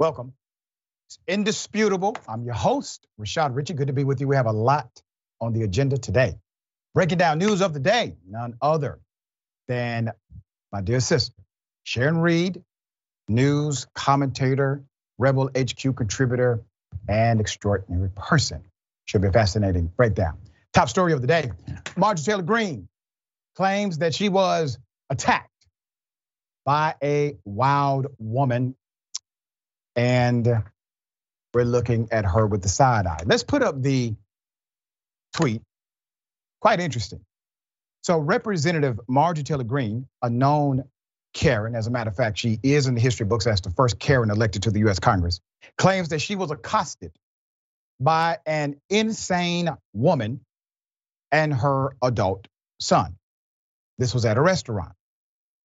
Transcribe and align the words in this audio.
Welcome. 0.00 0.32
It's 1.08 1.18
indisputable. 1.28 2.16
I'm 2.26 2.42
your 2.42 2.54
host, 2.54 3.06
Rashad 3.20 3.54
Richey. 3.54 3.74
Good 3.74 3.88
to 3.88 3.92
be 3.92 4.02
with 4.02 4.18
you. 4.22 4.28
We 4.28 4.36
have 4.36 4.46
a 4.46 4.52
lot 4.52 4.88
on 5.42 5.52
the 5.52 5.60
agenda 5.60 5.98
today. 5.98 6.38
Breaking 6.94 7.18
down 7.18 7.38
news 7.38 7.60
of 7.60 7.74
the 7.74 7.80
day, 7.80 8.16
none 8.26 8.54
other 8.62 8.98
than 9.68 10.10
my 10.72 10.80
dear 10.80 11.00
sister, 11.00 11.34
Sharon 11.82 12.16
Reed, 12.16 12.64
news 13.28 13.88
commentator, 13.94 14.82
Rebel 15.18 15.50
HQ 15.54 15.94
contributor, 15.94 16.62
and 17.06 17.38
extraordinary 17.38 18.08
person. 18.16 18.64
Should 19.04 19.20
be 19.20 19.28
a 19.28 19.32
fascinating 19.32 19.92
breakdown. 19.98 20.38
Top 20.72 20.88
story 20.88 21.12
of 21.12 21.20
the 21.20 21.26
day 21.26 21.52
Marjorie 21.98 22.24
Taylor 22.24 22.42
Greene 22.42 22.88
claims 23.54 23.98
that 23.98 24.14
she 24.14 24.30
was 24.30 24.78
attacked 25.10 25.50
by 26.64 26.94
a 27.02 27.36
wild 27.44 28.06
woman. 28.18 28.76
And 29.96 30.48
we're 31.52 31.64
looking 31.64 32.08
at 32.12 32.24
her 32.24 32.46
with 32.46 32.62
the 32.62 32.68
side 32.68 33.06
eye. 33.06 33.22
Let's 33.26 33.42
put 33.42 33.62
up 33.62 33.80
the 33.80 34.14
tweet. 35.34 35.62
Quite 36.60 36.80
interesting. 36.80 37.20
So, 38.02 38.18
Representative 38.18 39.00
Marjorie 39.08 39.44
Taylor 39.44 39.64
Greene, 39.64 40.06
a 40.22 40.30
known 40.30 40.84
Karen, 41.34 41.74
as 41.74 41.86
a 41.86 41.90
matter 41.90 42.10
of 42.10 42.16
fact, 42.16 42.38
she 42.38 42.58
is 42.62 42.86
in 42.86 42.94
the 42.94 43.00
history 43.00 43.26
books 43.26 43.46
as 43.46 43.60
the 43.60 43.70
first 43.70 43.98
Karen 43.98 44.30
elected 44.30 44.64
to 44.64 44.70
the 44.70 44.80
US 44.88 44.98
Congress, 44.98 45.40
claims 45.76 46.08
that 46.08 46.20
she 46.20 46.34
was 46.34 46.50
accosted 46.50 47.12
by 48.00 48.38
an 48.46 48.80
insane 48.88 49.70
woman 49.92 50.40
and 51.30 51.52
her 51.52 51.94
adult 52.02 52.48
son. 52.80 53.16
This 53.98 54.14
was 54.14 54.24
at 54.24 54.38
a 54.38 54.42
restaurant. 54.42 54.92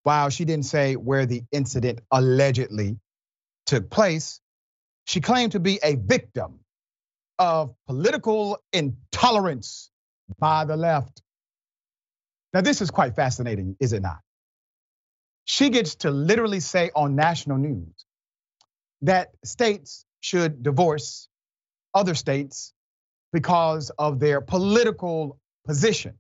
While 0.04 0.30
she 0.30 0.46
didn't 0.46 0.66
say 0.66 0.96
where 0.96 1.26
the 1.26 1.44
incident 1.52 2.02
allegedly 2.12 3.00
took 3.66 3.90
place, 3.90 4.40
she 5.06 5.22
claimed 5.22 5.54
to 5.54 5.60
be 5.60 5.80
a 5.84 5.96
victim 5.96 6.60
of 7.38 7.76
political 7.88 8.58
intolerance 8.72 9.90
by 10.40 10.66
the 10.66 10.78
left. 10.78 11.22
Now, 12.54 12.62
this 12.62 12.82
is 12.82 12.92
quite 12.92 13.16
fascinating, 13.16 13.76
is 13.80 13.94
it 13.94 14.02
not? 14.02 14.20
She 15.46 15.70
gets 15.70 15.96
to 15.96 16.12
literally 16.12 16.60
say 16.60 16.90
on 16.96 17.16
national 17.16 17.58
news 17.58 18.06
that 19.02 19.30
states 19.44 20.06
should 20.22 20.64
divorce 20.64 21.28
other 21.94 22.16
states 22.16 22.74
because 23.32 23.92
of 23.92 24.20
their 24.20 24.42
political 24.42 25.40
position, 25.66 26.16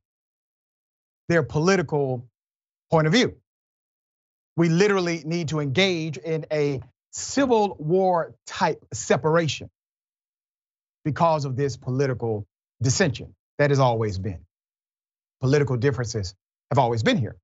their 1.30 1.44
political 1.44 2.28
point 2.92 3.08
of 3.08 3.14
view. 3.14 3.36
We 4.58 4.70
literally 4.70 5.24
need 5.26 5.50
to 5.50 5.60
engage 5.60 6.18
in 6.18 6.46
a 6.52 6.82
civil 7.16 7.78
war 7.80 8.36
type 8.46 8.84
separation 8.94 9.70
because 11.06 11.46
of 11.46 11.56
this 11.56 11.78
political 11.78 12.46
dissension 12.82 13.34
that 13.58 13.70
has 13.70 13.80
always 13.80 14.18
been. 14.18 14.40
Political 15.40 15.78
differences 15.78 16.36
have 16.72 16.78
always 16.78 17.04
been 17.04 17.18
here. 17.18 17.38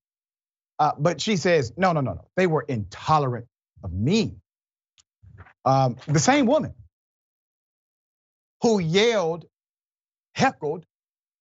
Uh, 0.77 0.91
but 0.97 1.21
she 1.21 1.37
says, 1.37 1.71
no, 1.77 1.93
no, 1.93 2.01
no, 2.01 2.13
no. 2.13 2.27
They 2.35 2.47
were 2.47 2.63
intolerant 2.63 3.45
of 3.83 3.93
me. 3.93 4.35
Um, 5.63 5.95
the 6.07 6.19
same 6.19 6.47
woman 6.47 6.73
who 8.61 8.79
yelled, 8.79 9.45
heckled 10.35 10.85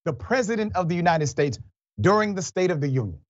the 0.04 0.12
president 0.12 0.76
of 0.76 0.88
the 0.88 0.94
United 0.94 1.26
States 1.26 1.58
during 2.00 2.34
the 2.34 2.42
State 2.42 2.70
of 2.70 2.80
the 2.80 2.88
Union 2.88 3.20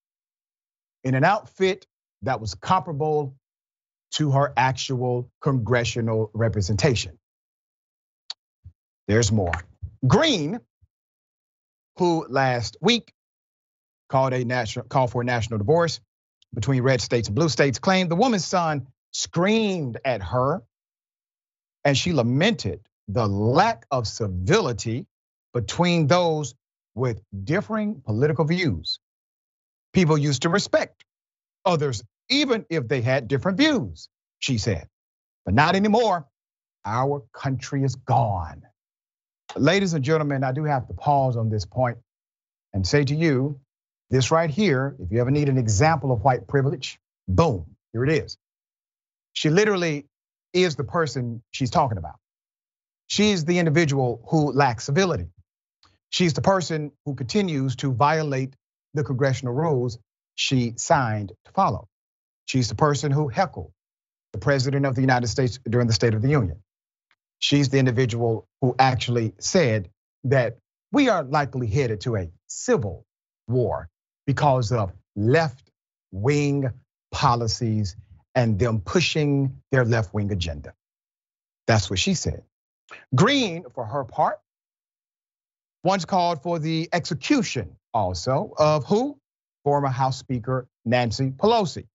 in 1.04 1.14
an 1.14 1.24
outfit 1.24 1.86
that 2.22 2.40
was 2.40 2.54
comparable 2.54 3.34
to 4.12 4.32
her 4.32 4.52
actual 4.56 5.30
congressional 5.40 6.30
representation. 6.34 7.18
There's 9.08 9.32
more. 9.32 9.54
Greene, 10.06 10.60
who 11.96 12.26
last 12.28 12.76
week 12.80 13.12
called 14.08 14.32
a 14.32 14.44
national 14.44 14.86
call 14.86 15.06
for 15.06 15.22
a 15.22 15.24
national 15.24 15.58
divorce 15.58 16.00
between 16.54 16.82
red 16.82 17.00
states 17.00 17.28
and 17.28 17.34
blue 17.34 17.48
states, 17.48 17.78
claimed 17.78 18.10
the 18.10 18.16
woman's 18.16 18.44
son 18.44 18.86
screamed 19.12 19.98
at 20.04 20.22
her 20.22 20.62
and 21.84 21.96
she 21.96 22.12
lamented 22.12 22.80
the 23.08 23.26
lack 23.26 23.86
of 23.90 24.06
civility 24.06 25.06
between 25.54 26.06
those 26.06 26.54
with 26.94 27.20
differing 27.44 28.02
political 28.04 28.44
views. 28.44 29.00
People 29.92 30.18
used 30.18 30.42
to 30.42 30.48
respect 30.48 31.04
others, 31.64 32.02
even 32.30 32.66
if 32.70 32.88
they 32.88 33.02
had 33.02 33.28
different 33.28 33.58
views, 33.58 34.08
she 34.40 34.58
said. 34.58 34.88
But 35.46 35.54
not 35.54 35.76
anymore. 35.76 36.26
Our 36.86 37.24
country 37.34 37.84
is 37.84 37.96
gone. 37.96 38.62
Ladies 39.56 39.94
and 39.94 40.04
gentlemen, 40.04 40.44
I 40.44 40.52
do 40.52 40.64
have 40.64 40.88
to 40.88 40.94
pause 40.94 41.36
on 41.36 41.50
this 41.50 41.66
point 41.66 41.98
and 42.74 42.86
say 42.86 43.04
to 43.04 43.14
you 43.14 43.60
this 44.10 44.30
right 44.30 44.50
here, 44.50 44.96
if 45.00 45.12
you 45.12 45.20
ever 45.20 45.30
need 45.30 45.48
an 45.48 45.58
example 45.58 46.12
of 46.12 46.22
white 46.22 46.48
privilege, 46.48 46.98
boom, 47.28 47.66
here 47.92 48.04
it 48.04 48.10
is. 48.10 48.38
She 49.34 49.50
literally 49.50 50.06
is 50.52 50.76
the 50.76 50.84
person 50.84 51.42
she's 51.52 51.70
talking 51.70 51.98
about. 51.98 52.16
She's 53.08 53.44
the 53.44 53.58
individual 53.58 54.22
who 54.28 54.52
lacks 54.52 54.84
civility. 54.86 55.28
She's 56.10 56.34
the 56.34 56.42
person 56.42 56.92
who 57.06 57.14
continues 57.14 57.76
to 57.76 57.92
violate 57.92 58.54
the 58.94 59.04
congressional 59.04 59.54
rules 59.54 59.98
she 60.36 60.74
signed 60.76 61.32
to 61.46 61.52
follow. 61.52 61.88
She's 62.50 62.68
the 62.68 62.74
person 62.74 63.12
who 63.12 63.28
heckled 63.28 63.70
the 64.32 64.40
president 64.40 64.84
of 64.84 64.96
the 64.96 65.02
United 65.02 65.28
States 65.28 65.60
during 65.68 65.86
the 65.86 65.92
State 65.92 66.14
of 66.14 66.20
the 66.20 66.30
Union. 66.30 66.60
She's 67.38 67.68
the 67.68 67.78
individual 67.78 68.48
who 68.60 68.74
actually 68.76 69.34
said 69.38 69.88
that 70.24 70.56
we 70.90 71.08
are 71.08 71.22
likely 71.22 71.68
headed 71.68 72.00
to 72.00 72.16
a 72.16 72.28
civil 72.48 73.06
war 73.46 73.88
because 74.26 74.72
of 74.72 74.92
left 75.14 75.70
wing 76.10 76.68
policies 77.12 77.94
and 78.34 78.58
them 78.58 78.80
pushing 78.80 79.62
their 79.70 79.84
left 79.84 80.12
wing 80.12 80.32
agenda. 80.32 80.74
That's 81.68 81.88
what 81.88 82.00
she 82.00 82.14
said. 82.14 82.42
Greene, 83.14 83.62
for 83.76 83.84
her 83.84 84.02
part, 84.02 84.40
once 85.84 86.04
called 86.04 86.42
for 86.42 86.58
the 86.58 86.88
execution 86.92 87.76
also 87.94 88.52
of 88.58 88.86
who? 88.86 89.16
Former 89.62 89.86
House 89.86 90.18
Speaker 90.18 90.66
Nancy 90.84 91.30
Pelosi. 91.30 91.86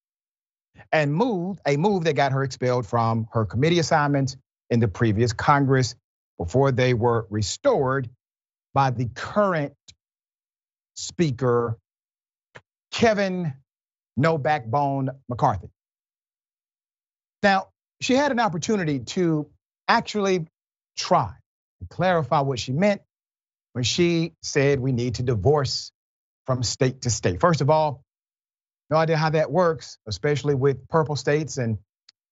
And 0.91 1.13
moved 1.13 1.59
a 1.65 1.77
move 1.77 2.05
that 2.05 2.13
got 2.13 2.31
her 2.31 2.43
expelled 2.43 2.85
from 2.85 3.27
her 3.31 3.45
committee 3.45 3.79
assignments 3.79 4.37
in 4.69 4.79
the 4.79 4.87
previous 4.87 5.33
Congress 5.33 5.95
before 6.37 6.71
they 6.71 6.93
were 6.93 7.27
restored 7.29 8.09
by 8.73 8.91
the 8.91 9.05
current 9.13 9.73
Speaker, 10.95 11.77
Kevin 12.91 13.53
No 14.15 14.37
Backbone 14.37 15.09
McCarthy. 15.27 15.69
Now, 17.43 17.67
she 18.01 18.15
had 18.15 18.31
an 18.31 18.39
opportunity 18.39 18.99
to 18.99 19.49
actually 19.87 20.47
try 20.97 21.33
and 21.79 21.89
clarify 21.89 22.41
what 22.41 22.59
she 22.59 22.71
meant 22.71 23.01
when 23.73 23.83
she 23.83 24.33
said 24.41 24.79
we 24.79 24.93
need 24.93 25.15
to 25.15 25.23
divorce 25.23 25.91
from 26.45 26.63
state 26.63 27.01
to 27.01 27.09
state. 27.09 27.41
First 27.41 27.61
of 27.61 27.69
all, 27.69 28.04
no 28.89 28.97
idea 28.97 29.17
how 29.17 29.29
that 29.31 29.51
works, 29.51 29.97
especially 30.07 30.55
with 30.55 30.87
purple 30.87 31.15
states 31.15 31.57
and 31.57 31.77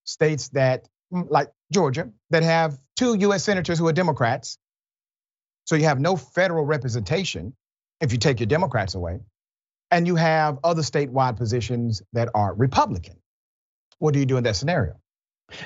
states 0.04 0.50
that, 0.50 0.88
mm, 1.12 1.26
like 1.30 1.52
Georgia, 1.72 2.10
that 2.30 2.44
have 2.44 2.78
two 2.96 3.16
US 3.16 3.44
senators 3.44 3.80
who 3.80 3.88
are 3.88 3.94
Democrats. 3.94 4.58
So 5.66 5.76
you 5.76 5.86
have 5.86 6.00
no 6.00 6.16
federal 6.16 6.66
representation 6.66 7.56
if 8.02 8.12
you 8.12 8.18
take 8.18 8.40
your 8.40 8.48
Democrats 8.48 8.96
away. 8.96 9.20
And 9.90 10.08
you 10.08 10.16
have 10.16 10.60
other 10.64 10.82
statewide 10.82 11.38
positions 11.38 12.02
that 12.14 12.30
are 12.34 12.54
Republican. 12.54 13.16
What 14.00 14.14
do 14.14 14.20
you 14.20 14.26
do 14.26 14.38
in 14.38 14.44
that 14.44 14.56
scenario? 14.56 14.96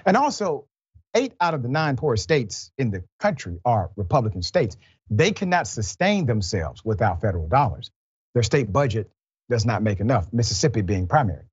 And 0.05 0.17
also, 0.17 0.67
eight 1.15 1.33
out 1.39 1.53
of 1.53 1.63
the 1.63 1.69
nine 1.69 1.95
poorest 1.95 2.23
states 2.23 2.71
in 2.77 2.91
the 2.91 3.03
country 3.19 3.59
are 3.63 3.89
Republican 3.95 4.41
states. 4.41 4.77
They 5.09 5.31
cannot 5.31 5.67
sustain 5.67 6.25
themselves 6.25 6.83
without 6.83 7.21
federal 7.21 7.47
dollars. 7.47 7.89
Their 8.33 8.43
state 8.43 8.71
budget 8.71 9.09
does 9.49 9.65
not 9.65 9.81
make 9.81 9.99
enough, 9.99 10.31
Mississippi 10.33 10.81
being 10.81 11.07
primary. 11.07 11.45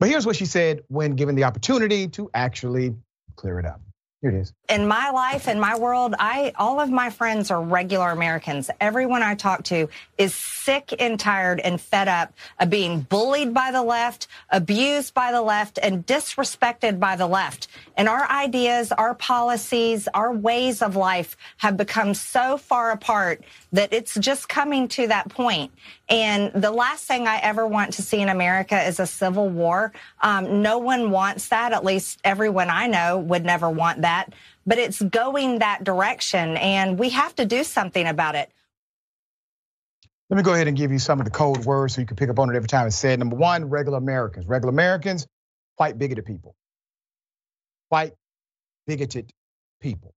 But 0.00 0.08
here's 0.08 0.26
what 0.26 0.36
she 0.36 0.46
said 0.46 0.82
when 0.88 1.16
given 1.16 1.34
the 1.34 1.44
opportunity 1.44 2.08
to 2.08 2.30
actually 2.32 2.94
clear 3.36 3.58
it 3.58 3.66
up. 3.66 3.80
Here 4.20 4.30
it 4.30 4.40
is. 4.40 4.52
In 4.68 4.88
my 4.88 5.10
life, 5.10 5.46
in 5.46 5.60
my 5.60 5.78
world, 5.78 6.16
I 6.18 6.52
all 6.56 6.80
of 6.80 6.90
my 6.90 7.08
friends 7.10 7.52
are 7.52 7.62
regular 7.62 8.10
Americans. 8.10 8.68
Everyone 8.80 9.22
I 9.22 9.36
talk 9.36 9.62
to 9.64 9.88
is 10.16 10.34
sick 10.34 10.92
and 10.98 11.20
tired 11.20 11.60
and 11.60 11.80
fed 11.80 12.08
up 12.08 12.32
of 12.58 12.68
being 12.68 13.02
bullied 13.02 13.54
by 13.54 13.70
the 13.70 13.82
left, 13.82 14.26
abused 14.50 15.14
by 15.14 15.30
the 15.30 15.40
left, 15.40 15.78
and 15.80 16.04
disrespected 16.04 16.98
by 16.98 17.14
the 17.14 17.28
left. 17.28 17.68
And 17.96 18.08
our 18.08 18.28
ideas, 18.28 18.90
our 18.90 19.14
policies, 19.14 20.08
our 20.12 20.32
ways 20.32 20.82
of 20.82 20.96
life 20.96 21.36
have 21.58 21.76
become 21.76 22.12
so 22.12 22.56
far 22.56 22.90
apart 22.90 23.44
that 23.70 23.92
it's 23.92 24.16
just 24.16 24.48
coming 24.48 24.88
to 24.88 25.06
that 25.06 25.28
point. 25.28 25.70
And 26.08 26.52
the 26.54 26.70
last 26.70 27.04
thing 27.04 27.26
I 27.26 27.38
ever 27.38 27.66
want 27.66 27.94
to 27.94 28.02
see 28.02 28.20
in 28.20 28.28
America 28.28 28.82
is 28.82 28.98
a 28.98 29.06
civil 29.06 29.48
war. 29.48 29.92
Um, 30.22 30.62
no 30.62 30.78
one 30.78 31.10
wants 31.10 31.48
that. 31.48 31.72
At 31.72 31.84
least 31.84 32.18
everyone 32.24 32.70
I 32.70 32.86
know 32.86 33.18
would 33.18 33.44
never 33.44 33.68
want 33.68 34.02
that. 34.02 34.32
But 34.66 34.78
it's 34.78 35.02
going 35.02 35.58
that 35.58 35.84
direction, 35.84 36.56
and 36.56 36.98
we 36.98 37.10
have 37.10 37.34
to 37.36 37.44
do 37.44 37.64
something 37.64 38.06
about 38.06 38.34
it. 38.34 38.50
Let 40.30 40.36
me 40.36 40.42
go 40.42 40.52
ahead 40.52 40.68
and 40.68 40.76
give 40.76 40.92
you 40.92 40.98
some 40.98 41.20
of 41.20 41.24
the 41.24 41.30
code 41.30 41.64
words 41.64 41.94
so 41.94 42.02
you 42.02 42.06
can 42.06 42.16
pick 42.16 42.28
up 42.28 42.38
on 42.38 42.50
it 42.50 42.56
every 42.56 42.68
time 42.68 42.86
it's 42.86 42.96
said. 42.96 43.18
Number 43.18 43.36
one, 43.36 43.68
regular 43.70 43.96
Americans. 43.96 44.46
Regular 44.46 44.70
Americans, 44.70 45.26
white 45.76 45.98
bigoted 45.98 46.26
people. 46.26 46.54
White 47.88 48.12
bigoted 48.86 49.30
people. 49.80 50.14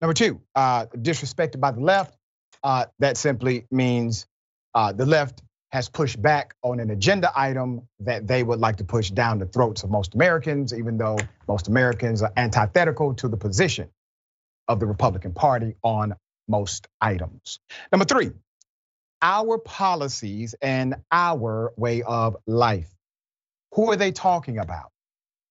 Number 0.00 0.14
two, 0.14 0.40
uh, 0.54 0.86
disrespected 0.86 1.58
by 1.58 1.72
the 1.72 1.80
left. 1.80 2.16
Uh, 2.62 2.86
that 3.00 3.16
simply 3.16 3.66
means 3.70 4.26
Uh, 4.74 4.92
the 4.92 5.06
left 5.06 5.42
has 5.70 5.88
pushed 5.88 6.20
back 6.20 6.54
on 6.62 6.80
an 6.80 6.90
agenda 6.90 7.30
item 7.36 7.82
that 8.00 8.26
they 8.26 8.42
would 8.42 8.58
like 8.58 8.76
to 8.76 8.84
push 8.84 9.10
down 9.10 9.38
the 9.38 9.46
throats 9.46 9.82
of 9.82 9.90
most 9.90 10.14
Americans, 10.14 10.72
even 10.72 10.96
though 10.96 11.18
most 11.46 11.68
Americans 11.68 12.22
are 12.22 12.32
antithetical 12.36 13.14
to 13.14 13.28
the 13.28 13.36
position 13.36 13.88
of 14.66 14.80
the 14.80 14.86
Republican 14.86 15.32
Party 15.32 15.74
on 15.82 16.14
most 16.48 16.88
items. 17.00 17.60
Number 17.92 18.06
three, 18.06 18.30
our 19.20 19.58
policies 19.58 20.54
and 20.62 20.96
our 21.10 21.72
way 21.76 22.02
of 22.02 22.36
life. 22.46 22.88
Who 23.74 23.90
are 23.90 23.96
they 23.96 24.12
talking 24.12 24.58
about? 24.58 24.90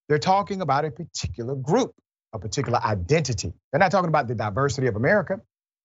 They're 0.10 0.20
talking 0.20 0.62
about 0.62 0.86
a 0.86 0.92
particular 0.92 1.56
group, 1.56 1.94
a 2.34 2.40
particular 2.40 2.80
identity. 2.84 3.54
They're 3.72 3.80
not 3.80 3.92
talking 3.92 4.08
about 4.08 4.28
the 4.28 4.36
diversity 4.36 4.88
of 4.88 4.96
America. 4.96 5.42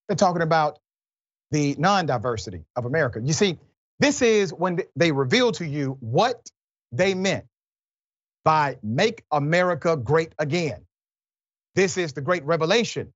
They're 0.09 0.17
talking 0.17 0.43
about 0.43 0.79
the 1.53 1.77
non 1.79 2.07
diversity 2.07 2.65
of 2.75 2.87
America. 2.87 3.21
You 3.23 3.35
see, 3.35 3.59
this 4.01 4.23
is 4.23 4.53
when 4.53 4.81
they 4.97 5.13
reveal 5.13 5.53
to 5.53 5.65
you 5.65 5.97
what 6.01 6.51
they 6.91 7.15
meant 7.15 7.45
by 8.45 8.79
make 8.83 9.23
America 9.31 9.97
great 9.97 10.35
again. 10.39 10.85
This 11.77 11.97
is 11.97 12.15
the 12.15 12.21
great 12.21 12.45
revelation 12.45 13.13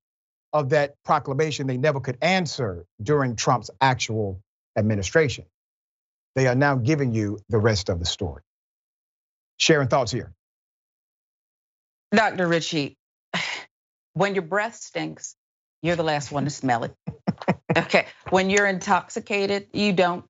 of 0.53 0.69
that 0.71 0.95
proclamation 1.05 1.67
they 1.67 1.77
never 1.77 1.99
could 1.99 2.19
answer 2.23 2.87
during 3.03 3.37
Trump's 3.37 3.71
actual 3.81 4.41
administration. 4.79 5.47
They 6.37 6.47
are 6.47 6.55
now 6.55 6.77
giving 6.77 7.15
you 7.15 7.39
the 7.49 7.59
rest 7.59 7.89
of 7.89 7.99
the 7.99 8.05
story. 8.05 8.43
Sharing 9.57 9.89
thoughts 9.89 10.13
here. 10.13 10.33
Dr. 12.15 12.47
Richey, 12.47 12.97
when 14.13 14.35
your 14.35 14.43
breath 14.43 14.77
stinks, 14.77 15.35
you're 15.83 15.97
the 15.97 16.05
last 16.05 16.31
one 16.31 16.45
to 16.45 16.51
smell 16.51 16.85
it. 16.85 16.95
Okay. 17.77 18.07
When 18.31 18.51
you're 18.51 18.67
intoxicated, 18.67 19.69
you 19.73 19.93
don't 19.93 20.25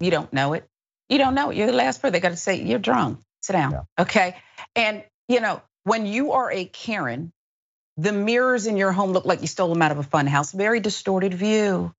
you 0.00 0.10
don't 0.10 0.32
know 0.32 0.54
it. 0.54 0.68
You 1.08 1.18
don't 1.18 1.34
know 1.34 1.50
it. 1.50 1.56
You're 1.56 1.68
the 1.68 1.72
last 1.72 2.02
person. 2.02 2.12
They 2.12 2.20
got 2.20 2.30
to 2.30 2.36
say 2.36 2.62
you're 2.62 2.78
drunk. 2.78 3.20
Sit 3.42 3.52
down. 3.52 3.72
Yeah. 3.72 3.82
Okay. 3.98 4.36
And 4.74 5.04
you 5.28 5.40
know, 5.40 5.62
when 5.84 6.06
you 6.06 6.32
are 6.32 6.50
a 6.50 6.64
Karen, 6.64 7.32
the 7.96 8.12
mirrors 8.12 8.66
in 8.66 8.76
your 8.76 8.92
home 8.92 9.12
look 9.12 9.24
like 9.24 9.40
you 9.40 9.46
stole 9.46 9.68
them 9.68 9.82
out 9.82 9.92
of 9.92 9.98
a 9.98 10.02
fun 10.02 10.26
house. 10.26 10.52
Very 10.52 10.80
distorted 10.80 11.34
view. 11.34 11.92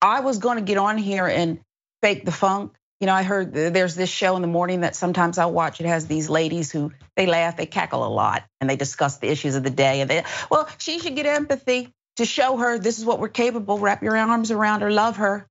I 0.00 0.20
was 0.20 0.38
going 0.38 0.58
to 0.58 0.64
get 0.64 0.78
on 0.78 0.98
here 0.98 1.26
and 1.26 1.60
fake 2.02 2.24
the 2.24 2.32
funk. 2.32 2.74
You 3.00 3.06
know, 3.06 3.14
I 3.14 3.22
heard 3.22 3.52
there's 3.52 3.94
this 3.94 4.10
show 4.10 4.34
in 4.36 4.42
the 4.42 4.48
morning 4.48 4.80
that 4.80 4.96
sometimes 4.96 5.38
I 5.38 5.46
watch. 5.46 5.80
It 5.80 5.86
has 5.86 6.06
these 6.06 6.28
ladies 6.28 6.70
who 6.70 6.92
they 7.16 7.26
laugh, 7.26 7.56
they 7.56 7.66
cackle 7.66 8.04
a 8.04 8.08
lot, 8.08 8.44
and 8.60 8.68
they 8.68 8.76
discuss 8.76 9.18
the 9.18 9.28
issues 9.28 9.54
of 9.54 9.62
the 9.62 9.70
day. 9.70 10.00
And 10.00 10.10
they, 10.10 10.24
well, 10.50 10.68
she 10.78 10.98
should 10.98 11.14
get 11.14 11.26
empathy 11.26 11.92
to 12.18 12.24
show 12.24 12.56
her 12.56 12.78
this 12.78 12.98
is 12.98 13.04
what 13.04 13.20
we're 13.20 13.28
capable. 13.28 13.78
Wrap 13.78 14.02
your 14.02 14.16
arms 14.16 14.50
around 14.50 14.82
her, 14.82 14.90
love 14.90 15.16
her. 15.16 15.48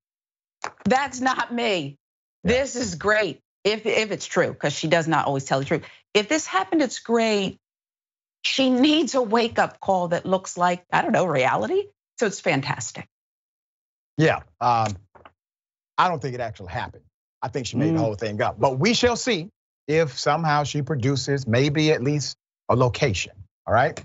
That's 0.86 1.20
not 1.20 1.54
me. 1.54 1.98
This 2.44 2.76
is 2.76 2.96
great 2.96 3.40
if 3.64 3.86
if 3.86 4.12
it's 4.12 4.26
true, 4.26 4.50
because 4.50 4.74
she 4.74 4.88
does 4.88 5.08
not 5.08 5.26
always 5.26 5.46
tell 5.46 5.60
the 5.60 5.66
truth. 5.66 5.84
If 6.14 6.30
this 6.30 6.46
happened, 6.46 6.82
it's 6.82 7.00
great. 7.00 7.58
She 8.44 8.70
needs 8.70 9.16
a 9.16 9.22
wake 9.22 9.60
up 9.60 9.80
call 9.80 10.10
that 10.10 10.26
looks 10.26 10.58
like 10.58 10.84
I 10.92 11.02
don't 11.02 11.12
know 11.12 11.26
reality. 11.26 11.86
So 12.20 12.26
it's 12.26 12.40
fantastic. 12.40 13.08
Yeah, 14.18 14.40
um, 14.60 14.96
I 15.98 16.08
don't 16.08 16.22
think 16.22 16.36
it 16.36 16.42
actually 16.42 16.72
happened. 16.72 17.04
I 17.42 17.50
think 17.50 17.68
she 17.68 17.78
made 17.78 17.92
mm. 17.92 17.98
the 17.98 18.02
whole 18.02 18.16
thing 18.16 18.42
up. 18.42 18.60
But 18.60 18.80
we 18.80 18.94
shall 18.94 19.16
see 19.16 19.50
if 19.88 20.18
somehow 20.18 20.64
she 20.64 20.82
produces 20.82 21.48
maybe 21.48 21.92
at 21.92 22.04
least 22.04 22.36
a 22.68 22.76
location. 22.76 23.34
All 23.66 23.74
right. 23.74 24.02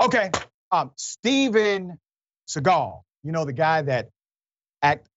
Okay, 0.00 0.30
um, 0.70 0.90
Steven 0.96 1.98
Seagal, 2.48 3.02
you 3.22 3.32
know 3.32 3.44
the 3.44 3.52
guy 3.52 3.82
that 3.82 4.10
act 4.82 5.08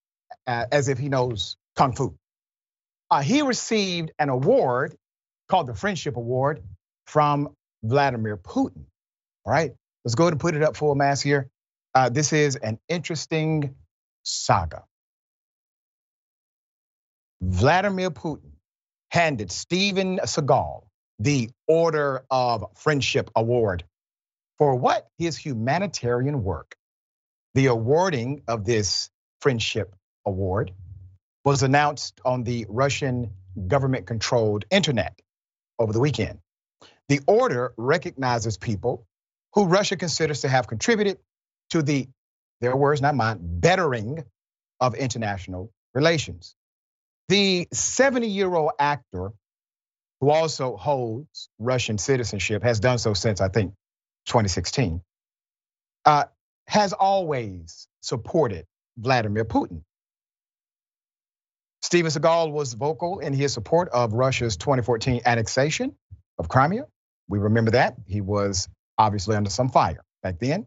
uh, 0.48 0.66
as 0.72 0.88
if 0.88 0.98
he 0.98 1.10
knows 1.10 1.58
kung 1.76 1.94
fu. 1.94 2.16
Uh, 3.12 3.22
he 3.22 3.42
received 3.42 4.12
an 4.20 4.30
award 4.30 4.96
called 5.50 5.68
the 5.68 5.74
Friendship 5.74 6.16
Award 6.16 6.62
from 7.08 7.50
Vladimir 7.84 8.38
Putin. 8.38 8.86
All 9.46 9.54
right, 9.54 9.72
let's 10.06 10.16
go 10.16 10.26
ahead 10.26 10.34
and 10.34 10.40
put 10.40 10.56
it 10.56 10.64
up 10.64 10.78
full 10.78 10.96
mass 10.96 11.22
here. 11.22 11.50
Uh, 11.94 12.10
this 12.10 12.34
is 12.34 12.56
an 12.56 12.80
interesting 12.88 13.76
saga. 14.24 14.84
Vladimir 17.42 18.12
Putin 18.12 18.52
handed 19.12 19.52
Steven 19.52 20.20
Seagal 20.20 20.84
the 21.20 21.50
Order 21.68 22.24
of 22.32 22.66
Friendship 22.76 23.30
Award 23.36 23.84
for 24.60 24.76
what? 24.76 25.08
His 25.18 25.38
humanitarian 25.38 26.44
work. 26.44 26.76
The 27.56 27.68
awarding 27.68 28.44
of 28.48 28.66
this 28.66 29.10
Friendship 29.42 29.96
Award 30.26 30.74
was 31.44 31.64
announced 31.64 32.20
on 32.24 32.44
the 32.44 32.66
Russian 32.70 33.32
government 33.68 34.06
controlled 34.06 34.66
internet 34.70 35.20
over 35.80 35.94
the 35.94 36.00
weekend. 36.00 36.40
The 37.08 37.22
order 37.26 37.74
recognizes 37.78 38.58
people 38.58 39.08
who 39.54 39.66
Russia 39.66 39.96
considers 39.96 40.42
to 40.42 40.50
have 40.50 40.68
contributed 40.68 41.18
to 41.72 41.82
the, 41.82 42.08
their 42.62 42.76
words, 42.76 43.02
not 43.02 43.16
mine, 43.16 43.40
bettering 43.42 44.24
of 44.80 44.94
international 44.94 45.72
relations. 45.94 46.54
The 47.30 47.68
70 47.74 48.28
year 48.28 48.54
old 48.54 48.72
actor, 48.78 49.32
who 50.20 50.30
also 50.30 50.76
holds 50.76 51.50
Russian 51.58 51.98
citizenship, 51.98 52.62
has 52.64 52.80
done 52.80 52.98
so 52.98 53.14
since 53.14 53.42
I 53.42 53.48
think 53.48 53.74
2016, 54.26 55.02
uh, 56.06 56.26
has 56.68 56.94
always 56.94 57.88
supported 58.02 58.66
Vladimir 58.98 59.46
Putin. 59.46 59.82
Steven 61.82 62.12
Seagal 62.12 62.52
was 62.52 62.74
vocal 62.74 63.20
in 63.20 63.34
his 63.34 63.54
support 63.54 63.90
of 63.90 64.14
Russia's 64.14 64.58
2014 64.58 65.22
annexation 65.26 65.96
of 66.38 66.50
Crimea 66.50 66.86
we 67.30 67.40
remember 67.40 67.72
that. 67.72 67.96
He 68.08 68.20
was 68.20 68.68
obviously 68.98 69.36
under 69.36 69.50
some 69.50 69.70
fire 69.70 70.04
back 70.24 70.40
then. 70.40 70.66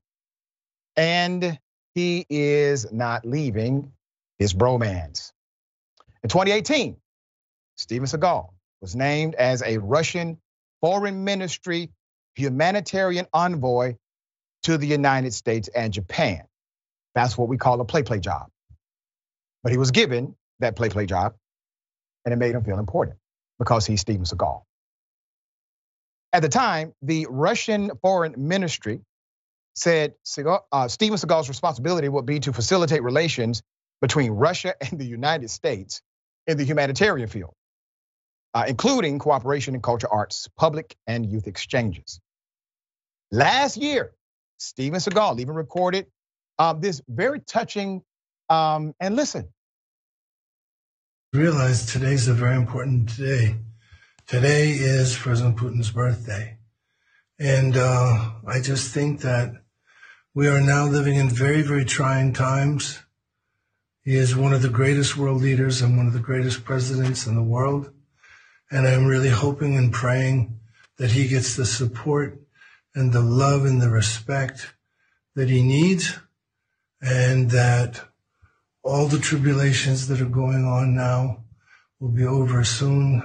And 0.96 1.58
he 1.94 2.24
is 2.30 2.90
not 2.90 3.26
leaving 3.26 3.92
his 4.38 4.54
bromance. 4.54 5.32
In 6.22 6.30
2018, 6.30 6.96
Steven 7.76 8.06
Seagal 8.06 8.48
was 8.80 8.94
named 8.94 9.34
as 9.34 9.62
a 9.62 9.78
Russian 9.78 10.38
foreign 10.80 11.24
ministry 11.24 11.90
humanitarian 12.34 13.26
envoy 13.32 13.96
to 14.64 14.78
the 14.78 14.86
United 14.86 15.34
States 15.34 15.68
and 15.68 15.92
Japan. 15.92 16.42
That's 17.14 17.36
what 17.36 17.48
we 17.48 17.58
call 17.58 17.80
a 17.80 17.84
play 17.84 18.02
play 18.02 18.20
job. 18.20 18.48
But 19.62 19.72
he 19.72 19.78
was 19.78 19.90
given 19.90 20.34
that 20.60 20.76
play 20.76 20.88
play 20.88 21.06
job, 21.06 21.34
and 22.24 22.32
it 22.32 22.36
made 22.36 22.54
him 22.54 22.64
feel 22.64 22.78
important 22.78 23.18
because 23.58 23.86
he's 23.86 24.00
Steven 24.00 24.24
Seagal. 24.24 24.62
At 26.32 26.42
the 26.42 26.48
time, 26.48 26.94
the 27.02 27.26
Russian 27.28 27.90
foreign 28.00 28.34
ministry 28.48 29.00
said 29.74 30.14
uh, 30.72 30.88
Steven 30.88 31.18
Seagal's 31.18 31.48
responsibility 31.48 32.08
would 32.08 32.26
be 32.26 32.40
to 32.40 32.52
facilitate 32.52 33.02
relations 33.02 33.62
between 34.00 34.32
Russia 34.32 34.74
and 34.80 34.98
the 34.98 35.04
United 35.04 35.50
States 35.50 36.02
in 36.46 36.56
the 36.56 36.64
humanitarian 36.64 37.28
field, 37.28 37.54
uh, 38.54 38.64
including 38.68 39.18
cooperation 39.18 39.74
in 39.74 39.80
culture, 39.80 40.08
arts, 40.10 40.48
public 40.56 40.96
and 41.06 41.26
youth 41.26 41.46
exchanges. 41.46 42.20
Last 43.30 43.76
year, 43.76 44.12
Steven 44.58 45.00
Seagal 45.00 45.40
even 45.40 45.54
recorded 45.54 46.06
um, 46.58 46.80
this 46.80 47.00
very 47.08 47.40
touching, 47.40 48.02
um, 48.48 48.94
and 49.00 49.16
listen. 49.16 49.48
Realize 51.32 51.86
today's 51.86 52.28
a 52.28 52.34
very 52.34 52.56
important 52.56 53.16
day 53.16 53.56
Today 54.32 54.70
is 54.70 55.14
President 55.14 55.58
Putin's 55.58 55.90
birthday. 55.90 56.56
And 57.38 57.76
uh, 57.76 58.30
I 58.46 58.60
just 58.62 58.94
think 58.94 59.20
that 59.20 59.52
we 60.32 60.48
are 60.48 60.60
now 60.60 60.86
living 60.86 61.16
in 61.16 61.28
very, 61.28 61.60
very 61.60 61.84
trying 61.84 62.32
times. 62.32 63.02
He 64.02 64.14
is 64.14 64.34
one 64.34 64.54
of 64.54 64.62
the 64.62 64.70
greatest 64.70 65.18
world 65.18 65.42
leaders 65.42 65.82
and 65.82 65.98
one 65.98 66.06
of 66.06 66.14
the 66.14 66.18
greatest 66.18 66.64
presidents 66.64 67.26
in 67.26 67.34
the 67.34 67.42
world. 67.42 67.90
And 68.72 68.88
I'm 68.88 69.04
really 69.04 69.28
hoping 69.28 69.76
and 69.76 69.92
praying 69.92 70.58
that 70.96 71.10
he 71.10 71.28
gets 71.28 71.56
the 71.56 71.66
support 71.66 72.40
and 72.94 73.12
the 73.12 73.20
love 73.20 73.66
and 73.66 73.82
the 73.82 73.90
respect 73.90 74.74
that 75.34 75.50
he 75.50 75.62
needs 75.62 76.18
and 77.02 77.50
that 77.50 78.00
all 78.82 79.08
the 79.08 79.18
tribulations 79.18 80.08
that 80.08 80.22
are 80.22 80.24
going 80.24 80.64
on 80.64 80.94
now 80.94 81.44
will 82.00 82.08
be 82.08 82.24
over 82.24 82.64
soon 82.64 83.22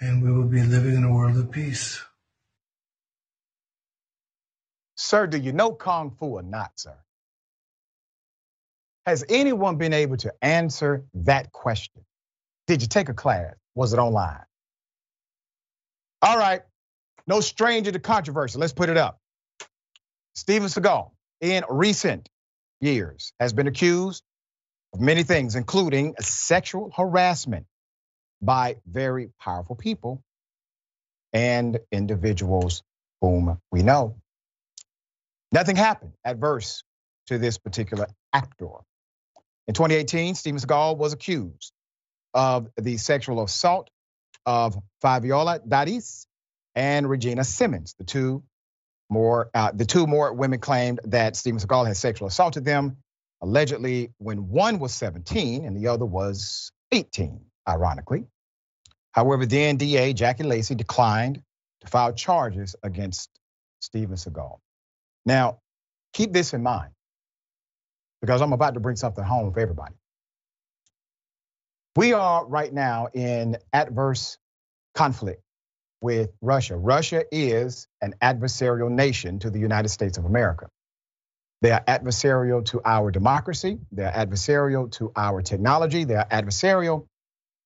and 0.00 0.22
we 0.22 0.32
will 0.32 0.48
be 0.48 0.62
living 0.62 0.96
in 0.96 1.04
a 1.04 1.12
world 1.12 1.36
of 1.36 1.52
peace. 1.52 2.02
Sir, 4.96 5.28
do 5.28 5.38
you 5.38 5.52
know 5.52 5.72
Kung 5.74 6.10
Fu 6.18 6.26
or 6.26 6.42
not, 6.42 6.72
sir? 6.74 6.96
Has 9.06 9.24
anyone 9.28 9.76
been 9.76 9.92
able 9.92 10.16
to 10.16 10.34
answer 10.42 11.04
that 11.14 11.52
question? 11.52 12.04
Did 12.66 12.82
you 12.82 12.88
take 12.88 13.08
a 13.08 13.14
class? 13.14 13.54
Was 13.76 13.92
it 13.92 13.98
online? 14.00 14.42
All 16.26 16.36
right, 16.36 16.62
no 17.28 17.40
stranger 17.40 17.92
to 17.92 18.00
controversy. 18.00 18.58
Let's 18.58 18.72
put 18.72 18.88
it 18.88 18.96
up. 18.96 19.20
Steven 20.34 20.66
Seagal, 20.66 21.12
in 21.40 21.62
recent 21.70 22.28
years, 22.80 23.32
has 23.38 23.52
been 23.52 23.68
accused 23.68 24.24
of 24.92 25.00
many 25.00 25.22
things, 25.22 25.54
including 25.54 26.16
sexual 26.18 26.90
harassment 26.96 27.66
by 28.42 28.74
very 28.84 29.30
powerful 29.38 29.76
people 29.76 30.20
and 31.32 31.78
individuals 31.92 32.82
whom 33.20 33.60
we 33.70 33.84
know. 33.84 34.16
Nothing 35.52 35.76
happened 35.76 36.14
adverse 36.24 36.82
to 37.28 37.38
this 37.38 37.56
particular 37.56 38.08
actor. 38.32 38.66
In 39.68 39.74
2018, 39.74 40.34
Steven 40.34 40.58
Seagal 40.58 40.96
was 40.96 41.12
accused 41.12 41.72
of 42.34 42.66
the 42.76 42.96
sexual 42.96 43.44
assault 43.44 43.90
of 44.46 44.78
Fabiola 45.02 45.60
Dadis 45.60 46.26
and 46.74 47.08
Regina 47.10 47.44
Simmons. 47.44 47.94
The 47.98 48.04
two 48.04 48.44
more, 49.10 49.50
uh, 49.54 49.72
the 49.74 49.84
two 49.84 50.06
more 50.06 50.32
women 50.32 50.60
claimed 50.60 51.00
that 51.04 51.36
Steven 51.36 51.60
Seagal 51.60 51.86
had 51.86 51.96
sexually 51.96 52.28
assaulted 52.28 52.64
them, 52.64 52.98
allegedly 53.42 54.12
when 54.18 54.48
one 54.48 54.78
was 54.78 54.94
17 54.94 55.64
and 55.64 55.76
the 55.76 55.88
other 55.88 56.06
was 56.06 56.72
18, 56.92 57.40
ironically. 57.68 58.26
However, 59.12 59.46
then 59.46 59.76
DA 59.76 60.12
Jackie 60.12 60.44
Lacey 60.44 60.74
declined 60.74 61.42
to 61.80 61.86
file 61.86 62.12
charges 62.12 62.76
against 62.82 63.30
Steven 63.80 64.16
Seagal. 64.16 64.58
Now, 65.24 65.60
keep 66.12 66.32
this 66.32 66.54
in 66.54 66.62
mind 66.62 66.90
because 68.20 68.42
I'm 68.42 68.52
about 68.52 68.74
to 68.74 68.80
bring 68.80 68.96
something 68.96 69.24
home 69.24 69.52
for 69.52 69.60
everybody. 69.60 69.94
We 71.96 72.12
are 72.12 72.46
right 72.46 72.70
now 72.70 73.08
in 73.14 73.56
adverse 73.72 74.36
conflict 74.94 75.40
with 76.02 76.30
Russia. 76.42 76.76
Russia 76.76 77.24
is 77.32 77.88
an 78.02 78.14
adversarial 78.20 78.90
nation 78.90 79.38
to 79.38 79.48
the 79.48 79.58
United 79.58 79.88
States 79.88 80.18
of 80.18 80.26
America. 80.26 80.68
They 81.62 81.70
are 81.70 81.82
adversarial 81.82 82.66
to 82.66 82.82
our 82.84 83.10
democracy, 83.10 83.78
they're 83.92 84.12
adversarial 84.12 84.92
to 84.92 85.10
our 85.16 85.40
technology, 85.40 86.04
they 86.04 86.16
are 86.16 86.28
adversarial 86.28 87.06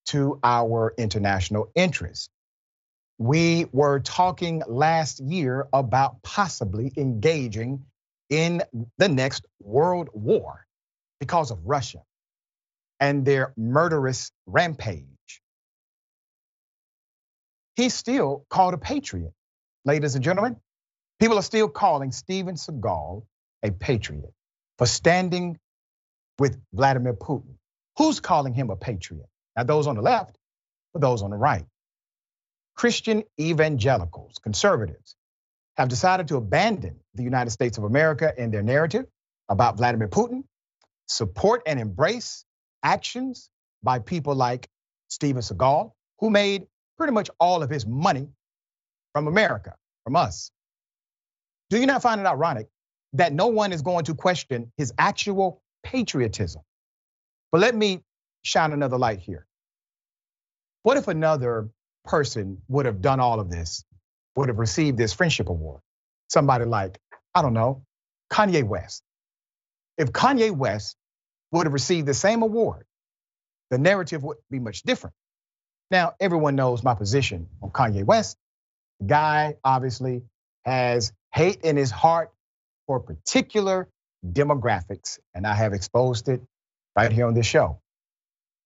to 0.07 0.39
our 0.45 0.93
international 0.97 1.69
interests. 1.75 2.29
We 3.17 3.65
were 3.73 3.99
talking 3.99 4.63
last 4.65 5.19
year 5.19 5.67
about 5.73 6.23
possibly 6.23 6.93
engaging 6.95 7.83
in 8.29 8.63
the 8.97 9.09
next 9.09 9.45
world 9.59 10.07
war 10.13 10.65
because 11.19 11.51
of 11.51 11.59
Russia 11.65 12.01
and 13.01 13.25
their 13.25 13.51
murderous 13.57 14.31
rampage. 14.45 15.05
He's 17.75 17.95
still 17.95 18.45
called 18.49 18.75
a 18.75 18.77
patriot, 18.77 19.33
ladies 19.83 20.13
and 20.13 20.23
gentlemen. 20.23 20.57
People 21.19 21.39
are 21.39 21.43
still 21.43 21.67
calling 21.67 22.11
Steven 22.11 22.55
Seagal 22.55 23.23
a 23.63 23.71
patriot 23.71 24.31
for 24.77 24.85
standing 24.85 25.57
with 26.39 26.59
Vladimir 26.73 27.13
Putin. 27.13 27.55
Who's 27.97 28.19
calling 28.19 28.53
him 28.53 28.69
a 28.69 28.75
patriot? 28.75 29.27
Now, 29.57 29.63
those 29.63 29.87
on 29.87 29.95
the 29.95 30.01
left, 30.01 30.37
but 30.93 31.01
those 31.01 31.23
on 31.23 31.31
the 31.31 31.37
right. 31.37 31.65
Christian 32.75 33.23
evangelicals, 33.39 34.39
conservatives, 34.41 35.15
have 35.77 35.89
decided 35.89 36.27
to 36.29 36.37
abandon 36.37 36.99
the 37.15 37.23
United 37.23 37.49
States 37.51 37.77
of 37.77 37.83
America 37.83 38.33
in 38.37 38.51
their 38.51 38.63
narrative 38.63 39.05
about 39.49 39.77
Vladimir 39.77 40.07
Putin, 40.07 40.43
support 41.07 41.63
and 41.65 41.79
embrace 41.79 42.45
actions 42.83 43.49
by 43.83 43.99
people 43.99 44.35
like 44.35 44.69
Steven 45.09 45.41
Seagal, 45.41 45.91
who 46.19 46.29
made 46.29 46.67
pretty 46.97 47.13
much 47.13 47.29
all 47.39 47.63
of 47.63 47.69
his 47.69 47.85
money 47.85 48.27
from 49.13 49.27
America, 49.27 49.75
from 50.03 50.15
us. 50.15 50.51
Do 51.69 51.79
you 51.79 51.85
not 51.85 52.01
find 52.01 52.21
it 52.21 52.27
ironic 52.27 52.67
that 53.13 53.33
no 53.33 53.47
one 53.47 53.73
is 53.73 53.81
going 53.81 54.05
to 54.05 54.13
question 54.13 54.71
his 54.77 54.93
actual 54.97 55.61
patriotism? 55.83 56.61
But 57.51 57.61
let 57.61 57.75
me 57.75 58.01
shine 58.43 58.71
another 58.71 58.97
light 58.97 59.19
here. 59.19 59.45
What 60.83 60.97
if 60.97 61.07
another 61.07 61.69
person 62.05 62.61
would 62.67 62.85
have 62.85 63.01
done 63.01 63.19
all 63.19 63.39
of 63.39 63.49
this, 63.49 63.83
would 64.35 64.49
have 64.49 64.59
received 64.59 64.97
this 64.97 65.13
friendship 65.13 65.49
award? 65.49 65.81
Somebody 66.29 66.65
like, 66.65 66.99
I 67.35 67.41
don't 67.41 67.53
know, 67.53 67.83
Kanye 68.31 68.63
West. 68.63 69.03
If 69.97 70.11
Kanye 70.11 70.51
West 70.51 70.95
would 71.51 71.65
have 71.65 71.73
received 71.73 72.07
the 72.07 72.13
same 72.13 72.41
award, 72.41 72.85
the 73.69 73.77
narrative 73.77 74.23
would 74.23 74.37
be 74.49 74.59
much 74.59 74.83
different. 74.83 75.15
Now, 75.89 76.13
everyone 76.19 76.55
knows 76.55 76.83
my 76.83 76.95
position 76.95 77.49
on 77.61 77.69
Kanye 77.71 78.03
West. 78.05 78.37
The 78.99 79.07
guy 79.07 79.55
obviously 79.63 80.23
has 80.65 81.11
hate 81.33 81.61
in 81.61 81.75
his 81.77 81.91
heart 81.91 82.31
for 82.87 82.99
particular 82.99 83.87
demographics, 84.25 85.19
and 85.33 85.45
I 85.45 85.55
have 85.55 85.73
exposed 85.73 86.29
it 86.29 86.41
right 86.95 87.11
here 87.11 87.27
on 87.27 87.33
this 87.33 87.45
show. 87.45 87.79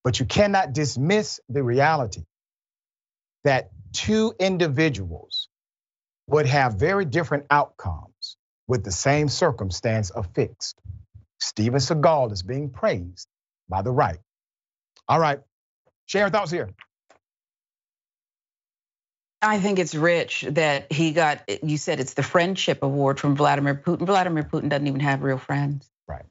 But 0.03 0.19
you 0.19 0.25
cannot 0.25 0.73
dismiss 0.73 1.39
the 1.49 1.63
reality 1.63 2.23
that 3.43 3.71
two 3.93 4.33
individuals 4.39 5.49
would 6.27 6.45
have 6.45 6.75
very 6.75 7.05
different 7.05 7.45
outcomes 7.49 8.37
with 8.67 8.83
the 8.83 8.91
same 8.91 9.29
circumstance 9.29 10.11
affixed. 10.15 10.79
Steven 11.39 11.79
Seagal 11.79 12.31
is 12.31 12.43
being 12.43 12.69
praised 12.69 13.27
by 13.69 13.81
the 13.81 13.91
right. 13.91 14.19
All 15.07 15.19
right, 15.19 15.39
share 16.05 16.23
your 16.23 16.29
thoughts 16.29 16.51
here. 16.51 16.69
I 19.41 19.59
think 19.59 19.77
it's 19.77 19.93
rich 19.93 20.45
that 20.49 20.91
he 20.91 21.11
got, 21.11 21.43
you 21.63 21.77
said 21.77 21.99
it's 21.99 22.15
the 22.15 22.23
friendship 22.23 22.81
award 22.81 23.19
from 23.19 23.35
Vladimir 23.35 23.75
Putin. 23.75 24.07
Vladimir 24.07 24.43
Putin 24.43 24.69
doesn't 24.69 24.87
even 24.87 25.01
have 25.01 25.21
real 25.21 25.37
friends. 25.37 25.87
Right. 26.07 26.25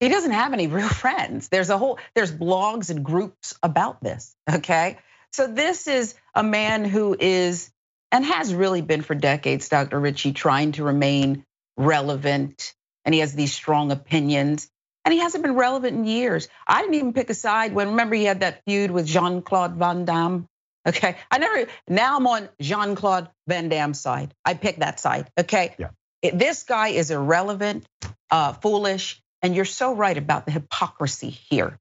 He 0.00 0.08
doesn't 0.08 0.32
have 0.32 0.52
any 0.52 0.66
real 0.66 0.88
friends. 0.88 1.48
There's 1.48 1.70
a 1.70 1.78
whole, 1.78 1.98
there's 2.14 2.32
blogs 2.32 2.90
and 2.90 3.04
groups 3.04 3.54
about 3.62 4.02
this, 4.02 4.34
okay? 4.52 4.98
So 5.32 5.46
this 5.46 5.86
is 5.86 6.14
a 6.34 6.42
man 6.42 6.84
who 6.84 7.16
is, 7.18 7.70
and 8.10 8.24
has 8.24 8.52
really 8.52 8.82
been 8.82 9.02
for 9.02 9.14
decades, 9.14 9.68
Dr. 9.68 10.00
Richey, 10.00 10.32
trying 10.32 10.72
to 10.72 10.82
remain 10.82 11.44
relevant. 11.76 12.74
And 13.06 13.14
he 13.14 13.20
has 13.20 13.34
these 13.34 13.54
strong 13.54 13.90
opinions. 13.90 14.68
And 15.06 15.14
he 15.14 15.20
hasn't 15.20 15.42
been 15.42 15.54
relevant 15.54 15.96
in 15.96 16.04
years. 16.04 16.48
I 16.66 16.82
didn't 16.82 16.96
even 16.96 17.12
pick 17.14 17.30
a 17.30 17.34
side 17.34 17.72
when, 17.72 17.90
remember, 17.90 18.16
he 18.16 18.24
had 18.24 18.40
that 18.40 18.62
feud 18.66 18.90
with 18.90 19.06
Jean 19.06 19.40
Claude 19.40 19.76
Van 19.76 20.04
Damme 20.04 20.48
Okay. 20.86 21.16
I 21.30 21.38
never, 21.38 21.66
now 21.88 22.16
I'm 22.16 22.26
on 22.26 22.48
Jean 22.60 22.94
Claude 22.94 23.28
Van 23.48 23.68
Damme's 23.68 24.00
side. 24.00 24.32
I 24.44 24.54
pick 24.54 24.78
that 24.78 25.00
side. 25.00 25.30
Okay. 25.38 25.74
Yeah. 25.78 25.88
This 26.32 26.62
guy 26.62 26.88
is 26.88 27.10
irrelevant, 27.10 27.86
uh, 28.30 28.52
foolish, 28.52 29.20
and 29.42 29.54
you're 29.54 29.64
so 29.64 29.94
right 29.94 30.16
about 30.16 30.46
the 30.46 30.52
hypocrisy 30.52 31.30
here. 31.30 31.78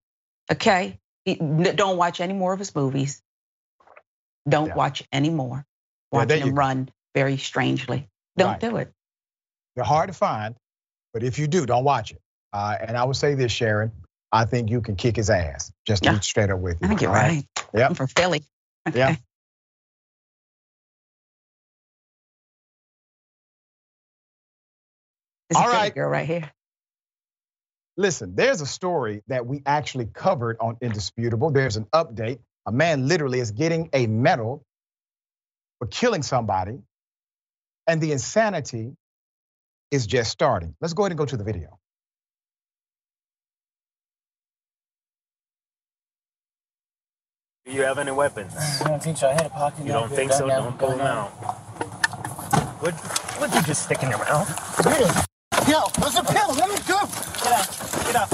Okay. 0.51 0.99
Don't 1.25 1.97
watch 1.97 2.19
any 2.19 2.33
more 2.33 2.53
of 2.53 2.59
his 2.59 2.75
movies. 2.75 3.21
Don't 4.47 4.67
yeah. 4.67 4.75
watch 4.75 5.03
any 5.11 5.29
more. 5.29 5.65
Watching 6.11 6.39
yeah, 6.39 6.45
him 6.45 6.55
run 6.55 6.89
very 7.13 7.37
strangely. 7.37 8.07
Don't 8.37 8.51
right. 8.51 8.59
do 8.59 8.77
it. 8.77 8.91
They're 9.75 9.85
hard 9.85 10.07
to 10.07 10.13
find, 10.13 10.55
but 11.15 11.23
if 11.23 11.39
you 11.39 11.47
do, 11.47 11.65
don't 11.65 11.85
watch 11.85 12.11
it. 12.11 12.21
Uh, 12.51 12.75
and 12.85 12.97
I 12.97 13.05
would 13.05 13.15
say 13.15 13.35
this, 13.35 13.49
Sharon. 13.49 13.89
I 14.33 14.43
think 14.43 14.69
you 14.69 14.81
can 14.81 14.97
kick 14.97 15.15
his 15.15 15.29
ass. 15.29 15.71
Just 15.87 16.03
to 16.03 16.09
yeah. 16.09 16.15
be 16.17 16.21
straight 16.21 16.49
up 16.49 16.59
with 16.59 16.75
you. 16.81 16.85
I 16.85 16.87
think 16.89 17.01
you're 17.01 17.09
right. 17.09 17.45
right. 17.57 17.65
Yeah. 17.73 17.87
I'm 17.87 17.95
from 17.95 18.07
Philly. 18.07 18.43
Okay. 18.85 18.99
Yeah. 18.99 19.15
This 25.49 25.57
All 25.57 25.69
right, 25.69 25.95
girl, 25.95 26.09
right 26.09 26.27
here. 26.27 26.51
Listen, 27.95 28.35
there's 28.35 28.59
a 28.59 28.65
story 28.65 29.23
that 29.27 29.47
we 29.47 29.61
actually 29.65 30.07
covered 30.07 30.57
on 30.59 30.75
Indisputable. 30.81 31.49
There's 31.49 31.77
an 31.77 31.85
update. 31.93 32.39
A 32.65 32.73
man 32.73 33.07
literally 33.07 33.39
is 33.39 33.51
getting 33.51 33.89
a 33.93 34.05
medal 34.05 34.65
for 35.79 35.87
killing 35.87 36.23
somebody, 36.23 36.79
and 37.87 38.01
the 38.01 38.11
insanity 38.11 38.97
is 39.91 40.07
just 40.07 40.31
starting. 40.31 40.75
Let's 40.81 40.93
go 40.93 41.03
ahead 41.03 41.11
and 41.11 41.17
go 41.17 41.25
to 41.25 41.37
the 41.37 41.43
video. 41.43 41.79
Do 47.65 47.71
you 47.71 47.81
have 47.81 47.97
any 47.97 48.11
weapons? 48.11 48.53
I 48.55 48.87
don't 48.89 49.01
think 49.01 49.17
so. 49.17 49.27
I 49.27 49.33
had 49.33 49.47
a 49.47 49.49
pocket. 49.49 49.85
You 49.85 49.93
don't 49.93 50.11
think 50.11 50.31
so? 50.31 50.47
Don't 50.47 50.77
pull 50.77 50.91
them 50.91 51.01
out. 51.01 51.29
What? 52.79 52.93
What 53.39 53.55
you 53.55 53.61
just 53.63 53.83
stick 53.85 54.03
in 54.03 54.09
your 54.09 54.19
mouth? 54.19 54.47
Get 54.83 55.01
it. 55.01 55.11
No, 55.67 55.89
those 55.99 56.15
are 56.15 56.23
pills. 56.23 56.57
Let 56.59 56.69
me 56.69 56.77
go. 56.87 56.99
Get 57.41 57.53
up. 57.53 57.65
Get 58.05 58.15
up. 58.15 58.29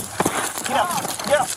Get 0.67 0.77
up. 0.77 0.89
Get 1.27 1.39
up. 1.39 1.47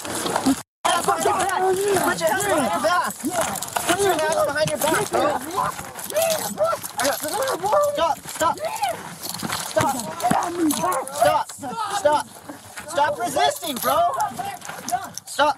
Put 1.04 1.24
your 1.24 1.34
hands 1.34 2.44
behind 2.44 2.70
your 2.70 2.82
back. 2.82 3.12
Put 3.14 3.98
your 4.00 4.14
hands 4.14 4.40
behind 4.46 4.68
your 4.70 4.78
back. 4.78 5.06
Stop. 7.94 8.18
Stop. 8.28 8.54
Stop. 9.54 9.96
Stop. 11.12 11.52
Stop. 11.99 12.26
Stop 12.88 13.18
resisting, 13.18 13.76
bro. 13.76 14.12
Stop. 15.25 15.56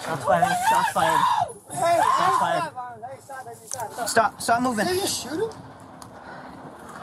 Stop 0.00 0.18
fighting. 0.20 0.56
Stop 0.66 0.86
fighting. 0.94 1.24
Stop 1.70 2.40
fighting. 2.40 4.06
Stop. 4.06 4.40
Stop 4.40 4.62
moving. 4.62 4.86
Did 4.86 4.96
you 4.96 5.06
shoot 5.06 5.30
him? 5.30 5.50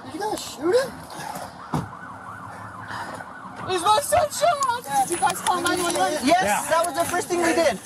Did 0.05 0.13
you 0.13 0.19
guys 0.19 0.39
shoot 0.41 0.75
him? 0.75 0.91
Is 3.71 3.81
my 3.81 3.99
son 4.01 4.29
shot? 4.29 4.83
Did 5.07 5.11
you 5.11 5.17
guys 5.17 5.39
call 5.41 5.61
911? 5.61 6.27
Yes, 6.27 6.69
that 6.69 6.85
was 6.85 6.95
the 6.95 7.05
first 7.05 7.27
thing 7.29 7.39
we 7.39 7.53
did. 7.53 7.79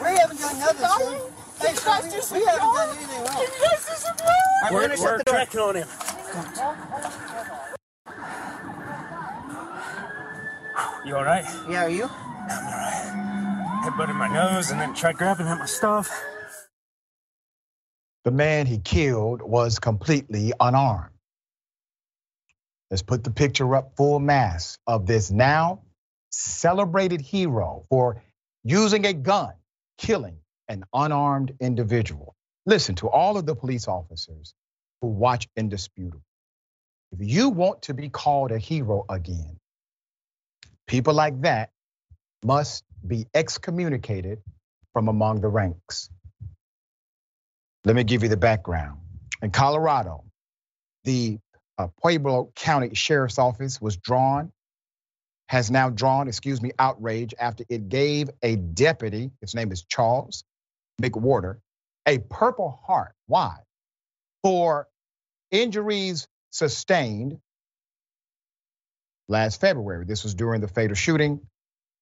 We 0.00 0.16
haven't 0.16 0.40
done 0.40 0.58
nothing, 0.58 0.88
sir. 1.06 1.43
Hey, 1.60 1.74
you 1.74 1.80
guys 1.84 2.04
sir, 2.04 2.10
do 2.10 2.16
we, 2.16 2.22
some 2.22 2.38
we 2.38 2.44
haven't 2.46 2.60
wrong? 2.62 2.74
done 2.74 2.96
anything 2.96 3.24
wrong. 3.24 3.40
Did 3.40 3.50
you 3.54 3.60
guys 3.70 3.86
do 3.86 3.92
some 3.96 4.16
wrong? 4.20 4.30
All 4.62 4.70
right, 4.70 4.72
we're 4.72 4.80
We're, 4.80 4.82
gonna 4.82 4.96
shut 4.96 5.04
we're 5.04 5.18
the 5.18 5.24
door. 5.24 5.34
on 5.60 5.76
him. 5.76 5.88
You 11.06 11.16
all 11.16 11.24
right? 11.24 11.44
Yeah, 11.68 11.84
are 11.84 11.88
you? 11.90 12.10
Headbutted 13.68 14.16
my 14.16 14.28
nose 14.28 14.70
and 14.70 14.80
then 14.80 14.94
tried 14.94 15.16
grabbing 15.16 15.46
at 15.46 15.58
my 15.58 15.66
stuff. 15.66 16.10
The 18.24 18.30
man 18.30 18.66
he 18.66 18.78
killed 18.78 19.42
was 19.42 19.78
completely 19.78 20.52
unarmed. 20.60 21.10
Let's 22.90 23.02
put 23.02 23.24
the 23.24 23.30
picture 23.30 23.74
up 23.76 23.96
full 23.96 24.20
mass 24.20 24.78
of 24.86 25.06
this 25.06 25.30
now 25.30 25.82
celebrated 26.30 27.20
hero 27.20 27.84
for 27.90 28.22
using 28.64 29.06
a 29.06 29.12
gun, 29.12 29.52
killing 29.98 30.38
an 30.68 30.84
unarmed 30.92 31.54
individual. 31.60 32.34
Listen 32.66 32.94
to 32.96 33.08
all 33.08 33.36
of 33.36 33.46
the 33.46 33.54
police 33.54 33.88
officers 33.88 34.54
who 35.00 35.08
watch 35.08 35.48
Indisputable. 35.56 36.22
If 37.12 37.18
you 37.20 37.50
want 37.50 37.82
to 37.82 37.94
be 37.94 38.08
called 38.08 38.50
a 38.50 38.58
hero 38.58 39.04
again, 39.08 39.58
people 40.86 41.14
like 41.14 41.42
that 41.42 41.70
must 42.42 42.84
be 43.06 43.26
excommunicated 43.34 44.42
from 44.92 45.08
among 45.08 45.40
the 45.40 45.48
ranks. 45.48 46.10
Let 47.84 47.96
me 47.96 48.04
give 48.04 48.22
you 48.22 48.28
the 48.28 48.36
background. 48.36 49.00
In 49.42 49.50
Colorado, 49.50 50.24
the 51.04 51.38
uh, 51.76 51.88
Pueblo 52.00 52.50
County 52.54 52.94
Sheriff's 52.94 53.38
Office 53.38 53.80
was 53.80 53.96
drawn, 53.98 54.52
has 55.48 55.70
now 55.70 55.90
drawn, 55.90 56.28
excuse 56.28 56.62
me, 56.62 56.70
outrage 56.78 57.34
after 57.38 57.64
it 57.68 57.88
gave 57.90 58.30
a 58.42 58.56
deputy, 58.56 59.30
his 59.40 59.54
name 59.54 59.70
is 59.70 59.82
Charles 59.82 60.44
McWhorter, 61.00 61.58
a 62.06 62.18
Purple 62.18 62.80
Heart. 62.86 63.14
Why? 63.26 63.56
For 64.42 64.88
injuries 65.50 66.26
sustained 66.50 67.38
last 69.28 69.60
February. 69.60 70.04
This 70.04 70.24
was 70.24 70.34
during 70.34 70.60
the 70.60 70.68
fatal 70.68 70.94
shooting 70.94 71.40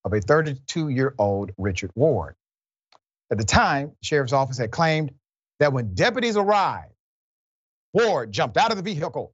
of 0.05 0.13
a 0.13 0.21
32 0.21 0.89
year 0.89 1.15
old 1.19 1.52
Richard 1.59 1.91
Ward. 1.95 2.35
At 3.31 3.39
the 3.39 3.45
time, 3.45 3.89
the 3.89 4.07
sheriff's 4.07 4.33
office 4.33 4.59
had 4.59 4.71
claimed 4.71 5.13
that 5.59 5.73
when 5.73 5.95
deputies 5.95 6.37
arrived, 6.37 6.93
Ward 7.95 8.33
jumped 8.33 8.57
out 8.57 8.71
of 8.71 8.76
the 8.76 8.83
vehicle 8.83 9.33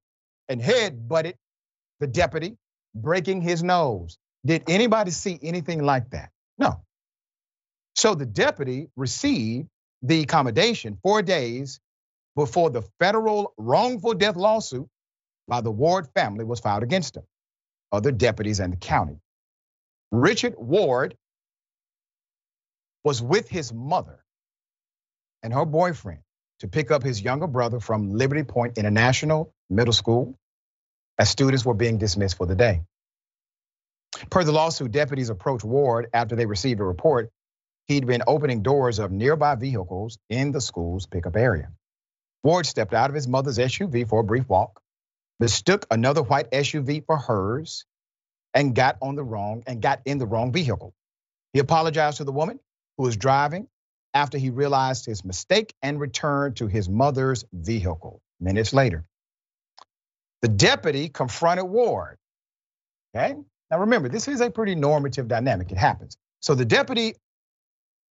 and 0.49 0.61
head 0.61 1.09
butted 1.09 1.37
the 2.01 2.07
deputy, 2.07 2.57
breaking 2.95 3.41
his 3.41 3.63
nose. 3.63 4.19
Did 4.45 4.65
anybody 4.69 5.11
see 5.11 5.39
anything 5.43 5.83
like 5.83 6.11
that? 6.11 6.31
No. 6.59 6.83
So 7.99 8.15
the 8.15 8.27
deputy 8.27 8.91
received 8.95 9.67
the 10.03 10.21
accommodation 10.21 11.01
four 11.03 11.21
days 11.21 11.81
before 12.37 12.71
the 12.71 12.83
federal 13.01 13.53
wrongful 13.59 14.15
death 14.15 14.37
lawsuit 14.37 14.87
by 15.49 15.63
the 15.63 15.73
Ward 15.73 16.07
family 16.15 16.45
was 16.45 16.61
filed 16.61 16.85
against 16.85 17.17
him, 17.17 17.25
other 17.91 18.13
deputies, 18.13 18.61
and 18.61 18.73
the 18.73 18.77
county. 18.77 19.19
Richard 20.13 20.55
Ward 20.57 21.17
was 23.03 23.21
with 23.21 23.49
his 23.49 23.73
mother 23.73 24.25
and 25.43 25.53
her 25.53 25.65
boyfriend 25.65 26.21
to 26.61 26.69
pick 26.69 26.93
up 26.93 27.03
his 27.03 27.21
younger 27.21 27.49
brother 27.49 27.81
from 27.81 28.13
Liberty 28.13 28.45
Point 28.45 28.79
International 28.79 29.53
Middle 29.69 29.93
School 29.93 30.39
as 31.19 31.29
students 31.29 31.65
were 31.65 31.75
being 31.75 31.99
dismissed 31.99 32.37
for 32.37 32.47
the 32.47 32.55
day. 32.55 32.83
Per 34.31 34.45
the 34.45 34.53
lawsuit, 34.53 34.93
deputies 34.93 35.31
approached 35.31 35.65
Ward 35.65 36.11
after 36.13 36.37
they 36.37 36.47
received 36.47 36.79
a 36.79 36.85
report 36.85 37.33
he'd 37.89 38.07
been 38.07 38.23
opening 38.27 38.63
doors 38.63 38.99
of 38.99 39.11
nearby 39.11 39.55
vehicles 39.55 40.19
in 40.29 40.53
the 40.53 40.61
school's 40.61 41.07
pickup 41.07 41.37
area. 41.37 41.71
Ward 42.45 42.67
stepped 42.67 42.95
out 42.95 43.11
of 43.11 43.15
his 43.15 43.27
mother's 43.27 43.59
SUV 43.59 44.09
for 44.09 44.21
a 44.21 44.25
brief 44.25 44.49
walk, 44.49 44.81
mistook 45.41 45.87
another 45.91 46.23
white 46.23 46.51
SUV 46.51 47.05
for 47.05 47.17
hers, 47.17 47.85
and 48.55 48.75
got 48.75 48.97
on 49.03 49.17
the 49.17 49.25
wrong 49.25 49.63
and 49.67 49.83
got 49.83 50.01
in 50.05 50.19
the 50.19 50.27
wrong 50.27 50.53
vehicle. 50.53 50.95
He 51.53 51.59
apologized 51.59 52.19
to 52.19 52.25
the 52.25 52.33
woman 52.33 52.61
who 52.97 53.05
was 53.05 53.17
driving 53.17 53.67
after 54.15 54.39
he 54.39 54.51
realized 54.51 55.07
his 55.07 55.25
mistake 55.25 55.75
and 55.83 56.01
returned 56.01 56.57
to 56.57 56.67
his 56.67 56.89
mother's 56.89 57.45
vehicle. 57.53 58.21
Minutes 58.41 58.73
later, 58.73 59.05
the 60.43 60.49
deputy 60.49 61.09
confronted 61.09 61.67
Ward. 61.67 62.17
Okay? 63.15 63.35
Now 63.71 63.81
remember, 63.81 64.09
this 64.09 64.29
is 64.29 64.41
a 64.41 64.51
pretty 64.51 64.75
normative 64.75 65.29
dynamic. 65.29 65.73
It 65.73 65.79
happens. 65.79 66.17
So 66.41 66.55
the 66.55 66.65
deputy 66.65 67.15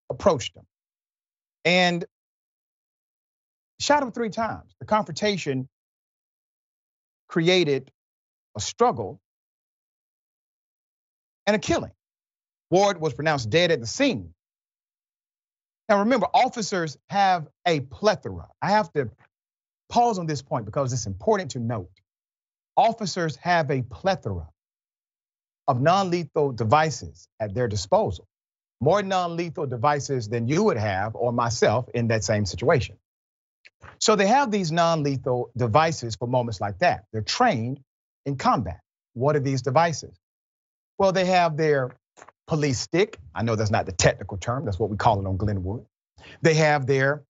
approached 0.09 0.55
him 0.55 0.65
and 1.65 2.05
shot 3.79 4.03
him 4.03 4.11
three 4.11 4.29
times. 4.29 4.75
The 4.79 4.85
confrontation 4.85 5.67
created 7.27 7.91
a 8.55 8.59
struggle 8.61 9.19
and 11.45 11.55
a 11.55 11.59
killing. 11.59 11.91
Ward 12.71 12.99
was 12.99 13.13
pronounced 13.13 13.49
dead 13.49 13.71
at 13.71 13.79
the 13.79 13.87
scene. 13.87 14.33
Now 15.89 15.99
remember, 15.99 16.27
officers 16.33 16.97
have 17.09 17.47
a 17.65 17.81
plethora. 17.81 18.47
I 18.61 18.71
have 18.71 18.91
to 18.93 19.09
pause 19.89 20.19
on 20.19 20.25
this 20.25 20.41
point 20.41 20.65
because 20.65 20.91
it's 20.91 21.05
important 21.05 21.51
to 21.51 21.59
note. 21.59 21.91
Officers 22.75 23.37
have 23.37 23.71
a 23.71 23.81
plethora 23.83 24.49
of 25.67 25.81
non 25.81 26.09
lethal 26.09 26.51
devices 26.51 27.27
at 27.39 27.53
their 27.53 27.67
disposal, 27.67 28.27
more 28.79 29.01
non 29.01 29.35
lethal 29.35 29.65
devices 29.65 30.29
than 30.29 30.47
you 30.47 30.63
would 30.63 30.77
have 30.77 31.15
or 31.15 31.31
myself 31.31 31.89
in 31.93 32.09
that 32.09 32.23
same 32.23 32.45
situation. 32.45 32.97
So 33.99 34.15
they 34.15 34.27
have 34.27 34.51
these 34.51 34.71
non 34.71 35.03
lethal 35.03 35.51
devices 35.55 36.15
for 36.15 36.27
moments 36.27 36.61
like 36.61 36.79
that. 36.79 37.05
They're 37.11 37.21
trained 37.21 37.79
in 38.25 38.37
combat. 38.37 38.79
What 39.13 39.35
are 39.35 39.39
these 39.39 39.61
devices? 39.61 40.15
Well, 40.97 41.11
they 41.11 41.25
have 41.25 41.57
their 41.57 41.91
police 42.47 42.79
stick. 42.79 43.17
I 43.33 43.43
know 43.43 43.55
that's 43.55 43.71
not 43.71 43.85
the 43.85 43.91
technical 43.91 44.37
term, 44.37 44.65
that's 44.65 44.79
what 44.79 44.89
we 44.89 44.97
call 44.97 45.19
it 45.19 45.27
on 45.27 45.37
Glenwood. 45.37 45.85
They 46.41 46.55
have 46.55 46.85
their 46.87 47.23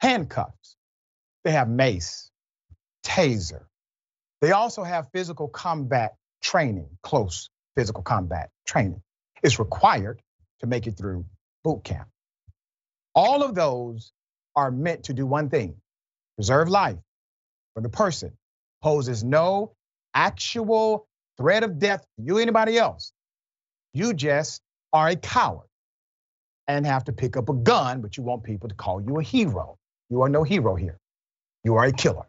handcuffs. 0.00 0.76
They 1.44 1.52
have 1.52 1.68
mace, 1.68 2.30
taser. 3.04 3.62
They 4.40 4.52
also 4.52 4.82
have 4.82 5.08
physical 5.12 5.48
combat 5.48 6.16
training, 6.42 6.88
close 7.02 7.50
physical 7.76 8.02
combat 8.02 8.50
training. 8.66 9.02
It's 9.42 9.58
required 9.58 10.20
to 10.60 10.66
make 10.66 10.86
it 10.86 10.96
through 10.96 11.24
boot 11.64 11.84
camp. 11.84 12.08
All 13.14 13.42
of 13.42 13.54
those 13.54 14.12
are 14.54 14.70
meant 14.70 15.04
to 15.04 15.14
do 15.14 15.26
one 15.26 15.48
thing 15.50 15.74
preserve 16.36 16.68
life 16.68 16.98
for 17.74 17.80
the 17.80 17.88
person, 17.88 18.32
poses 18.82 19.24
no 19.24 19.72
actual 20.14 21.06
threat 21.36 21.62
of 21.62 21.78
death 21.78 22.00
to 22.16 22.22
you, 22.22 22.38
anybody 22.38 22.78
else. 22.78 23.12
You 23.92 24.14
just 24.14 24.62
are 24.92 25.08
a 25.08 25.16
coward 25.16 25.66
and 26.66 26.86
have 26.86 27.04
to 27.04 27.12
pick 27.12 27.36
up 27.36 27.48
a 27.48 27.54
gun, 27.54 28.02
but 28.02 28.16
you 28.16 28.22
want 28.22 28.44
people 28.44 28.68
to 28.68 28.74
call 28.74 29.00
you 29.00 29.18
a 29.18 29.22
hero. 29.22 29.78
You 30.10 30.22
are 30.22 30.28
no 30.28 30.42
hero 30.42 30.74
here. 30.74 30.98
You 31.64 31.76
are 31.76 31.84
a 31.84 31.92
killer. 31.92 32.26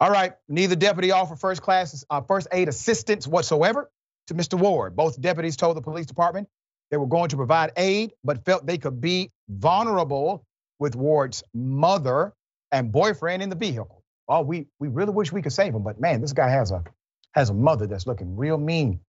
All 0.00 0.10
right, 0.10 0.32
neither 0.48 0.76
deputy 0.76 1.10
offered 1.10 1.40
first 1.40 1.60
class 1.60 2.04
uh, 2.08 2.20
first 2.20 2.46
aid 2.52 2.68
assistance 2.68 3.26
whatsoever 3.26 3.90
to 4.28 4.34
Mr. 4.34 4.58
Ward. 4.58 4.96
Both 4.96 5.20
deputies 5.20 5.56
told 5.56 5.76
the 5.76 5.82
police 5.82 6.06
department 6.06 6.48
they 6.90 6.96
were 6.96 7.06
going 7.06 7.28
to 7.30 7.36
provide 7.36 7.72
aid, 7.76 8.12
but 8.24 8.44
felt 8.44 8.66
they 8.66 8.78
could 8.78 9.00
be 9.00 9.30
vulnerable 9.48 10.44
with 10.78 10.96
Ward's 10.96 11.42
mother 11.52 12.32
and 12.72 12.92
boyfriend 12.92 13.42
in 13.42 13.50
the 13.50 13.56
vehicle. 13.56 14.02
Oh, 14.28 14.42
we 14.42 14.66
we 14.78 14.88
really 14.88 15.12
wish 15.12 15.32
we 15.32 15.42
could 15.42 15.52
save 15.52 15.74
him, 15.74 15.82
but 15.82 16.00
man, 16.00 16.20
this 16.20 16.32
guy 16.32 16.48
has 16.48 16.70
a 16.70 16.84
has 17.32 17.50
a 17.50 17.54
mother 17.54 17.86
that's 17.86 18.06
looking 18.06 18.36
real 18.36 18.58
mean. 18.58 19.00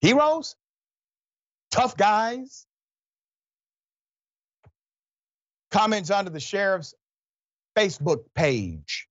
Heroes, 0.00 0.56
tough 1.70 1.96
guys, 1.96 2.66
Comments 5.74 6.08
under 6.08 6.30
the 6.30 6.38
sheriff's 6.38 6.94
Facebook 7.76 8.26
page. 8.36 9.08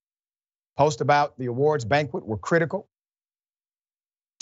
Post 0.77 1.01
about 1.01 1.37
the 1.37 1.47
awards 1.47 1.83
banquet 1.83 2.25
were 2.25 2.37
critical 2.37 2.87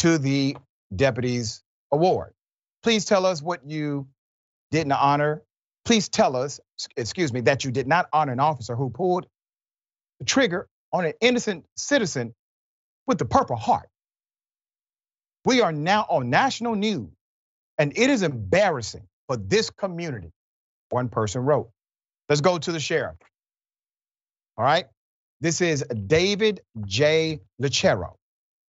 to 0.02 0.18
the 0.18 0.58
deputy's 0.96 1.62
award. 1.92 2.34
Please 2.82 3.06
tell 3.06 3.24
us 3.24 3.40
what 3.40 3.70
you 3.70 4.08
didn't 4.72 4.94
honor. 4.94 5.44
Please 5.86 6.10
tell 6.10 6.36
us, 6.36 6.60
excuse 6.98 7.32
me, 7.32 7.42
that 7.42 7.64
you 7.64 7.70
did 7.70 7.86
not 7.86 8.08
honor 8.12 8.34
an 8.34 8.40
officer 8.40 8.76
who 8.76 8.90
pulled 8.90 9.28
the 10.18 10.26
trigger 10.26 10.68
on 10.92 11.06
an 11.06 11.14
innocent 11.22 11.66
citizen 11.78 12.34
with 13.06 13.20
the 13.20 13.26
Purple 13.26 13.56
Heart. 13.56 13.90
We 15.46 15.62
are 15.62 15.72
now 15.72 16.08
on 16.10 16.32
national 16.32 16.74
news, 16.74 17.12
and 17.78 17.96
it 17.96 18.10
is 18.10 18.24
embarrassing 18.24 19.08
for 19.28 19.38
this 19.38 19.70
community, 19.70 20.32
one 20.90 21.10
person 21.10 21.42
wrote. 21.42 21.70
Let's 22.28 22.42
go 22.42 22.58
to 22.58 22.72
the 22.72 22.80
sheriff. 22.80 23.18
All 24.58 24.66
right. 24.66 24.86
This 25.42 25.62
is 25.62 25.84
David 26.08 26.62
J. 26.86 27.42
Lucero. 27.60 28.18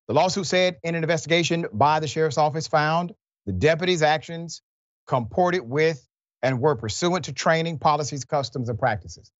The 0.08 0.14
lawsuit 0.14 0.46
said 0.46 0.78
in 0.82 0.94
an 0.94 1.02
investigation 1.04 1.66
by 1.72 2.00
the 2.00 2.08
sheriff's 2.08 2.38
office 2.38 2.66
found 2.66 3.12
the 3.46 3.52
deputy's 3.52 4.02
actions 4.02 4.62
comported 5.06 5.62
with 5.62 6.06
and 6.42 6.60
were 6.60 6.76
pursuant 6.76 7.26
to 7.26 7.32
training, 7.32 7.78
policies, 7.78 8.24
customs, 8.24 8.68
and 8.68 8.78
practices. 8.78 9.30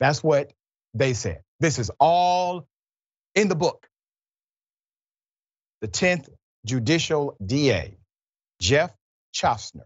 That's 0.00 0.22
what 0.22 0.52
they 0.94 1.14
said. 1.14 1.42
This 1.60 1.78
is 1.78 1.90
all 1.98 2.66
in 3.34 3.48
the 3.48 3.56
book. 3.56 3.88
The 5.80 5.88
10th 5.88 6.28
Judicial 6.64 7.36
DA, 7.44 7.98
Jeff 8.60 8.94
Chostner, 9.34 9.84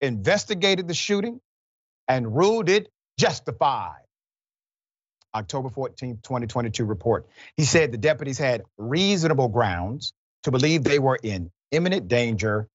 investigated 0.00 0.88
the 0.88 0.94
shooting 0.94 1.40
and 2.08 2.36
ruled 2.36 2.68
it 2.68 2.90
justified. 3.18 4.02
October 5.34 5.68
14, 5.68 6.18
2022 6.22 6.84
report. 6.84 7.26
He 7.56 7.64
said 7.64 7.92
the 7.92 7.98
deputies 7.98 8.38
had 8.38 8.62
reasonable 8.78 9.48
grounds 9.48 10.12
to 10.44 10.50
believe 10.50 10.84
they 10.84 10.98
were 10.98 11.18
in 11.22 11.50
imminent 11.70 12.08
danger 12.08 12.68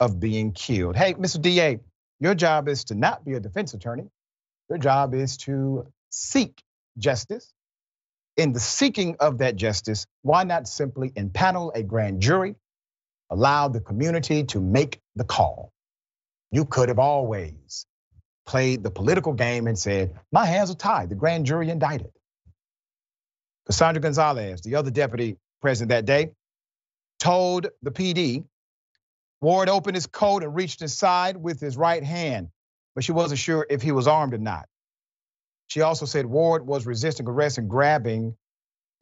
of 0.00 0.20
being 0.20 0.52
killed. 0.52 0.96
Hey, 0.96 1.14
Mr. 1.14 1.40
DA, 1.40 1.80
your 2.20 2.34
job 2.34 2.68
is 2.68 2.84
to 2.84 2.94
not 2.94 3.24
be 3.24 3.34
a 3.34 3.40
defense 3.40 3.74
attorney. 3.74 4.08
Your 4.68 4.78
job 4.78 5.14
is 5.14 5.36
to 5.38 5.86
seek 6.10 6.62
justice. 6.98 7.52
In 8.36 8.52
the 8.52 8.60
seeking 8.60 9.16
of 9.20 9.38
that 9.38 9.56
justice, 9.56 10.06
why 10.22 10.44
not 10.44 10.66
simply 10.66 11.10
impanel 11.10 11.70
a 11.74 11.82
grand 11.82 12.20
jury, 12.20 12.56
allow 13.30 13.68
the 13.68 13.80
community 13.80 14.44
to 14.44 14.60
make 14.60 15.00
the 15.14 15.24
call? 15.24 15.72
You 16.50 16.64
could 16.64 16.88
have 16.88 16.98
always 16.98 17.86
played 18.46 18.82
the 18.82 18.90
political 18.90 19.32
game 19.32 19.66
and 19.66 19.78
said, 19.78 20.14
My 20.32 20.46
hands 20.46 20.70
are 20.70 20.76
tied. 20.76 21.08
The 21.08 21.14
grand 21.14 21.46
jury 21.46 21.70
indicted. 21.70 22.10
Cassandra 23.66 24.02
Gonzalez, 24.02 24.60
the 24.62 24.76
other 24.76 24.90
deputy 24.90 25.38
president 25.62 25.90
that 25.90 26.04
day, 26.04 26.32
told 27.18 27.68
the 27.82 27.90
PD 27.90 28.44
Ward 29.40 29.68
opened 29.68 29.94
his 29.94 30.06
coat 30.06 30.42
and 30.42 30.54
reached 30.54 30.80
inside 30.80 31.36
with 31.36 31.60
his 31.60 31.76
right 31.76 32.02
hand, 32.02 32.48
but 32.94 33.04
she 33.04 33.12
wasn't 33.12 33.40
sure 33.40 33.66
if 33.68 33.82
he 33.82 33.92
was 33.92 34.06
armed 34.06 34.32
or 34.32 34.38
not. 34.38 34.66
She 35.66 35.82
also 35.82 36.06
said 36.06 36.26
Ward 36.26 36.66
was 36.66 36.86
resisting 36.86 37.28
arrest 37.28 37.58
and 37.58 37.68
grabbing 37.68 38.36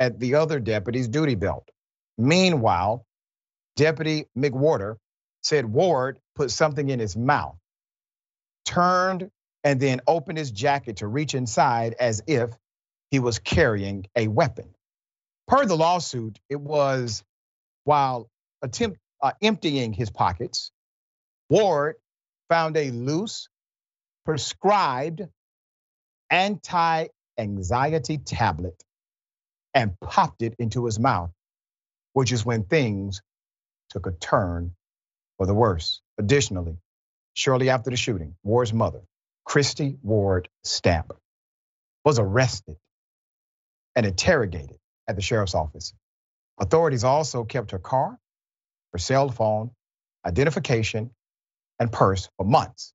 at 0.01 0.19
the 0.19 0.35
other 0.37 0.59
deputy's 0.59 1.09
duty 1.09 1.37
belt. 1.37 1.69
Meanwhile, 2.19 3.07
Deputy 3.77 4.27
McWhorter 4.37 4.97
said 5.43 5.65
Ward 5.65 6.19
put 6.35 6.51
something 6.51 6.89
in 6.89 6.99
his 6.99 7.17
mouth, 7.17 7.57
turned, 8.65 9.31
and 9.65 9.81
then 9.81 10.01
opened 10.07 10.39
his 10.39 10.51
jacket 10.51 10.99
to 10.99 11.07
reach 11.07 11.35
inside 11.35 11.95
as 11.99 12.23
if 12.27 12.51
he 13.11 13.19
was 13.19 13.39
carrying 13.39 14.07
a 14.17 14.29
weapon. 14.29 14.75
Per 15.47 15.67
the 15.67 15.77
lawsuit, 15.77 16.39
it 16.49 16.61
was 16.61 17.23
while 17.85 18.29
attempt, 18.63 18.99
uh, 19.23 19.33
emptying 19.43 19.93
his 19.93 20.11
pockets, 20.11 20.73
Ward 21.51 21.97
found 22.49 22.77
a 22.77 22.91
loose, 22.91 23.49
prescribed 24.25 25.23
anti 26.31 27.07
anxiety 27.39 28.19
tablet 28.19 28.83
and 29.75 29.99
popped 30.01 30.43
it 30.43 30.55
into 30.59 30.85
his 30.85 30.99
mouth, 30.99 31.31
which 32.13 32.33
is 32.33 32.45
when 32.45 32.65
things 32.65 33.23
took 33.91 34.07
a 34.07 34.13
turn 34.13 34.75
for 35.39 35.47
the 35.47 35.55
worse. 35.55 36.01
Additionally, 36.19 36.79
shortly 37.35 37.71
after 37.71 37.91
the 37.91 37.97
shooting, 37.97 38.37
Ward's 38.45 38.73
mother, 38.73 39.03
Christy 39.45 39.99
Ward 40.03 40.49
Stamp, 40.65 41.13
was 42.05 42.19
arrested 42.19 42.77
and 43.97 44.07
interrogated 44.07 44.79
at 45.09 45.17
the 45.17 45.23
sheriff's 45.23 45.55
office. 45.55 45.95
Authorities 46.61 47.05
also 47.05 47.45
kept 47.45 47.73
her 47.73 47.79
car 47.79 48.19
her 48.93 48.99
cell 48.99 49.29
phone, 49.31 49.71
identification, 50.27 51.11
and 51.79 51.91
purse 51.91 52.29
for 52.37 52.47
months 52.47 52.95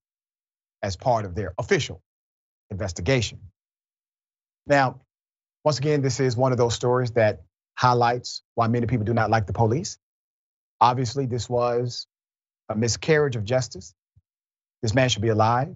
as 0.84 0.96
part 0.96 1.26
of 1.26 1.36
their 1.36 1.54
official 1.58 2.02
investigation. 2.70 3.40
Now, 4.68 5.02
once 5.66 5.80
again, 5.80 6.02
this 6.02 6.20
is 6.20 6.38
one 6.38 6.52
of 6.52 6.58
those 6.58 6.76
stories 6.76 7.12
that 7.12 7.42
highlights 7.78 8.44
why 8.56 8.68
many 8.68 8.88
people 8.88 9.06
do 9.06 9.14
not 9.14 9.30
like 9.30 9.48
the 9.48 9.54
police. 9.54 9.98
Obviously, 10.80 11.26
this 11.26 11.50
was 11.50 12.08
a 12.70 12.76
miscarriage 12.76 13.36
of 13.36 13.44
justice. 13.44 13.94
This 14.82 14.94
man 14.94 15.10
should 15.10 15.22
be 15.22 15.30
alive. 15.30 15.76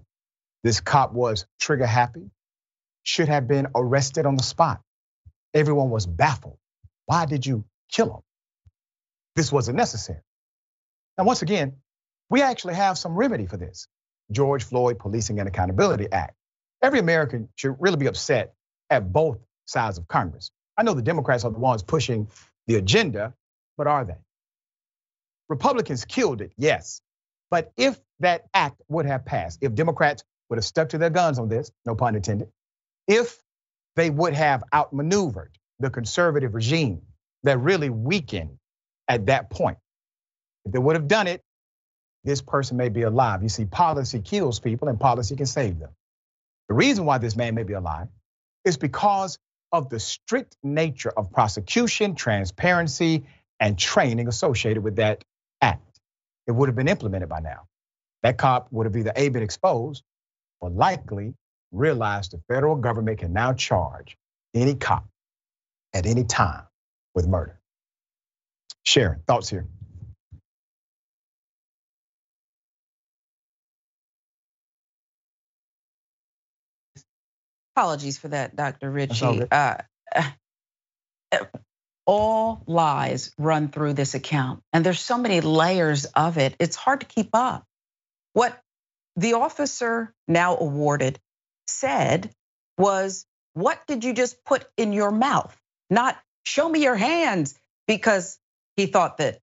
This 0.64 0.80
cop 0.80 1.12
was 1.12 1.46
trigger 1.60 1.86
happy, 1.86 2.30
should 3.02 3.28
have 3.28 3.48
been 3.48 3.68
arrested 3.74 4.26
on 4.26 4.36
the 4.36 4.42
spot. 4.42 4.80
Everyone 5.54 5.90
was 5.90 6.06
baffled. 6.06 6.58
Why 7.06 7.26
did 7.26 7.44
you 7.44 7.64
kill 7.90 8.06
him? 8.14 8.22
this 9.36 9.52
wasn't 9.52 9.76
necessary. 9.76 10.20
Now, 11.18 11.24
once 11.24 11.42
again, 11.42 11.74
we 12.30 12.42
actually 12.42 12.74
have 12.74 12.98
some 12.98 13.14
remedy 13.14 13.46
for 13.46 13.56
this 13.56 13.86
George 14.30 14.64
Floyd 14.64 14.98
Policing 14.98 15.38
and 15.38 15.48
Accountability 15.48 16.08
Act. 16.10 16.34
Every 16.82 16.98
American 16.98 17.48
should 17.56 17.76
really 17.78 17.96
be 17.96 18.06
upset 18.06 18.54
at 18.90 19.12
both 19.12 19.38
sides 19.66 19.98
of 19.98 20.08
Congress. 20.08 20.50
I 20.76 20.82
know 20.82 20.94
the 20.94 21.02
Democrats 21.02 21.44
are 21.44 21.50
the 21.50 21.58
ones 21.58 21.82
pushing 21.82 22.28
the 22.66 22.76
agenda, 22.76 23.34
but 23.76 23.86
are 23.86 24.04
they? 24.04 24.16
Republicans 25.48 26.04
killed 26.04 26.40
it, 26.40 26.52
yes. 26.56 27.02
But 27.50 27.72
if 27.76 28.00
that 28.22 28.46
act 28.54 28.80
would 28.88 29.06
have 29.06 29.24
passed, 29.24 29.58
if 29.62 29.74
Democrats 29.74 30.24
would 30.50 30.56
have 30.56 30.64
stuck 30.64 30.90
to 30.90 30.98
their 30.98 31.10
guns 31.10 31.38
on 31.38 31.48
this, 31.48 31.70
no 31.86 31.94
pun 31.94 32.16
intended, 32.16 32.48
if 33.06 33.40
they 33.96 34.10
would 34.10 34.34
have 34.34 34.64
outmaneuvered 34.74 35.56
the 35.80 35.90
conservative 35.90 36.54
regime 36.54 37.02
that 37.42 37.58
really 37.58 37.90
weakened 37.90 38.58
at 39.08 39.26
that 39.26 39.50
point. 39.50 39.78
If 40.64 40.72
they 40.72 40.78
would 40.78 40.96
have 40.96 41.08
done 41.08 41.26
it, 41.26 41.42
this 42.24 42.40
person 42.40 42.76
may 42.76 42.88
be 42.88 43.02
alive. 43.02 43.42
You 43.42 43.48
see, 43.48 43.64
policy 43.64 44.20
kills 44.20 44.60
people 44.60 44.88
and 44.88 44.98
policy 44.98 45.36
can 45.36 45.46
save 45.46 45.78
them. 45.78 45.90
The 46.68 46.74
reason 46.74 47.04
why 47.04 47.18
this 47.18 47.36
man 47.36 47.54
may 47.54 47.64
be 47.64 47.72
alive 47.74 48.08
is 48.64 48.76
because 48.76 49.38
of 49.72 49.88
the 49.88 49.98
strict 49.98 50.56
nature 50.62 51.10
of 51.10 51.32
prosecution, 51.32 52.14
transparency, 52.14 53.26
and 53.58 53.78
training 53.78 54.28
associated 54.28 54.84
with 54.84 54.96
that 54.96 55.24
act. 55.60 56.00
It 56.46 56.52
would 56.52 56.68
have 56.68 56.76
been 56.76 56.88
implemented 56.88 57.28
by 57.28 57.40
now. 57.40 57.66
That 58.22 58.38
cop 58.38 58.68
would 58.70 58.86
have 58.86 58.96
either 58.96 59.12
A, 59.16 59.28
been 59.28 59.42
exposed 59.42 60.02
or 60.60 60.70
likely 60.70 61.34
realized 61.72 62.32
the 62.32 62.42
federal 62.48 62.76
government 62.76 63.18
can 63.18 63.32
now 63.32 63.52
charge 63.52 64.16
any 64.54 64.74
cop 64.74 65.06
at 65.94 66.06
any 66.06 66.24
time 66.24 66.64
with 67.14 67.26
murder. 67.26 67.58
Sharon, 68.84 69.22
thoughts 69.26 69.48
here? 69.48 69.66
Apologies 77.74 78.18
for 78.18 78.28
that, 78.28 78.54
Dr. 78.54 78.90
Richey. 78.90 79.44
Uh, 79.50 79.78
all 82.06 82.62
lies 82.66 83.32
run 83.38 83.68
through 83.68 83.94
this 83.94 84.14
account, 84.14 84.62
and 84.72 84.84
there's 84.84 85.00
so 85.00 85.16
many 85.16 85.40
layers 85.40 86.04
of 86.04 86.36
it, 86.36 86.54
it's 86.58 86.76
hard 86.76 87.00
to 87.00 87.06
keep 87.06 87.30
up. 87.32 87.64
What 88.32 88.58
the 89.16 89.34
officer 89.34 90.14
now 90.26 90.56
awarded 90.56 91.18
said 91.66 92.30
was, 92.78 93.26
What 93.54 93.86
did 93.86 94.04
you 94.04 94.14
just 94.14 94.44
put 94.44 94.66
in 94.76 94.92
your 94.92 95.10
mouth? 95.10 95.56
Not 95.90 96.18
show 96.44 96.68
me 96.68 96.82
your 96.82 96.96
hands, 96.96 97.54
because 97.86 98.38
he 98.76 98.86
thought 98.86 99.18
that 99.18 99.40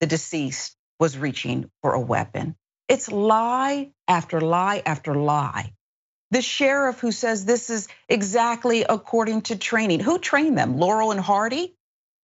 the 0.00 0.06
deceased 0.06 0.76
was 1.00 1.16
reaching 1.16 1.70
for 1.80 1.94
a 1.94 2.00
weapon. 2.00 2.56
It's 2.88 3.10
lie 3.10 3.92
after 4.06 4.40
lie 4.40 4.82
after 4.84 5.14
lie. 5.14 5.72
The 6.30 6.42
sheriff 6.42 7.00
who 7.00 7.12
says 7.12 7.44
this 7.44 7.70
is 7.70 7.88
exactly 8.08 8.84
according 8.84 9.42
to 9.42 9.56
training. 9.56 10.00
Who 10.00 10.18
trained 10.18 10.58
them? 10.58 10.78
Laurel 10.78 11.10
and 11.10 11.20
Hardy? 11.20 11.74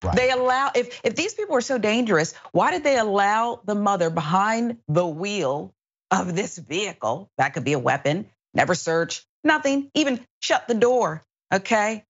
Right. 0.03 0.15
They 0.15 0.31
allow 0.31 0.71
if 0.75 1.01
if 1.03 1.15
these 1.15 1.33
people 1.33 1.55
are 1.55 1.61
so 1.61 1.77
dangerous, 1.77 2.33
why 2.51 2.71
did 2.71 2.83
they 2.83 2.97
allow 2.97 3.61
the 3.65 3.75
mother 3.75 4.09
behind 4.09 4.77
the 4.87 5.05
wheel 5.05 5.73
of 6.11 6.35
this 6.35 6.57
vehicle 6.57 7.29
that 7.37 7.53
could 7.53 7.63
be 7.63 7.73
a 7.73 7.79
weapon? 7.79 8.29
Never 8.53 8.75
search, 8.75 9.25
Nothing. 9.43 9.89
Even 9.93 10.25
shut 10.41 10.67
the 10.67 10.73
door. 10.73 11.23
Okay. 11.53 12.03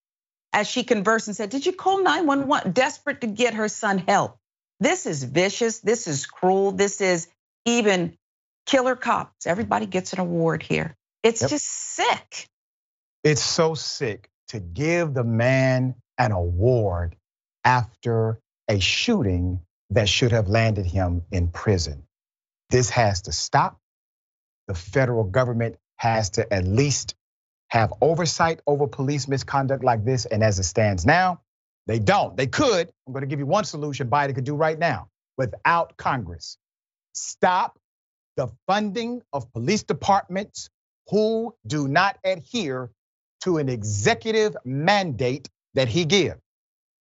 As 0.52 0.68
she 0.68 0.84
conversed 0.84 1.28
and 1.28 1.36
said, 1.38 1.50
Did 1.50 1.66
you 1.66 1.74
call 1.74 2.02
911? 2.02 2.72
Desperate 2.72 3.22
to 3.22 3.28
get 3.28 3.54
her 3.54 3.68
son 3.68 4.00
help. 4.00 4.38
This 4.80 5.06
is 5.06 5.24
vicious. 5.24 5.80
This 5.80 6.08
is 6.08 6.26
cruel. 6.26 6.72
This 6.72 7.02
is 7.02 7.28
even 7.66 8.18
killer 8.66 8.96
cops. 8.96 9.46
Everybody 9.46 9.86
gets 9.86 10.14
an 10.14 10.20
award 10.20 10.64
here. 10.64 10.96
It's 11.22 11.42
yep. 11.42 11.50
just 11.50 11.66
sick. 11.66 12.48
It's 13.24 13.44
so 13.44 13.76
sick 13.76 14.30
to 14.50 14.60
give 14.60 15.14
the 15.14 15.24
man 15.24 15.96
an 16.18 16.32
award 16.32 17.16
after 17.64 18.40
a 18.68 18.80
shooting 18.80 19.60
that 19.92 20.08
should 20.08 20.32
have 20.32 20.48
landed 20.48 20.86
him 20.86 21.24
in 21.32 21.50
prison. 21.50 22.04
This 22.70 22.90
has 22.92 23.24
to 23.24 23.32
stop. 23.32 23.80
The 24.70 24.76
federal 24.76 25.24
government 25.24 25.78
has 25.98 26.30
to 26.32 26.54
at 26.54 26.64
least 26.64 27.16
have 27.70 27.92
oversight 28.02 28.62
over 28.68 28.86
police 28.86 29.28
misconduct 29.28 29.84
like 29.84 30.06
this. 30.06 30.28
And 30.28 30.44
as 30.44 30.60
it 30.60 30.64
stands 30.64 31.08
now, 31.08 31.42
they 31.88 31.98
don't. 31.98 32.38
They 32.38 32.46
could. 32.46 32.92
I'm 33.08 33.14
going 33.14 33.22
to 33.22 33.28
give 33.28 33.40
you 33.40 33.48
one 33.48 33.66
solution 33.66 34.12
Biden 34.12 34.36
could 34.36 34.44
do 34.44 34.56
right 34.56 34.78
now 34.78 35.10
without 35.40 35.98
Congress. 35.98 36.60
Stop 37.14 37.80
the 38.38 38.50
funding 38.68 39.24
of 39.34 39.52
police 39.54 39.82
departments 39.82 40.70
who 41.10 41.56
do 41.66 41.88
not 41.88 42.20
adhere 42.24 42.92
to 43.42 43.58
an 43.58 43.70
executive 43.70 44.56
mandate 44.66 45.50
that 45.74 45.88
he 45.88 46.06
gives. 46.06 46.40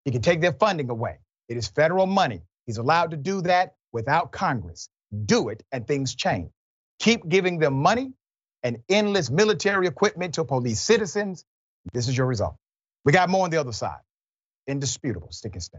He 0.06 0.10
can 0.10 0.22
take 0.22 0.40
their 0.40 0.54
funding 0.54 0.88
away. 0.88 1.18
It 1.50 1.58
is 1.58 1.68
federal 1.68 2.06
money. 2.06 2.40
He's 2.64 2.78
allowed 2.78 3.10
to 3.10 3.18
do 3.18 3.42
that 3.42 3.74
without 3.92 4.32
Congress. 4.32 4.88
Do 5.26 5.50
it 5.50 5.62
and 5.70 5.86
things 5.86 6.14
change. 6.14 6.50
Keep 6.98 7.28
giving 7.28 7.58
them 7.58 7.74
money 7.74 8.12
and 8.62 8.78
endless 8.88 9.30
military 9.30 9.86
equipment 9.86 10.34
to 10.34 10.44
police 10.44 10.80
citizens. 10.80 11.44
This 11.92 12.08
is 12.08 12.16
your 12.16 12.26
result. 12.26 12.56
We 13.04 13.12
got 13.12 13.28
more 13.28 13.44
on 13.44 13.50
the 13.50 13.58
other 13.58 13.72
side. 13.72 14.00
Indisputable. 14.66 15.28
Stick 15.30 15.54
and 15.54 15.62
stay. 15.62 15.78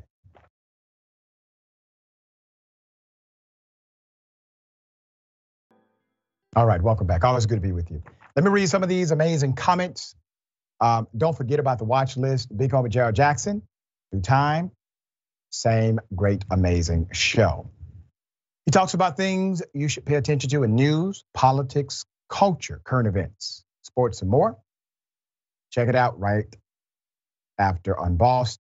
All 6.55 6.65
right, 6.65 6.81
welcome 6.81 7.05
back. 7.07 7.23
Always 7.23 7.45
good 7.45 7.55
to 7.55 7.61
be 7.61 7.71
with 7.71 7.91
you. 7.91 8.01
Let 8.35 8.43
me 8.43 8.51
read 8.51 8.67
some 8.69 8.83
of 8.83 8.89
these 8.89 9.11
amazing 9.11 9.53
comments. 9.53 10.15
Um, 10.81 11.07
don't 11.15 11.37
forget 11.37 11.59
about 11.59 11.77
the 11.77 11.85
watch 11.85 12.17
list. 12.17 12.55
Big 12.55 12.71
homie 12.71 12.89
Gerald 12.89 13.15
Jackson, 13.15 13.61
through 14.11 14.21
time, 14.21 14.71
same 15.51 15.99
great, 16.15 16.43
amazing 16.49 17.09
show. 17.11 17.69
He 18.69 18.71
talks 18.71 18.93
about 18.93 19.17
things 19.17 19.63
you 19.73 19.87
should 19.87 20.05
pay 20.05 20.13
attention 20.13 20.51
to 20.51 20.61
in 20.61 20.75
news, 20.75 21.23
politics, 21.33 22.05
culture, 22.29 22.79
current 22.83 23.07
events, 23.07 23.63
sports, 23.81 24.21
and 24.21 24.29
more. 24.29 24.59
Check 25.71 25.87
it 25.87 25.95
out 25.95 26.19
right 26.19 26.45
after 27.57 27.95
Unbossed. 27.99 28.59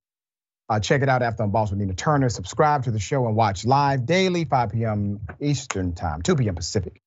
Uh, 0.67 0.79
check 0.79 1.03
it 1.03 1.09
out 1.09 1.21
after 1.21 1.43
Unbossed 1.43 1.73
with 1.73 1.79
Nina 1.79 1.93
Turner. 1.93 2.27
Subscribe 2.29 2.85
to 2.85 2.91
the 2.91 2.97
show 2.97 3.27
and 3.27 3.35
watch 3.35 3.65
live 3.65 4.07
daily, 4.07 4.45
5 4.45 4.71
p.m. 4.71 5.19
Eastern 5.39 5.93
Time, 5.93 6.23
2 6.23 6.37
p.m. 6.37 6.55
Pacific. 6.55 7.03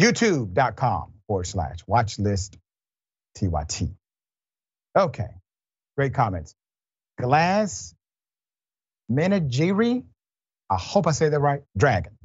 YouTube.com 0.00 1.12
forward 1.26 1.44
slash 1.44 1.80
watch 1.86 2.18
list 2.18 2.56
TYT. 3.36 3.90
Okay, 4.96 5.28
great 5.94 6.14
comments. 6.14 6.54
Glass 7.18 7.94
Menagiri, 9.12 10.04
I 10.70 10.76
hope 10.76 11.06
I 11.06 11.10
say 11.10 11.28
that 11.28 11.38
right, 11.38 11.60
Dragon. 11.76 12.15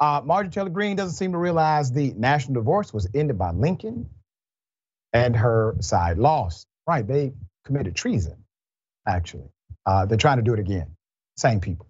Uh, 0.00 0.20
Marjorie 0.24 0.50
Taylor 0.50 0.70
Greene 0.70 0.96
doesn't 0.96 1.16
seem 1.16 1.32
to 1.32 1.38
realize 1.38 1.92
the 1.92 2.12
national 2.14 2.54
divorce 2.54 2.92
was 2.92 3.08
ended 3.14 3.38
by 3.38 3.52
Lincoln 3.52 4.10
and 5.12 5.36
her 5.36 5.76
side 5.80 6.18
lost. 6.18 6.66
Right, 6.86 7.06
they 7.06 7.32
committed 7.64 7.96
treason, 7.96 8.44
actually. 9.06 9.48
Uh, 9.86 10.06
they're 10.06 10.18
trying 10.18 10.38
to 10.38 10.42
do 10.42 10.52
it 10.52 10.60
again. 10.60 10.96
Same 11.36 11.60
people. 11.60 11.86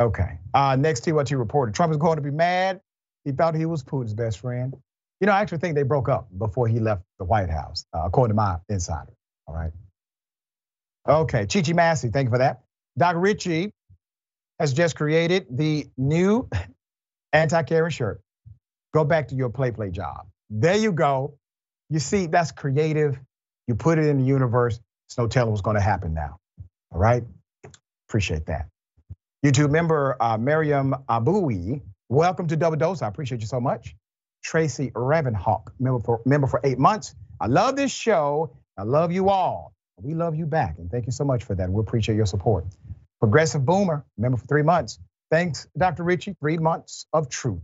Okay. 0.00 0.38
Uh, 0.54 0.76
next 0.76 1.06
you 1.06 1.14
reported, 1.14 1.74
Trump 1.74 1.92
is 1.92 1.98
going 1.98 2.16
to 2.16 2.22
be 2.22 2.30
mad. 2.30 2.80
He 3.24 3.32
thought 3.32 3.54
he 3.54 3.66
was 3.66 3.84
Putin's 3.84 4.14
best 4.14 4.38
friend. 4.38 4.74
You 5.20 5.26
know, 5.26 5.32
I 5.32 5.42
actually 5.42 5.58
think 5.58 5.74
they 5.74 5.82
broke 5.82 6.08
up 6.08 6.28
before 6.36 6.66
he 6.66 6.80
left 6.80 7.02
the 7.18 7.26
White 7.26 7.50
House, 7.50 7.84
uh, 7.92 8.02
according 8.04 8.30
to 8.30 8.36
my 8.36 8.56
insider. 8.70 9.12
All 9.46 9.54
right. 9.54 9.72
Okay. 11.06 11.44
Chichi 11.44 11.74
Massey, 11.74 12.08
thank 12.08 12.26
you 12.26 12.30
for 12.30 12.38
that. 12.38 12.62
Doc 12.96 13.16
Richey 13.18 13.72
has 14.60 14.74
just 14.74 14.94
created 14.94 15.46
the 15.50 15.88
new 15.96 16.48
anti-Karen 17.32 17.90
shirt. 17.90 18.20
Go 18.92 19.04
back 19.04 19.28
to 19.28 19.34
your 19.34 19.48
play 19.48 19.70
play 19.70 19.90
job. 19.90 20.26
There 20.50 20.76
you 20.76 20.92
go. 20.92 21.38
You 21.88 21.98
see, 21.98 22.26
that's 22.26 22.52
creative. 22.52 23.18
You 23.66 23.74
put 23.74 23.98
it 23.98 24.06
in 24.06 24.18
the 24.18 24.24
universe. 24.24 24.78
It's 25.08 25.16
no 25.16 25.26
telling 25.26 25.50
what's 25.50 25.62
going 25.62 25.76
to 25.76 25.80
happen 25.80 26.12
now. 26.12 26.36
All 26.92 27.00
right. 27.00 27.24
Appreciate 28.08 28.46
that. 28.46 28.68
YouTube 29.44 29.70
member 29.70 30.16
uh, 30.20 30.36
Miriam 30.36 30.94
Abui, 31.08 31.80
welcome 32.10 32.46
to 32.48 32.56
Double 32.56 32.76
Dose. 32.76 33.00
I 33.00 33.08
appreciate 33.08 33.40
you 33.40 33.46
so 33.46 33.60
much. 33.60 33.96
Tracy 34.44 34.90
Ravenhawk, 34.90 35.68
member 35.78 36.00
for 36.00 36.20
member 36.26 36.46
for 36.46 36.60
eight 36.64 36.78
months. 36.78 37.14
I 37.40 37.46
love 37.46 37.76
this 37.76 37.92
show. 37.92 38.54
I 38.76 38.82
love 38.82 39.10
you 39.10 39.30
all. 39.30 39.72
We 40.02 40.14
love 40.14 40.34
you 40.34 40.44
back, 40.44 40.76
and 40.78 40.90
thank 40.90 41.06
you 41.06 41.12
so 41.12 41.24
much 41.24 41.44
for 41.44 41.54
that. 41.54 41.70
We 41.70 41.80
appreciate 41.80 42.16
your 42.16 42.26
support. 42.26 42.66
Progressive 43.20 43.64
Boomer, 43.66 44.04
member 44.16 44.38
for 44.38 44.46
three 44.46 44.62
months. 44.62 44.98
Thanks, 45.30 45.68
Dr. 45.76 46.02
Richey. 46.04 46.34
Three 46.40 46.56
months 46.58 47.06
of 47.12 47.28
truth, 47.28 47.62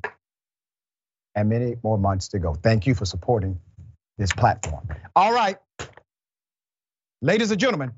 and 1.35 1.49
many 1.49 1.77
more 1.83 1.99
months 1.99 2.29
to 2.29 2.39
go. 2.39 2.55
Thank 2.55 2.87
you 2.87 2.95
for 2.95 3.07
supporting 3.07 3.59
this 4.19 4.33
platform. 4.33 4.87
All 5.17 5.33
right, 5.33 5.57
ladies 7.23 7.51
and 7.51 7.59
gentlemen, 7.59 7.93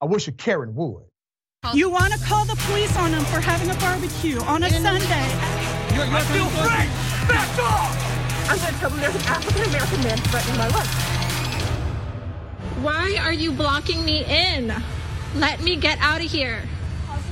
I 0.00 0.06
wish 0.06 0.28
a 0.28 0.32
Karen 0.32 0.74
would. 0.74 1.04
You 1.74 1.90
want 1.90 2.12
to 2.12 2.18
call 2.20 2.44
the 2.44 2.56
police 2.66 2.96
on 2.96 3.10
them 3.12 3.24
for 3.24 3.40
having 3.40 3.70
a 3.70 3.74
barbecue 3.80 4.40
on 4.42 4.62
a 4.62 4.70
Sunday? 4.70 5.28
You're, 5.94 6.06
you're 6.06 6.20
still 6.20 6.46
free. 6.46 6.86
Back 7.28 7.58
off! 7.58 8.50
I'm 8.50 8.58
going 8.58 8.74
to 8.74 8.80
tell 8.80 8.90
them 8.90 9.00
there's 9.00 9.14
an 9.14 9.22
African 9.22 9.62
American 9.64 10.02
man 10.02 10.18
threatening 10.18 10.58
my 10.58 10.68
life. 10.68 11.20
Why 12.82 13.18
are 13.22 13.32
you 13.32 13.52
blocking 13.52 14.04
me 14.04 14.24
in? 14.24 14.74
Let 15.34 15.62
me 15.62 15.76
get 15.76 15.98
out 16.00 16.20
of 16.24 16.30
here. 16.30 16.62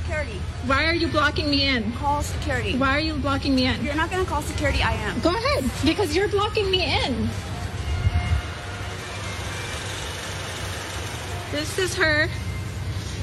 Security. 0.09 0.41
Why 0.65 0.85
are 0.85 0.95
you 0.95 1.07
blocking 1.07 1.51
me 1.51 1.67
in? 1.67 1.91
Call 1.91 2.23
security. 2.23 2.75
Why 2.75 2.97
are 2.97 2.99
you 2.99 3.13
blocking 3.13 3.53
me 3.53 3.67
in? 3.67 3.85
You're 3.85 3.93
not 3.93 4.09
going 4.09 4.25
to 4.25 4.27
call 4.27 4.41
security, 4.41 4.81
I 4.81 4.93
am. 4.93 5.19
Go 5.19 5.29
ahead, 5.29 5.69
because 5.85 6.15
you're 6.15 6.27
blocking 6.27 6.71
me 6.71 6.81
in. 7.05 7.29
This 11.51 11.77
is 11.77 11.93
her. 11.93 12.27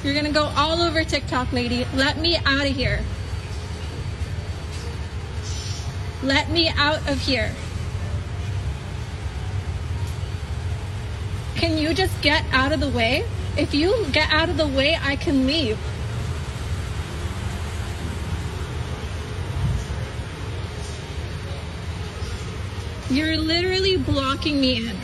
You're 0.05 0.15
gonna 0.15 0.31
go 0.31 0.45
all 0.55 0.81
over 0.81 1.03
TikTok, 1.03 1.53
lady. 1.53 1.87
Let 1.93 2.19
me 2.19 2.37
out 2.37 2.67
of 2.67 2.77
here. 2.77 3.03
Let 6.23 6.51
me 6.51 6.69
out 6.69 7.09
of 7.09 7.21
here. 7.21 7.53
Can 11.57 11.79
you 11.79 11.95
just 11.95 12.21
get 12.23 12.45
out 12.53 12.71
of 12.71 12.79
the 12.79 12.91
way? 12.91 13.27
If 13.57 13.75
you 13.75 14.07
get 14.13 14.31
out 14.31 14.49
of 14.49 14.57
the 14.57 14.69
way, 14.69 14.97
I 15.03 15.17
can 15.17 15.49
leave. 15.49 15.79
You're 23.09 23.37
literally 23.37 23.97
blocking 23.97 24.61
me 24.61 24.79
in. 24.79 24.97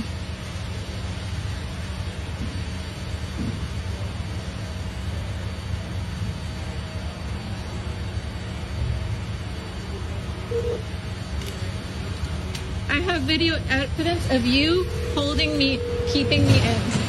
I 12.90 13.00
have 13.00 13.22
video 13.22 13.54
evidence 13.70 14.28
of 14.30 14.44
you 14.44 14.84
holding 15.14 15.56
me, 15.56 15.78
keeping 16.08 16.44
me 16.44 16.58
in. 16.58 17.01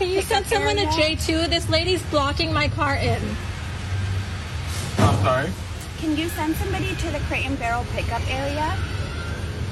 Can 0.00 0.08
you 0.08 0.22
send 0.22 0.46
someone 0.46 0.76
to 0.76 0.86
J2? 0.86 1.50
This 1.50 1.68
lady's 1.68 2.02
blocking 2.04 2.54
my 2.54 2.68
car 2.68 2.96
in. 2.96 3.22
I'm 4.96 5.22
sorry? 5.22 5.50
Can 5.98 6.16
you 6.16 6.30
send 6.30 6.56
somebody 6.56 6.96
to 6.96 7.10
the 7.10 7.18
crate 7.28 7.44
and 7.44 7.58
barrel 7.58 7.84
pickup 7.92 8.22
area? 8.30 8.74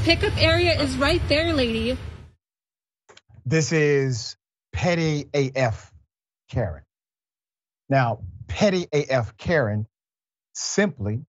Pickup 0.03 0.37
area 0.37 0.79
is 0.79 0.99
right 0.99 1.23
there, 1.31 1.55
lady. 1.55 1.97
This 3.47 3.73
is 3.73 4.37
petty 4.75 5.31
AF 5.33 5.91
Karen. 6.51 6.83
Now, 7.89 8.21
petty 8.49 8.87
AF 8.93 9.35
Karen 9.39 9.87
simply 10.53 11.25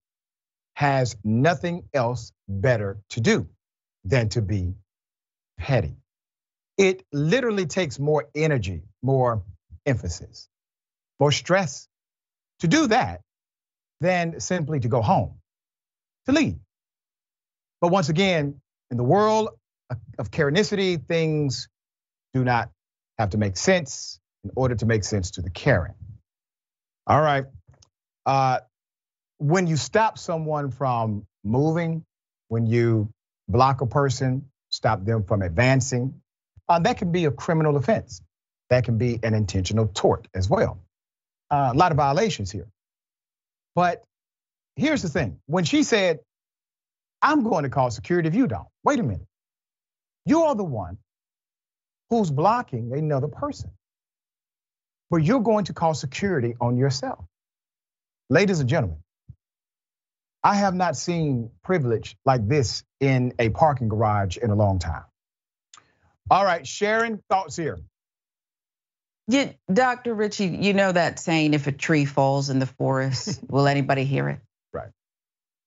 has 0.73 1.15
nothing 1.23 1.83
else 1.93 2.33
better 2.49 2.99
to 3.12 3.21
do 3.21 3.47
than 4.03 4.27
to 4.27 4.41
be 4.41 4.73
petty. 5.57 5.95
It 6.77 7.05
literally 7.13 7.65
takes 7.65 7.97
more 7.97 8.27
energy, 8.35 8.83
more 9.01 9.43
emphasis, 9.85 10.47
more 11.19 11.31
stress 11.31 11.88
to 12.59 12.67
do 12.67 12.88
that 12.88 13.21
than 14.01 14.39
simply 14.39 14.79
to 14.79 14.88
go 14.88 15.01
home, 15.01 15.35
to 16.25 16.31
leave. 16.31 16.57
But 17.81 17.89
once 17.89 18.09
again, 18.09 18.62
in 18.91 18.97
the 18.97 19.03
world 19.03 19.49
of 20.17 20.31
Karenicity, 20.31 21.03
things 21.05 21.69
do 22.33 22.43
not 22.43 22.69
have 23.17 23.31
to 23.31 23.38
make 23.38 23.57
sense 23.57 24.19
in 24.43 24.51
order 24.55 24.75
to 24.75 24.85
make 24.85 25.03
sense 25.03 25.31
to 25.31 25.41
the 25.41 25.49
Karen. 25.49 25.95
All 27.07 27.21
right. 27.21 27.45
Uh, 28.25 28.59
when 29.38 29.67
you 29.67 29.77
stop 29.77 30.17
someone 30.17 30.71
from 30.71 31.25
moving, 31.43 32.05
when 32.49 32.65
you 32.65 33.09
block 33.47 33.81
a 33.81 33.85
person, 33.85 34.45
stop 34.69 35.03
them 35.03 35.23
from 35.23 35.41
advancing, 35.41 36.21
uh, 36.67 36.79
that 36.79 36.97
can 36.97 37.12
be 37.12 37.25
a 37.25 37.31
criminal 37.31 37.77
offense. 37.77 38.21
That 38.69 38.86
can 38.86 38.97
be 38.97 39.19
an 39.23 39.34
intentional 39.34 39.88
tort 39.88 40.27
as 40.34 40.49
well. 40.49 40.79
Uh, 41.51 41.71
a 41.73 41.77
lot 41.77 41.91
of 41.91 41.97
violations 41.97 42.51
here. 42.51 42.67
But 43.75 44.03
here's 44.75 45.01
the 45.01 45.10
thing 45.10 45.39
when 45.47 45.63
she 45.63 45.84
said, 45.84 46.19
I'm 47.21 47.43
going 47.43 47.63
to 47.63 47.69
call 47.69 47.91
security 47.91 48.29
if 48.29 48.36
you 48.36 48.47
don't, 48.47 48.67
wait 48.84 48.99
a 48.99 49.03
minute. 49.03 49.27
You 50.25 50.43
are 50.43 50.55
the 50.55 50.63
one 50.63 50.97
who's 52.10 52.29
blocking 52.32 52.93
another 52.93 53.27
person. 53.27 53.71
But 55.10 55.23
you're 55.23 55.41
going 55.41 55.65
to 55.65 55.73
call 55.73 55.93
security 55.95 56.55
on 56.62 56.77
yourself. 56.77 57.25
Ladies 58.29 58.60
and 58.60 58.69
gentlemen, 58.69 58.99
I 60.43 60.55
have 60.55 60.75
not 60.75 60.95
seen 60.95 61.49
privilege 61.63 62.15
like 62.25 62.47
this 62.47 62.84
in 62.99 63.34
a 63.39 63.49
parking 63.49 63.89
garage 63.89 64.38
in 64.38 64.51
a 64.51 64.55
long 64.55 64.79
time. 64.79 65.03
All 66.32 66.45
right, 66.45 66.65
Sharon, 66.65 67.21
thoughts 67.29 67.55
here. 67.55 67.79
Yeah, 69.29 69.51
Dr. 69.71 70.15
Richey, 70.15 70.47
you 70.47 70.73
know 70.73 70.91
that 70.91 71.19
saying, 71.19 71.53
if 71.53 71.67
a 71.67 71.71
tree 71.71 72.05
falls 72.05 72.49
in 72.49 72.57
the 72.57 72.65
forest, 72.65 73.39
will 73.47 73.67
anybody 73.67 74.03
hear 74.03 74.27
it? 74.27 74.39
Right. 74.73 74.89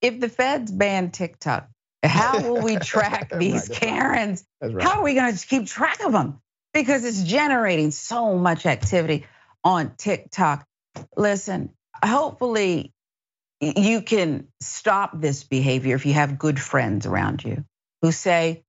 If 0.01 0.19
the 0.19 0.29
feds 0.29 0.73
ban 0.73 1.13
TikTok, 1.13 1.69
how 2.03 2.43
will 2.43 2.61
we 2.61 2.77
track 2.81 3.31
these 3.39 3.69
right, 3.69 3.79
Karens? 3.79 4.45
Right. 4.61 4.83
How 4.83 4.99
are 4.99 5.05
we 5.05 5.15
going 5.15 5.37
to 5.37 5.47
keep 5.47 5.67
track 5.67 6.05
of 6.05 6.11
them? 6.11 6.41
Because 6.75 7.05
it's 7.05 7.23
generating 7.23 7.93
so 7.93 8.37
much 8.37 8.67
activity 8.67 9.27
on 9.63 9.95
TikTok. 9.97 10.67
Listen, 11.17 11.71
hopefully 12.05 12.93
you 13.61 14.03
can 14.03 14.49
stop 14.61 15.13
this 15.21 15.45
behavior 15.45 15.95
if 15.95 16.05
you 16.05 16.15
have 16.15 16.37
good 16.37 16.59
friends 16.59 17.07
around 17.07 17.45
you 17.45 17.65
who 18.01 18.11
say, 18.11 18.65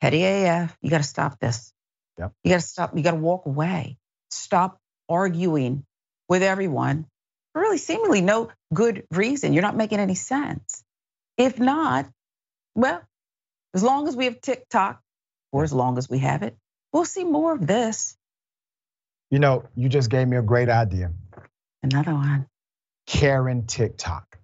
petty 0.00 0.24
AF, 0.24 0.76
you 0.82 0.90
got 0.90 0.98
to 0.98 1.04
stop 1.04 1.38
this. 1.38 1.72
Yep. 2.18 2.32
You 2.42 2.50
got 2.50 2.60
to 2.60 2.66
stop, 2.66 2.96
you 2.96 3.04
got 3.04 3.12
to 3.12 3.18
walk 3.18 3.46
away. 3.46 3.98
Stop 4.30 4.78
arguing 5.08 5.84
with 6.28 6.42
everyone 6.42 7.06
for 7.52 7.62
really 7.62 7.78
seemingly 7.78 8.20
no 8.20 8.50
good 8.72 9.04
reason. 9.10 9.52
You're 9.52 9.62
not 9.62 9.76
making 9.76 9.98
any 9.98 10.14
sense. 10.14 10.82
If 11.36 11.58
not, 11.58 12.08
well, 12.74 13.02
as 13.74 13.82
long 13.82 14.08
as 14.08 14.16
we 14.16 14.26
have 14.26 14.40
TikTok, 14.40 15.00
or 15.52 15.64
as 15.64 15.72
long 15.72 15.98
as 15.98 16.08
we 16.08 16.18
have 16.18 16.42
it, 16.42 16.56
we'll 16.92 17.04
see 17.04 17.24
more 17.24 17.52
of 17.52 17.66
this. 17.66 18.16
You 19.30 19.38
know, 19.38 19.64
you 19.76 19.88
just 19.88 20.10
gave 20.10 20.26
me 20.26 20.36
a 20.36 20.42
great 20.42 20.68
idea. 20.68 21.12
Another 21.82 22.12
one. 22.14 22.46
Karen 23.06 23.66
TikTok. 23.66 24.38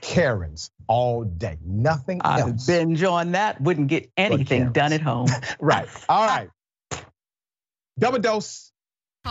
Karens 0.00 0.70
all 0.86 1.22
day, 1.24 1.58
nothing 1.64 2.22
I 2.24 2.40
else. 2.40 2.66
binge 2.66 3.02
on 3.02 3.32
that. 3.32 3.60
Wouldn't 3.60 3.88
get 3.88 4.10
anything 4.16 4.72
done 4.72 4.92
at 4.92 5.02
home. 5.02 5.28
right. 5.60 5.86
All 6.08 6.26
right. 6.26 6.48
Double 7.98 8.18
dose. 8.18 8.72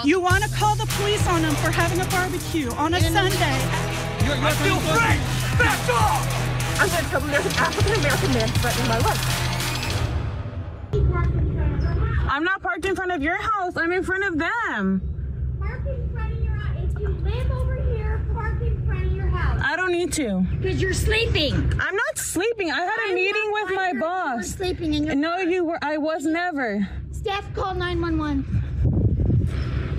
You 0.05 0.21
want 0.21 0.43
to 0.43 0.49
call 0.55 0.75
the 0.75 0.85
police 0.85 1.25
on 1.27 1.41
them 1.41 1.53
for 1.55 1.71
having 1.71 1.99
a 1.99 2.05
barbecue 2.05 2.69
on 2.73 2.93
a 2.93 3.01
Sunday. 3.01 3.57
You're, 4.23 4.35
I 4.37 4.51
feel 4.61 4.77
free. 4.77 5.17
Back 5.57 5.89
off. 5.89 6.79
I'm 6.79 6.87
going 6.89 7.03
to 7.03 7.09
tell 7.09 7.19
them 7.19 7.31
there's 7.31 7.45
an 7.47 7.51
African 7.53 7.93
American 7.99 8.33
man 8.33 8.47
threatening 8.49 8.87
my 8.87 8.99
life. 8.99 9.25
I'm 12.31 12.43
not 12.43 12.61
parked 12.61 12.85
in 12.85 12.95
front 12.95 13.11
of 13.11 13.23
your 13.23 13.35
house. 13.35 13.75
I'm 13.77 13.91
in 13.91 14.03
front 14.03 14.23
of 14.25 14.37
them. 14.37 15.01
Park 15.59 15.81
in 15.87 16.09
front 16.13 16.33
of 16.33 16.43
your 16.43 16.53
house. 16.53 16.77
If 16.93 16.99
you 17.01 17.07
live 17.09 17.51
over 17.51 17.81
here, 17.91 18.23
park 18.33 18.61
in 18.61 18.85
front 18.85 19.05
of 19.07 19.11
your 19.13 19.27
house. 19.27 19.59
I 19.65 19.75
don't 19.75 19.91
need 19.91 20.13
to. 20.13 20.45
Because 20.61 20.79
you're 20.81 20.93
sleeping. 20.93 21.55
I'm 21.55 21.95
not 21.95 22.17
sleeping. 22.17 22.69
I 22.71 22.79
had 22.79 22.99
a 23.07 23.11
I 23.11 23.15
meeting 23.15 23.51
with 23.53 23.71
my 23.75 23.93
boss. 23.99 24.29
You 24.29 24.35
were 24.37 24.43
sleeping 24.43 24.93
in 24.93 25.03
your 25.07 25.15
No, 25.15 25.31
car. 25.31 25.43
you 25.43 25.65
were. 25.65 25.79
I 25.81 25.97
was 25.97 26.25
never. 26.25 26.87
Staff 27.11 27.51
call 27.55 27.73
911. 27.73 28.45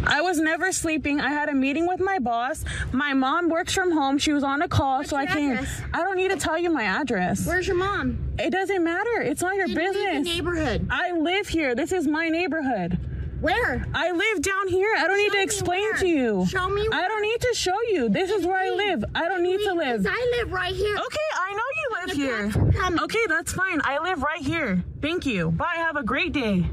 I 0.06 0.20
was 0.20 0.38
never 0.38 0.72
sleeping. 0.72 1.20
I 1.20 1.30
had 1.30 1.48
a 1.48 1.54
meeting 1.54 1.86
with 1.86 2.00
my 2.00 2.18
boss. 2.18 2.64
My 2.92 3.12
mom 3.14 3.48
works 3.48 3.72
from 3.74 3.92
home. 3.92 4.18
She 4.18 4.32
was 4.32 4.42
on 4.42 4.62
a 4.62 4.68
call, 4.68 4.98
What's 4.98 5.10
so 5.10 5.16
I 5.16 5.26
came. 5.26 5.52
address? 5.52 5.80
I 5.92 6.02
don't 6.02 6.16
need 6.16 6.30
to 6.30 6.36
tell 6.36 6.58
you 6.58 6.70
my 6.70 6.84
address. 6.84 7.46
Where's 7.46 7.66
your 7.66 7.76
mom? 7.76 8.18
It 8.38 8.50
doesn't 8.50 8.82
matter. 8.82 9.20
It's 9.22 9.42
not 9.42 9.54
your 9.56 9.68
the 9.68 9.74
business. 9.74 10.24
neighborhood. 10.24 10.86
I 10.90 11.12
live 11.12 11.48
here. 11.48 11.74
This 11.74 11.92
is 11.92 12.06
my 12.06 12.28
neighborhood. 12.28 12.98
Where? 13.40 13.86
I 13.94 14.10
live 14.10 14.42
down 14.42 14.68
here. 14.68 14.94
I 14.98 15.06
don't 15.06 15.16
need 15.16 15.32
to 15.32 15.42
explain 15.42 15.80
where. 15.82 15.96
to 15.96 16.06
you. 16.06 16.46
Show 16.46 16.68
me 16.68 16.86
I 16.92 17.08
don't 17.08 17.22
need 17.22 17.40
to 17.40 17.54
show 17.54 17.76
you. 17.88 18.08
This 18.10 18.30
is 18.30 18.44
where 18.44 18.58
I 18.60 18.68
live. 18.68 19.02
I 19.14 19.28
don't 19.28 19.42
need 19.42 19.60
to 19.64 19.72
live. 19.72 20.06
I 20.06 20.36
live 20.38 20.52
right 20.52 20.74
here. 20.74 20.94
Okay, 20.94 21.28
I 21.38 21.52
know 21.52 21.62
you 21.80 22.06
live 22.06 22.16
here. 22.16 22.50
cops 22.50 22.56
are 22.56 22.72
coming. 22.78 23.00
Okay, 23.00 23.26
that's 23.28 23.52
fine. 23.54 23.80
I 23.82 23.98
live 24.02 24.22
right 24.22 24.42
here. 24.42 24.84
Thank 25.00 25.24
you. 25.24 25.52
Bye. 25.52 25.74
Have 25.76 25.96
a 25.96 26.02
great 26.02 26.32
day. 26.32 26.66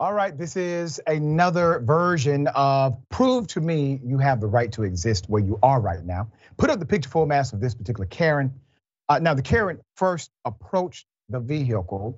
All 0.00 0.14
right, 0.14 0.36
this 0.36 0.56
is 0.56 1.00
another 1.08 1.80
version 1.80 2.46
of 2.54 2.98
prove 3.08 3.48
to 3.48 3.60
me 3.60 4.00
you 4.04 4.18
have 4.18 4.40
the 4.40 4.46
right 4.46 4.70
to 4.72 4.84
exist 4.84 5.28
where 5.28 5.42
you 5.42 5.58
are 5.60 5.80
right 5.80 6.04
now. 6.04 6.30
Put 6.56 6.70
up 6.70 6.78
the 6.78 6.86
picture 6.86 7.10
format 7.10 7.52
of 7.52 7.60
this 7.60 7.74
particular 7.74 8.06
Karen. 8.06 8.60
Uh, 9.08 9.18
now, 9.18 9.34
the 9.34 9.42
Karen 9.42 9.80
first 9.96 10.30
approached 10.44 11.06
the 11.30 11.40
vehicle 11.40 12.16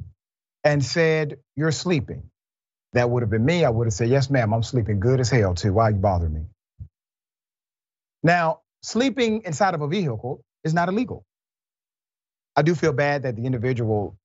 and 0.63 0.85
said, 0.85 1.39
You're 1.57 1.73
sleeping. 1.73 2.25
That 2.93 3.09
would 3.09 3.23
have 3.23 3.31
been 3.31 3.47
me. 3.47 3.65
I 3.65 3.71
would 3.71 3.87
have 3.87 3.95
said, 3.95 4.11
Yes, 4.11 4.29
ma'am, 4.29 4.53
I'm 4.53 4.63
sleeping 4.63 5.01
good 5.01 5.19
as 5.19 5.31
hell 5.31 5.55
too. 5.55 5.73
Why 5.73 5.85
are 5.85 5.91
you 5.93 5.97
bothering 5.97 6.35
me? 6.35 6.43
Now, 8.23 8.61
sleeping 8.83 9.45
inside 9.47 9.73
of 9.73 9.81
a 9.81 9.89
vehicle 9.89 10.45
is 10.65 10.75
not 10.75 10.91
illegal. 10.91 11.25
I 12.57 12.63
do 12.63 12.75
feel 12.75 12.93
bad 12.93 13.23
that 13.23 13.37
the 13.37 13.47
individual 13.47 14.19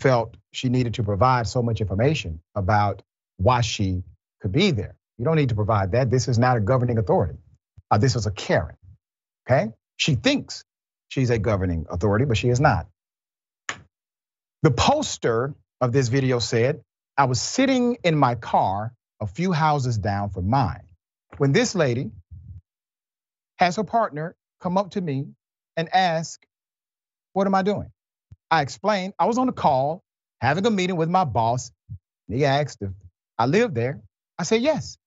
felt 0.00 0.36
she 0.52 0.68
needed 0.68 0.94
to 0.94 1.02
provide 1.02 1.46
so 1.46 1.62
much 1.62 1.80
information 1.80 2.40
about 2.54 3.02
why 3.36 3.60
she 3.60 4.02
could 4.40 4.52
be 4.52 4.70
there. 4.70 4.96
You 5.18 5.24
don't 5.24 5.36
need 5.36 5.50
to 5.50 5.54
provide 5.54 5.92
that. 5.92 6.10
This 6.10 6.28
is 6.28 6.38
not 6.38 6.56
a 6.56 6.60
governing 6.60 6.98
authority. 6.98 7.38
Uh, 7.90 7.98
this 7.98 8.16
is 8.16 8.26
a 8.26 8.30
Karen. 8.30 8.76
Okay? 9.46 9.72
She 9.96 10.14
thinks 10.14 10.64
she's 11.08 11.30
a 11.30 11.38
governing 11.38 11.86
authority, 11.90 12.24
but 12.24 12.36
she 12.36 12.48
is 12.48 12.60
not. 12.60 12.86
The 14.62 14.70
poster 14.70 15.54
of 15.80 15.92
this 15.92 16.08
video 16.08 16.38
said, 16.38 16.82
I 17.16 17.24
was 17.24 17.40
sitting 17.40 17.98
in 18.02 18.16
my 18.16 18.34
car 18.34 18.94
a 19.20 19.26
few 19.26 19.52
houses 19.52 19.98
down 19.98 20.30
from 20.30 20.48
mine 20.48 20.84
when 21.36 21.52
this 21.52 21.74
lady 21.74 22.10
has 23.58 23.76
her 23.76 23.84
partner 23.84 24.34
come 24.60 24.78
up 24.78 24.92
to 24.92 25.00
me 25.00 25.26
and 25.76 25.88
ask, 25.94 26.42
What 27.32 27.46
am 27.46 27.54
I 27.54 27.62
doing? 27.62 27.90
I 28.50 28.62
explained 28.62 29.14
I 29.18 29.26
was 29.26 29.38
on 29.38 29.48
a 29.48 29.52
call 29.52 30.02
having 30.40 30.66
a 30.66 30.70
meeting 30.70 30.96
with 30.96 31.08
my 31.08 31.24
boss. 31.24 31.70
He 32.28 32.44
asked 32.44 32.78
if 32.82 32.90
I 33.38 33.46
lived 33.46 33.74
there. 33.74 34.00
I 34.38 34.42
said 34.42 34.62
yes. 34.62 34.98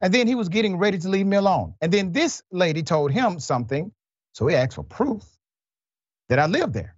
And 0.00 0.12
then 0.12 0.26
he 0.26 0.34
was 0.34 0.48
getting 0.48 0.76
ready 0.76 0.98
to 0.98 1.08
leave 1.08 1.26
me 1.26 1.36
alone. 1.36 1.74
And 1.80 1.92
then 1.92 2.12
this 2.12 2.42
lady 2.52 2.82
told 2.82 3.10
him 3.10 3.40
something. 3.40 3.92
So 4.34 4.46
he 4.46 4.54
asked 4.54 4.74
for 4.74 4.82
proof 4.82 5.24
that 6.28 6.38
I 6.38 6.46
lived 6.46 6.74
there. 6.74 6.94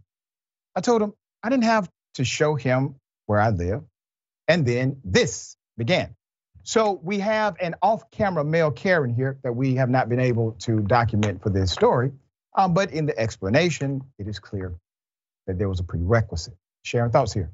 I 0.75 0.81
told 0.81 1.03
him 1.03 1.13
I 1.43 1.49
didn't 1.49 1.65
have 1.65 1.89
to 2.15 2.25
show 2.25 2.55
him 2.55 2.97
where 3.27 3.41
I 3.41 3.51
live. 3.51 3.83
And 4.49 4.67
then 4.67 5.01
this 5.05 5.57
began. 5.77 6.17
So 6.65 7.01
we 7.03 7.21
have 7.21 7.57
an 7.61 7.77
off 7.81 8.11
camera 8.11 8.45
male 8.45 8.71
Karen 8.71 9.15
here 9.15 9.39
that 9.45 9.53
we 9.53 9.77
have 9.77 9.89
not 9.89 10.09
been 10.09 10.21
able 10.21 10.53
to 10.61 10.81
document 10.81 11.43
for 11.43 11.51
this 11.51 11.71
story. 11.71 12.13
Um, 12.57 12.75
but 12.75 12.93
in 12.93 13.07
the 13.07 13.19
explanation, 13.19 14.03
it 14.19 14.27
is 14.27 14.39
clear 14.41 14.75
that 15.51 15.59
there 15.59 15.69
was 15.69 15.81
a 15.81 15.83
prerequisite. 15.83 16.55
Sharon, 16.85 17.11
thoughts 17.11 17.33
here? 17.33 17.51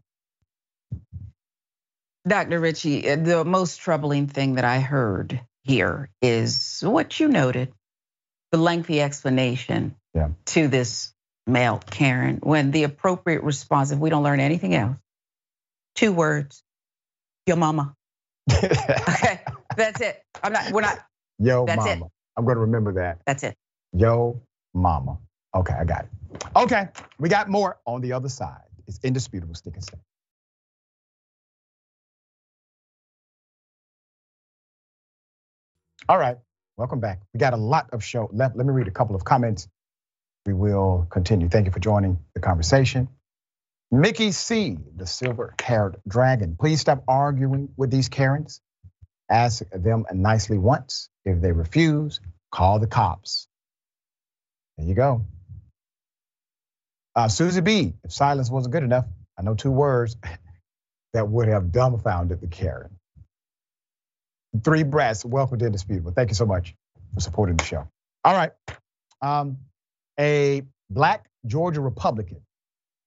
Dr. 2.29 2.59
Uh, 2.59 2.71
the 2.71 3.45
most 3.47 3.81
troubling 3.81 4.27
thing 4.27 4.57
that 4.57 4.65
I 4.65 4.81
heard 4.81 5.41
here 5.63 6.11
is 6.21 6.83
what 6.85 7.19
you 7.19 7.29
noted 7.29 7.73
the 8.53 8.59
lengthy 8.59 9.01
explanation 9.01 9.97
yeah. 10.15 10.29
to 10.47 10.69
this 10.69 11.13
male 11.47 11.81
Karen 11.91 12.39
when 12.43 12.71
the 12.71 12.83
appropriate 12.83 13.43
response, 13.43 13.93
if 13.93 13.99
we 13.99 14.11
don't 14.11 14.23
learn 14.23 14.41
anything 14.41 14.75
else, 14.75 14.97
two 15.95 16.13
words 16.13 16.63
your 17.47 17.57
mama. 17.57 17.95
okay, 18.53 19.41
that's 19.75 20.01
it. 20.01 20.23
I'm 20.43 20.53
not, 20.53 20.71
we're 20.71 20.83
not, 20.83 20.99
Yo 21.39 21.65
That's 21.65 21.79
mama. 21.79 22.07
it. 22.07 22.13
I'm 22.37 22.45
going 22.45 22.57
to 22.57 22.63
remember 22.63 22.93
that. 22.95 23.19
That's 23.27 23.43
it. 23.43 23.57
Yo 23.93 24.43
mama. 24.75 25.19
Okay, 25.57 25.73
I 25.73 25.85
got 25.85 26.05
it. 26.05 26.45
Okay, 26.55 26.89
we 27.19 27.31
got 27.31 27.49
more 27.49 27.79
on 27.87 28.03
the 28.03 28.13
other 28.13 28.29
side. 28.29 28.61
It's 28.87 29.01
indisputable. 29.03 29.55
Stick 29.55 29.75
and 29.75 29.83
stay. 29.83 29.99
All 36.09 36.19
right, 36.19 36.37
welcome 36.77 37.01
back. 37.01 37.21
We 37.33 37.39
got 37.39 37.55
a 37.55 37.57
lot 37.57 37.89
of 37.93 38.05
show 38.05 38.29
left. 38.33 38.55
Let 38.55 38.67
me 38.67 38.73
read 38.73 38.87
a 38.87 38.93
couple 38.93 39.17
of 39.17 39.25
comments. 39.25 39.67
We 40.45 40.53
will 40.53 41.07
continue. 41.11 41.49
Thank 41.49 41.67
you 41.67 41.73
for 41.73 41.81
joining 41.81 42.19
the 42.35 42.41
conversation. 42.41 43.09
Mickey 43.91 44.33
C, 44.33 44.77
the 44.95 45.07
silver 45.07 45.55
haired 45.61 45.97
dragon. 46.07 46.57
Please 46.61 46.81
stop 46.81 47.03
arguing 47.09 47.71
with 47.77 47.91
these 47.91 48.09
Karens. 48.11 48.61
Ask 49.31 49.63
them 49.73 50.05
nicely 50.13 50.59
once. 50.59 51.09
If 51.25 51.41
they 51.41 51.53
refuse, 51.53 52.21
call 52.53 52.79
the 52.79 52.87
cops. 52.87 53.49
There 54.77 54.87
you 54.87 54.95
go. 54.95 55.25
Uh, 57.17 57.29
Susie 57.29 57.63
B, 57.63 57.95
if 58.05 58.13
silence 58.13 58.51
wasn't 58.51 58.73
good 58.73 58.83
enough, 58.83 59.07
I 59.39 59.43
know 59.43 59.55
two 59.55 59.71
words 59.71 60.17
that 61.15 61.27
would 61.27 61.49
have 61.49 61.73
dumbfounded 61.73 62.43
the 62.43 62.47
Karen. 62.47 62.91
Three 64.63 64.83
breaths, 64.83 65.25
welcome 65.25 65.59
to 65.59 65.67
Indisputable. 65.67 66.13
Thank 66.13 66.29
you 66.29 66.35
so 66.35 66.45
much 66.45 66.75
for 67.15 67.21
supporting 67.21 67.57
the 67.57 67.65
show. 67.65 67.89
All 68.23 68.35
right. 68.35 68.53
Um, 69.23 69.59
a 70.21 70.63
black 70.91 71.27
Georgia 71.47 71.81
Republican 71.81 72.43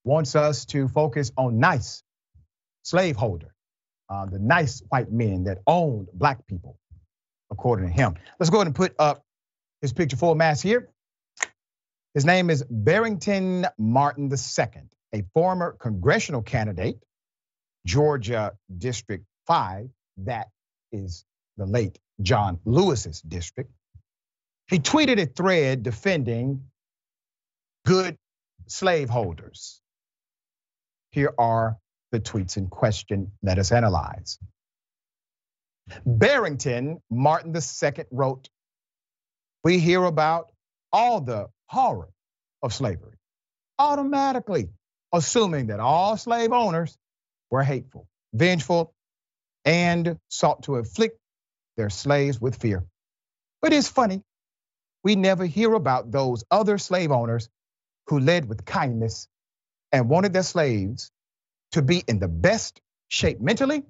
wants 0.03 0.35
us 0.35 0.65
to 0.65 0.87
focus 0.87 1.31
on 1.37 1.59
nice 1.59 2.01
slaveholder, 2.83 3.53
uh, 4.09 4.25
the 4.25 4.39
nice 4.39 4.81
white 4.89 5.11
men 5.11 5.43
that 5.43 5.59
owned 5.67 6.07
black 6.13 6.47
people, 6.47 6.77
according 7.51 7.87
to 7.87 7.93
him. 7.93 8.15
Let's 8.39 8.49
go 8.49 8.57
ahead 8.57 8.67
and 8.67 8.75
put 8.75 8.95
up 8.97 9.23
his 9.81 9.93
picture 9.93 10.17
full 10.17 10.33
mass 10.33 10.61
here. 10.61 10.89
His 12.13 12.25
name 12.25 12.49
is 12.49 12.63
Barrington 12.69 13.67
Martin 13.77 14.31
II, 14.31 14.81
a 15.13 15.23
former 15.33 15.73
congressional 15.79 16.41
candidate, 16.41 16.97
Georgia 17.85 18.53
District 18.75 19.25
5, 19.45 19.89
that 20.17 20.49
is 20.91 21.23
the 21.57 21.65
late 21.65 21.99
John 22.21 22.59
Lewis's 22.65 23.21
district. 23.21 23.71
He 24.67 24.79
tweeted 24.79 25.21
a 25.21 25.27
thread 25.27 25.83
defending 25.83 26.63
good 27.85 28.17
slaveholders. 28.67 29.81
Here 31.11 31.33
are 31.37 31.77
the 32.11 32.19
tweets 32.19 32.57
in 32.57 32.67
question. 32.67 33.31
Let 33.43 33.59
us 33.59 33.71
analyze. 33.71 34.39
Barrington 36.05 37.01
Martin 37.09 37.55
II 37.55 38.05
wrote, 38.11 38.49
We 39.63 39.79
hear 39.79 40.03
about 40.03 40.51
all 40.91 41.21
the 41.21 41.49
horror 41.69 42.09
of 42.63 42.73
slavery, 42.73 43.15
automatically 43.77 44.69
assuming 45.13 45.67
that 45.67 45.79
all 45.79 46.17
slave 46.17 46.51
owners 46.51 46.97
were 47.51 47.63
hateful, 47.63 48.07
vengeful, 48.33 48.93
and 49.65 50.17
sought 50.29 50.63
to 50.63 50.77
inflict 50.77 51.19
their 51.77 51.89
slaves 51.89 52.41
with 52.41 52.55
fear. 52.55 52.85
But 53.61 53.73
it's 53.73 53.87
funny, 53.87 54.23
we 55.03 55.15
never 55.15 55.45
hear 55.45 55.73
about 55.73 56.11
those 56.11 56.43
other 56.49 56.77
slave 56.77 57.11
owners 57.11 57.49
who 58.07 58.19
led 58.19 58.49
with 58.49 58.65
kindness 58.65 59.27
and 59.91 60.09
wanted 60.09 60.33
their 60.33 60.43
slaves 60.43 61.11
to 61.73 61.81
be 61.81 62.03
in 62.07 62.19
the 62.19 62.27
best 62.27 62.81
shape 63.09 63.39
mentally 63.39 63.83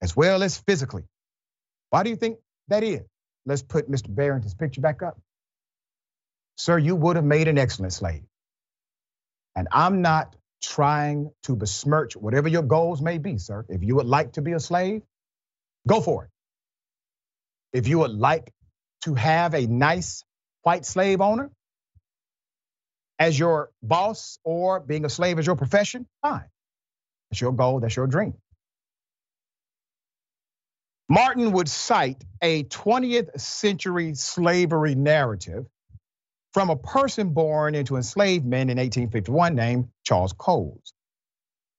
as 0.00 0.16
well 0.16 0.42
as 0.42 0.58
physically. 0.58 1.04
Why 1.90 2.02
do 2.04 2.10
you 2.10 2.16
think 2.16 2.38
that 2.68 2.82
is? 2.82 3.02
Let's 3.44 3.62
put 3.62 3.90
Mr. 3.90 4.14
Barrington's 4.14 4.54
picture 4.54 4.80
back 4.80 5.02
up. 5.02 5.18
Sir, 6.56 6.78
you 6.78 6.96
would 6.96 7.16
have 7.16 7.24
made 7.24 7.48
an 7.48 7.58
excellent 7.58 7.92
slave. 7.92 8.22
And 9.56 9.68
I'm 9.72 10.02
not 10.02 10.36
trying 10.62 11.30
to 11.44 11.56
besmirch 11.56 12.16
whatever 12.16 12.48
your 12.48 12.62
goals 12.62 13.02
may 13.02 13.18
be, 13.18 13.38
sir. 13.38 13.64
If 13.68 13.82
you 13.82 13.96
would 13.96 14.06
like 14.06 14.32
to 14.34 14.42
be 14.42 14.52
a 14.52 14.60
slave, 14.60 15.02
go 15.86 16.00
for 16.00 16.24
it. 16.24 16.30
If 17.72 17.88
you 17.88 17.98
would 18.00 18.12
like 18.12 18.52
to 19.02 19.14
have 19.14 19.54
a 19.54 19.66
nice 19.66 20.24
white 20.62 20.86
slave 20.86 21.20
owner 21.20 21.50
as 23.18 23.38
your 23.38 23.70
boss 23.82 24.38
or 24.44 24.80
being 24.80 25.04
a 25.04 25.08
slave 25.08 25.38
as 25.38 25.46
your 25.46 25.56
profession, 25.56 26.06
fine. 26.22 26.44
That's 27.30 27.40
your 27.40 27.52
goal, 27.52 27.80
that's 27.80 27.96
your 27.96 28.06
dream. 28.06 28.34
Martin 31.08 31.52
would 31.52 31.68
cite 31.68 32.24
a 32.42 32.64
20th 32.64 33.40
century 33.40 34.14
slavery 34.14 34.94
narrative 34.94 35.66
from 36.52 36.70
a 36.70 36.76
person 36.76 37.30
born 37.30 37.74
into 37.74 37.96
enslavement 37.96 38.70
in 38.70 38.76
1851 38.76 39.54
named 39.54 39.88
Charles 40.04 40.32
Coles. 40.32 40.92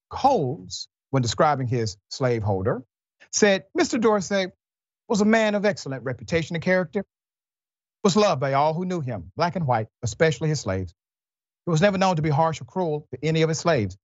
Coles, 0.10 0.88
when 1.12 1.22
describing 1.22 1.68
his 1.68 1.98
slaveholder, 2.10 2.84
said 3.32 3.66
Mr. 3.78 4.00
Dorsey 4.00 4.48
was 5.08 5.22
a 5.22 5.26
man 5.26 5.56
of 5.56 5.66
excellent 5.66 6.04
reputation 6.04 6.56
and 6.56 6.64
character, 6.64 7.06
was 8.04 8.16
loved 8.16 8.42
by 8.42 8.54
all 8.54 8.74
who 8.74 8.86
knew 8.86 9.02
him, 9.02 9.32
black 9.36 9.56
and 9.56 9.66
white, 9.68 9.88
especially 10.02 10.50
his 10.50 10.60
slaves. 10.60 10.94
He 11.66 11.72
was 11.72 11.82
never 11.82 11.98
known 11.98 12.18
to 12.18 12.22
be 12.22 12.30
harsh 12.30 12.62
or 12.62 12.66
cruel 12.66 13.08
to 13.12 13.20
any 13.24 13.42
of 13.44 13.50
his 13.50 13.60
slaves, 13.60 13.98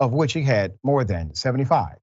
of 0.00 0.12
which 0.12 0.32
he 0.32 0.42
had 0.42 0.74
more 0.82 1.04
than 1.04 1.34
75. 1.34 1.96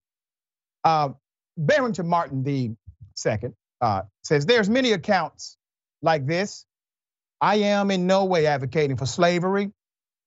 Uh, 0.84 1.09
Barrington 1.57 2.07
Martin 2.07 2.43
the 2.43 2.72
second 3.15 3.55
uh, 3.82 4.03
says 4.24 4.45
there's 4.45 4.70
many 4.70 4.91
accounts 4.91 5.57
like 6.01 6.26
this. 6.26 6.65
I 7.42 7.56
am 7.58 7.92
in 7.92 8.08
no 8.08 8.26
way 8.26 8.48
advocating 8.48 8.98
for 8.98 9.06
slavery, 9.06 9.72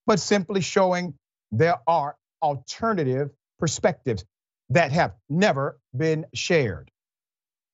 but 0.07 0.21
simply 0.21 0.61
showing 0.61 1.15
there 1.51 1.79
are 1.87 2.17
alternative 2.41 3.31
perspectives 3.59 4.25
that 4.71 4.93
have 4.93 5.15
never 5.29 5.79
been 5.95 6.27
shared. 6.35 6.91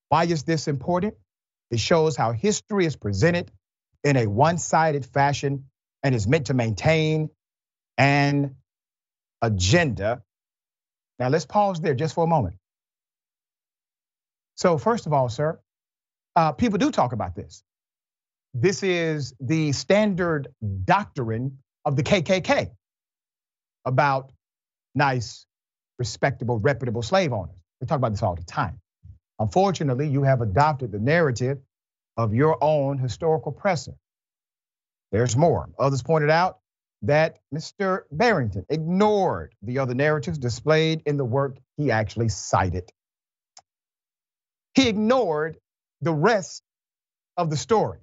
Why 0.08 0.24
is 0.24 0.42
this 0.42 0.68
important? 0.68 1.14
It 1.70 1.80
shows 1.80 2.16
how 2.16 2.32
history 2.32 2.86
is 2.86 2.96
presented 2.96 3.50
in 4.04 4.16
a 4.16 4.26
one 4.26 4.58
sided 4.58 5.04
fashion 5.06 5.66
and 6.02 6.14
is 6.14 6.26
meant 6.26 6.46
to 6.46 6.54
maintain 6.54 7.30
an 7.96 8.56
agenda. 9.42 10.22
Now, 11.18 11.28
let's 11.28 11.46
pause 11.46 11.80
there 11.80 11.94
just 11.94 12.14
for 12.14 12.24
a 12.24 12.26
moment. 12.28 12.56
So, 14.56 14.78
first 14.78 15.06
of 15.06 15.12
all, 15.12 15.28
sir, 15.28 15.60
uh, 16.36 16.52
people 16.52 16.78
do 16.78 16.90
talk 16.90 17.12
about 17.12 17.34
this. 17.34 17.62
This 18.60 18.82
is 18.82 19.34
the 19.38 19.70
standard 19.70 20.48
doctrine 20.84 21.58
of 21.84 21.94
the 21.94 22.02
KKK 22.02 22.72
about 23.84 24.32
nice, 24.96 25.46
respectable, 25.96 26.58
reputable 26.58 27.02
slave 27.02 27.32
owners. 27.32 27.54
We 27.80 27.86
talk 27.86 27.98
about 27.98 28.10
this 28.10 28.22
all 28.24 28.34
the 28.34 28.42
time. 28.42 28.80
Unfortunately, 29.38 30.08
you 30.08 30.24
have 30.24 30.40
adopted 30.40 30.90
the 30.90 30.98
narrative 30.98 31.58
of 32.16 32.34
your 32.34 32.58
own 32.60 32.98
historical 32.98 33.52
presser. 33.52 33.94
There's 35.12 35.36
more. 35.36 35.68
Others 35.78 36.02
pointed 36.02 36.30
out 36.30 36.58
that 37.02 37.38
Mr. 37.54 38.02
Barrington 38.10 38.66
ignored 38.68 39.54
the 39.62 39.78
other 39.78 39.94
narratives 39.94 40.36
displayed 40.36 41.02
in 41.06 41.16
the 41.16 41.24
work 41.24 41.58
he 41.76 41.92
actually 41.92 42.28
cited. 42.28 42.90
He 44.74 44.88
ignored 44.88 45.58
the 46.00 46.12
rest 46.12 46.64
of 47.36 47.50
the 47.50 47.56
story 47.56 48.00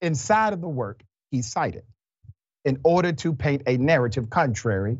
inside 0.00 0.52
of 0.52 0.60
the 0.60 0.68
work 0.68 1.02
he 1.30 1.42
cited 1.42 1.84
in 2.64 2.80
order 2.84 3.12
to 3.12 3.34
paint 3.34 3.62
a 3.66 3.76
narrative 3.76 4.30
contrary 4.30 4.98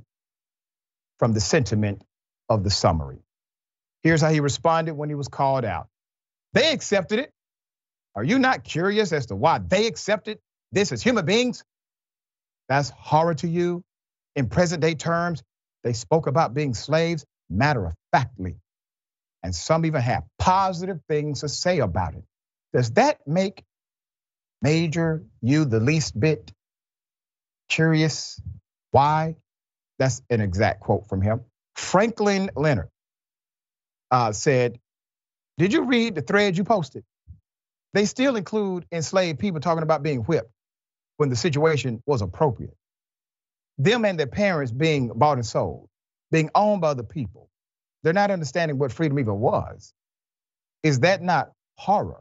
from 1.18 1.32
the 1.32 1.40
sentiment 1.40 2.02
of 2.48 2.64
the 2.64 2.70
summary. 2.70 3.18
Here's 4.02 4.20
how 4.20 4.30
he 4.30 4.40
responded 4.40 4.94
when 4.94 5.08
he 5.08 5.14
was 5.14 5.28
called 5.28 5.64
out. 5.64 5.88
They 6.54 6.72
accepted 6.72 7.18
it. 7.18 7.32
Are 8.14 8.24
you 8.24 8.38
not 8.38 8.64
curious 8.64 9.12
as 9.12 9.26
to 9.26 9.36
why 9.36 9.58
they 9.58 9.86
accepted 9.86 10.38
this 10.72 10.92
as 10.92 11.02
human 11.02 11.24
beings? 11.24 11.64
That's 12.68 12.90
horror 12.90 13.34
to 13.36 13.48
you. 13.48 13.84
In 14.36 14.48
present 14.48 14.82
day 14.82 14.94
terms, 14.94 15.42
they 15.84 15.92
spoke 15.92 16.26
about 16.26 16.54
being 16.54 16.74
slaves 16.74 17.24
matter 17.50 17.86
of 17.86 17.94
factly. 18.12 18.56
And 19.42 19.54
some 19.54 19.86
even 19.86 20.00
have 20.02 20.24
positive 20.38 21.00
things 21.08 21.40
to 21.40 21.48
say 21.48 21.78
about 21.80 22.14
it. 22.14 22.24
Does 22.72 22.92
that 22.92 23.26
make 23.26 23.64
Major 24.62 25.24
you 25.40 25.64
the 25.64 25.80
least 25.80 26.18
bit 26.18 26.52
curious? 27.68 28.40
Why? 28.90 29.36
That's 29.98 30.22
an 30.30 30.40
exact 30.40 30.80
quote 30.80 31.08
from 31.08 31.22
him. 31.22 31.42
Franklin 31.76 32.50
Leonard 32.56 32.88
uh, 34.10 34.32
said, 34.32 34.78
Did 35.58 35.72
you 35.72 35.84
read 35.84 36.14
the 36.14 36.22
thread 36.22 36.56
you 36.56 36.64
posted? 36.64 37.04
They 37.94 38.04
still 38.04 38.36
include 38.36 38.86
enslaved 38.92 39.38
people 39.38 39.60
talking 39.60 39.82
about 39.82 40.02
being 40.02 40.20
whipped 40.20 40.50
when 41.16 41.30
the 41.30 41.36
situation 41.36 42.02
was 42.06 42.22
appropriate. 42.22 42.76
Them 43.78 44.04
and 44.04 44.18
their 44.18 44.26
parents 44.26 44.72
being 44.72 45.08
bought 45.14 45.38
and 45.38 45.46
sold, 45.46 45.88
being 46.30 46.50
owned 46.54 46.80
by 46.80 46.88
other 46.90 47.02
people. 47.02 47.48
They're 48.02 48.12
not 48.12 48.30
understanding 48.30 48.78
what 48.78 48.92
freedom 48.92 49.18
even 49.18 49.38
was. 49.40 49.92
Is 50.82 51.00
that 51.00 51.22
not 51.22 51.52
horror? 51.76 52.20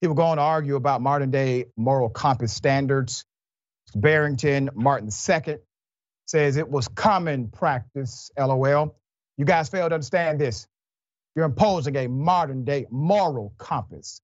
He 0.00 0.06
will 0.06 0.14
go 0.14 0.24
on 0.24 0.36
to 0.36 0.42
argue 0.42 0.76
about 0.76 1.00
modern 1.00 1.30
day 1.30 1.66
moral 1.76 2.08
compass 2.08 2.52
standards. 2.52 3.24
Barrington 3.94 4.70
Martin 4.74 5.08
II 5.08 5.56
says 6.26 6.56
it 6.56 6.68
was 6.68 6.88
common 6.88 7.48
practice, 7.48 8.30
lol. 8.38 8.96
You 9.36 9.44
guys 9.44 9.68
fail 9.68 9.88
to 9.88 9.94
understand 9.94 10.40
this. 10.40 10.66
You're 11.34 11.44
imposing 11.44 11.96
a 11.96 12.08
modern 12.08 12.64
day 12.64 12.86
moral 12.90 13.54
compass 13.58 14.20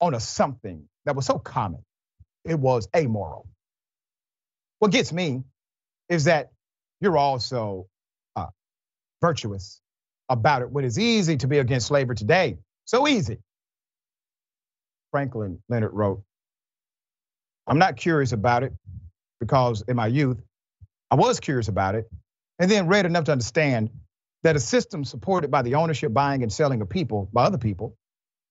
on 0.00 0.14
a 0.14 0.20
something 0.20 0.88
that 1.04 1.16
was 1.16 1.26
so 1.26 1.38
common. 1.38 1.84
It 2.44 2.58
was 2.58 2.88
amoral. 2.94 3.46
What 4.78 4.92
gets 4.92 5.12
me 5.12 5.42
is 6.08 6.24
that 6.24 6.50
you're 7.00 7.18
also 7.18 7.88
uh, 8.36 8.46
virtuous 9.20 9.80
about 10.28 10.62
it 10.62 10.70
when 10.70 10.84
it's 10.84 10.98
easy 10.98 11.36
to 11.38 11.46
be 11.46 11.58
against 11.58 11.86
slavery 11.88 12.16
today. 12.16 12.58
So 12.86 13.06
easy. 13.08 13.38
Franklin 15.14 15.60
Leonard 15.68 15.92
wrote, 15.92 16.24
I'm 17.68 17.78
not 17.78 17.94
curious 17.94 18.32
about 18.32 18.64
it 18.64 18.72
because 19.38 19.84
in 19.86 19.94
my 19.94 20.08
youth, 20.08 20.42
I 21.08 21.14
was 21.14 21.38
curious 21.38 21.68
about 21.68 21.94
it 21.94 22.10
and 22.58 22.68
then 22.68 22.88
read 22.88 23.06
enough 23.06 23.22
to 23.26 23.32
understand 23.32 23.90
that 24.42 24.56
a 24.56 24.60
system 24.60 25.04
supported 25.04 25.52
by 25.52 25.62
the 25.62 25.76
ownership, 25.76 26.12
buying, 26.12 26.42
and 26.42 26.52
selling 26.52 26.82
of 26.82 26.88
people 26.88 27.28
by 27.32 27.44
other 27.44 27.58
people 27.58 27.94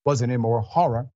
was 0.05 0.21
an 0.21 0.29
immoral 0.29 0.63
horror 0.63 1.09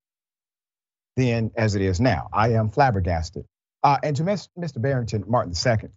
then 1.16 1.52
as 1.56 1.76
it 1.76 1.82
is 1.82 2.02
now. 2.02 2.28
I 2.34 2.50
am 2.50 2.70
flabbergasted. 2.70 3.46
Uh, 3.82 4.00
and 4.04 4.18
to 4.18 4.24
Mr. 4.24 4.82
Barrington 4.82 5.24
Martin 5.30 5.54
II, 5.66 5.90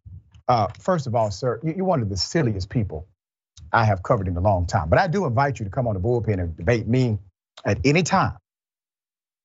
uh, 0.47 0.69
first 0.79 1.09
of 1.09 1.17
all, 1.17 1.33
sir, 1.33 1.59
you're 1.65 1.85
one 1.85 2.03
of 2.03 2.09
the 2.09 2.17
silliest 2.17 2.71
people 2.71 3.09
I 3.73 3.85
have 3.85 4.05
covered 4.05 4.29
in 4.29 4.37
a 4.37 4.41
long 4.41 4.69
time. 4.69 4.89
But 4.89 5.01
I 5.01 5.09
do 5.09 5.27
invite 5.27 5.59
you 5.59 5.65
to 5.65 5.73
come 5.73 5.89
on 5.89 5.95
the 5.95 6.01
bullpen 6.01 6.41
and 6.41 6.57
debate 6.57 6.87
me 6.87 7.19
at 7.65 7.81
any 7.85 8.05
time 8.05 8.37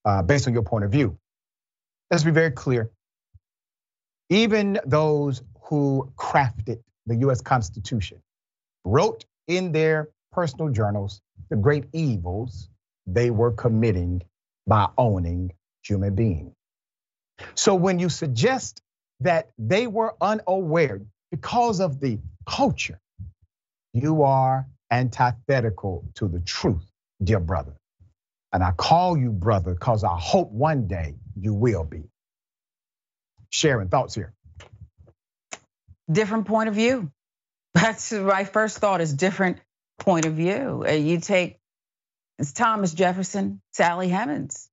Uh, 0.06 0.22
based 0.22 0.48
on 0.48 0.54
your 0.54 0.64
point 0.64 0.86
of 0.86 0.92
view. 0.92 1.18
Let's 2.12 2.24
be 2.24 2.32
very 2.32 2.52
clear. 2.52 2.92
Even 4.30 4.80
those 4.86 5.42
who 5.64 6.12
crafted 6.16 6.80
the 7.08 7.16
US 7.28 7.42
Constitution 7.42 8.22
wrote 8.86 9.26
in 9.48 9.72
their 9.72 10.10
personal 10.32 10.70
journals 10.70 11.22
the 11.50 11.56
great 11.56 11.86
evils 11.94 12.70
they 13.08 13.32
were 13.32 13.52
committing 13.52 14.22
by 14.68 14.88
owning 14.98 15.52
human 15.84 16.16
beings. 16.16 16.54
So 17.56 17.76
when 17.76 18.00
you 18.00 18.10
suggest 18.10 18.82
that 19.22 19.50
they 19.58 19.88
were 19.88 20.16
unaware 20.22 21.02
because 21.32 21.80
of 21.80 22.00
the 22.00 22.20
culture, 22.48 23.00
you 23.94 24.24
are 24.24 24.68
antithetical 24.92 26.06
to 26.16 26.28
the 26.28 26.40
truth, 26.42 26.86
dear 27.24 27.40
brother. 27.40 27.74
And 28.56 28.64
I 28.64 28.72
call 28.72 29.18
you 29.18 29.32
brother 29.32 29.74
because 29.74 30.06
I 30.06 30.18
hope 30.18 30.50
one 30.50 30.88
day 30.88 31.16
you 31.38 31.54
will 31.54 31.84
be. 31.84 32.04
Sharon, 33.50 33.90
thoughts 33.90 34.16
here. 34.16 34.34
Different 36.10 36.48
point 36.48 36.70
of 36.70 36.76
view. 36.76 37.12
That's 37.74 38.14
my 38.14 38.46
first 38.46 38.78
thought 38.78 39.02
is 39.02 39.12
different 39.12 39.58
point 40.00 40.26
of 40.26 40.36
view. 40.36 40.88
You 40.90 41.20
take 41.20 41.60
it's 42.40 42.54
Thomas 42.54 42.94
Jefferson, 42.94 43.62
Sally 43.74 44.08
Hemings. 44.08 44.70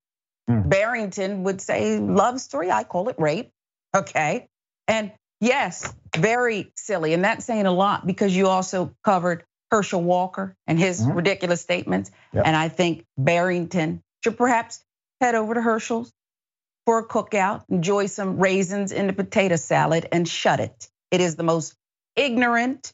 Mm. 0.48 0.68
Barrington 0.68 1.42
would 1.42 1.60
say 1.60 1.98
love 1.98 2.40
story. 2.40 2.70
I 2.70 2.84
call 2.84 3.08
it 3.08 3.16
rape. 3.18 3.50
Okay. 3.92 4.46
And 4.86 5.10
yes, 5.40 5.92
very 6.16 6.72
silly. 6.76 7.14
And 7.14 7.24
that's 7.24 7.44
saying 7.44 7.66
a 7.66 7.72
lot 7.72 8.06
because 8.06 8.34
you 8.36 8.46
also 8.46 8.94
covered 9.02 9.42
Herschel 9.72 10.02
Walker 10.02 10.54
and 10.66 10.78
his 10.78 11.00
mm-hmm. 11.00 11.12
ridiculous 11.12 11.62
statements. 11.62 12.10
Yep. 12.34 12.44
And 12.46 12.54
I 12.54 12.68
think 12.68 13.06
Barrington 13.16 14.02
should 14.22 14.36
perhaps 14.36 14.84
head 15.22 15.34
over 15.34 15.54
to 15.54 15.62
Herschel's 15.62 16.12
for 16.84 16.98
a 16.98 17.08
cookout, 17.08 17.62
enjoy 17.70 18.06
some 18.06 18.38
raisins 18.38 18.92
in 18.92 19.06
the 19.06 19.14
potato 19.14 19.56
salad, 19.56 20.06
and 20.12 20.28
shut 20.28 20.60
it. 20.60 20.88
It 21.10 21.22
is 21.22 21.36
the 21.36 21.42
most 21.42 21.74
ignorant, 22.16 22.92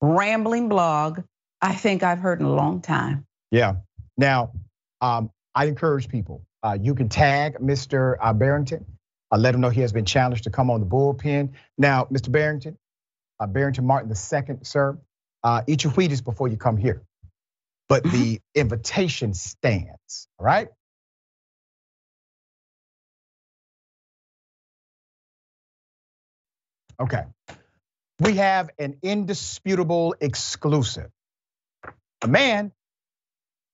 rambling 0.00 0.68
blog 0.68 1.20
I 1.60 1.74
think 1.74 2.02
I've 2.02 2.18
heard 2.18 2.40
in 2.40 2.46
a 2.46 2.52
long 2.52 2.80
time. 2.80 3.26
Yeah. 3.52 3.76
Now, 4.16 4.52
um, 5.00 5.30
I 5.54 5.66
encourage 5.66 6.08
people. 6.08 6.42
Uh, 6.64 6.78
you 6.80 6.96
can 6.96 7.08
tag 7.08 7.58
Mr. 7.60 8.16
Uh, 8.20 8.32
Barrington. 8.32 8.84
Uh, 9.30 9.36
let 9.38 9.54
him 9.54 9.60
know 9.60 9.70
he 9.70 9.82
has 9.82 9.92
been 9.92 10.04
challenged 10.04 10.44
to 10.44 10.50
come 10.50 10.70
on 10.70 10.80
the 10.80 10.86
bullpen. 10.86 11.50
Now, 11.76 12.06
Mr. 12.06 12.32
Barrington, 12.32 12.76
uh, 13.38 13.46
Barrington 13.46 13.86
Martin 13.86 14.10
II, 14.10 14.56
sir, 14.62 14.98
uh, 15.42 15.62
eat 15.66 15.84
your 15.84 15.92
Wheaties 15.92 16.24
before 16.24 16.48
you 16.48 16.56
come 16.56 16.76
here. 16.76 17.02
But 17.88 18.02
the 18.02 18.08
mm-hmm. 18.08 18.60
invitation 18.60 19.32
stands, 19.34 20.28
all 20.38 20.44
right? 20.44 20.68
Okay. 27.00 27.24
We 28.20 28.34
have 28.34 28.70
an 28.78 28.98
indisputable 29.02 30.14
exclusive. 30.20 31.10
A 32.22 32.28
man 32.28 32.72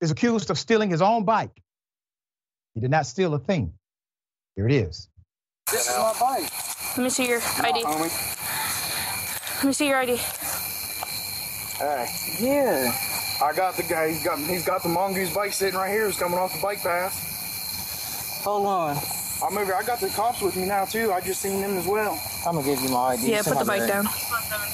is 0.00 0.10
accused 0.10 0.50
of 0.50 0.58
stealing 0.58 0.90
his 0.90 1.00
own 1.00 1.24
bike. 1.24 1.62
He 2.74 2.80
did 2.80 2.90
not 2.90 3.06
steal 3.06 3.32
a 3.34 3.38
thing. 3.38 3.72
Here 4.54 4.68
it 4.68 4.74
is. 4.74 5.08
This 5.70 5.88
is 5.88 5.96
my 5.96 6.14
bike. 6.20 6.50
Let 6.96 7.04
me 7.04 7.10
see 7.10 7.28
your 7.28 7.40
ID. 7.40 7.82
Let 7.84 9.64
me 9.64 9.72
see 9.72 9.88
your 9.88 9.98
ID. 9.98 10.20
Hey. 11.78 12.06
Yeah. 12.38 12.92
I 13.42 13.52
got 13.52 13.76
the 13.76 13.82
guy. 13.82 14.08
He's 14.10 14.24
got 14.24 14.38
he's 14.38 14.64
got 14.64 14.82
the 14.82 14.88
mongoose 14.88 15.34
bike 15.34 15.52
sitting 15.52 15.78
right 15.78 15.90
here. 15.90 16.06
He's 16.06 16.18
coming 16.18 16.38
off 16.38 16.54
the 16.54 16.62
bike 16.62 16.82
path. 16.82 18.42
Hold 18.44 18.66
on. 18.66 18.96
I'm 19.42 19.58
over. 19.58 19.74
I 19.74 19.82
got 19.82 20.00
the 20.00 20.08
cops 20.08 20.40
with 20.40 20.56
me 20.56 20.66
now 20.66 20.84
too. 20.84 21.12
I 21.12 21.20
just 21.20 21.42
seen 21.42 21.60
them 21.60 21.76
as 21.76 21.86
well. 21.86 22.20
I'm 22.46 22.54
gonna 22.54 22.66
give 22.66 22.80
you 22.80 22.90
my 22.90 23.14
ID. 23.14 23.30
Yeah, 23.30 23.42
put 23.42 23.58
the 23.58 23.64
bike 23.64 23.88
down. 23.88 24.06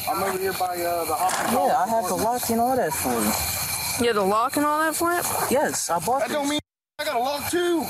I'm 0.09 0.23
over 0.23 0.39
here 0.39 0.53
by 0.53 0.77
uh, 0.77 1.05
the 1.05 1.15
hospital. 1.15 1.69
Yeah, 1.69 1.79
I 1.79 1.89
have 1.89 2.09
the 2.09 2.17
lock 2.17 2.51
and 2.51 2.61
all 2.61 2.77
that 2.77 2.93
for 2.93 3.13
you. 3.13 4.05
You 4.05 4.07
have 4.09 4.17
the 4.17 4.29
lock 4.29 4.57
and 4.57 4.67
all 4.67 4.81
that 4.81 4.95
for 4.95 5.13
it? 5.13 5.25
Yes, 5.51 5.89
I 5.89 5.99
bought. 6.01 6.21
That 6.21 6.31
don't 6.31 6.49
mean 6.49 6.61
I 6.99 7.05
got 7.05 7.17
a 7.17 7.19
lock 7.19 7.51
too. 7.51 7.85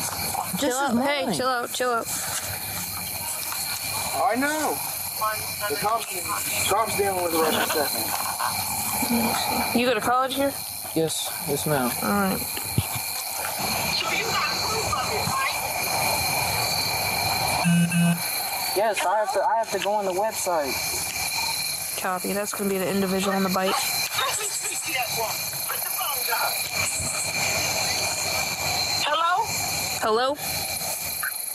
Chill 0.58 0.76
out. 0.76 0.96
Hey, 1.02 1.36
chill 1.36 1.48
out. 1.48 1.72
Chill 1.72 1.90
out. 1.90 2.06
I 4.22 4.36
know. 4.36 4.78
The 5.68 5.76
cops, 5.76 6.70
cops 6.70 6.96
dealing 6.96 7.22
with 7.22 7.34
it 7.34 7.38
right 7.38 7.68
second. 7.68 8.79
You 9.10 9.86
go 9.86 9.94
to 9.94 10.00
college 10.00 10.36
here? 10.36 10.52
Yes, 10.94 11.32
yes, 11.48 11.66
ma'am. 11.66 11.90
All 12.02 12.10
right. 12.10 12.38
So 12.38 14.06
you 14.14 14.22
got 14.22 14.54
proof 14.62 14.94
of 14.94 15.10
it, 15.10 15.26
right? 15.34 15.56
Yes, 18.76 19.04
I 19.04 19.18
have 19.18 19.32
to. 19.32 19.42
I 19.42 19.56
have 19.58 19.70
to 19.72 19.80
go 19.80 19.90
on 19.94 20.04
the 20.04 20.12
website. 20.12 20.72
Copy. 22.00 22.32
That's 22.32 22.54
going 22.54 22.70
to 22.70 22.74
be 22.74 22.78
the 22.78 22.88
individual 22.88 23.34
on 23.34 23.42
the 23.42 23.48
bike. 23.48 23.74
Hello? 29.02 29.44
Hello? 30.02 30.36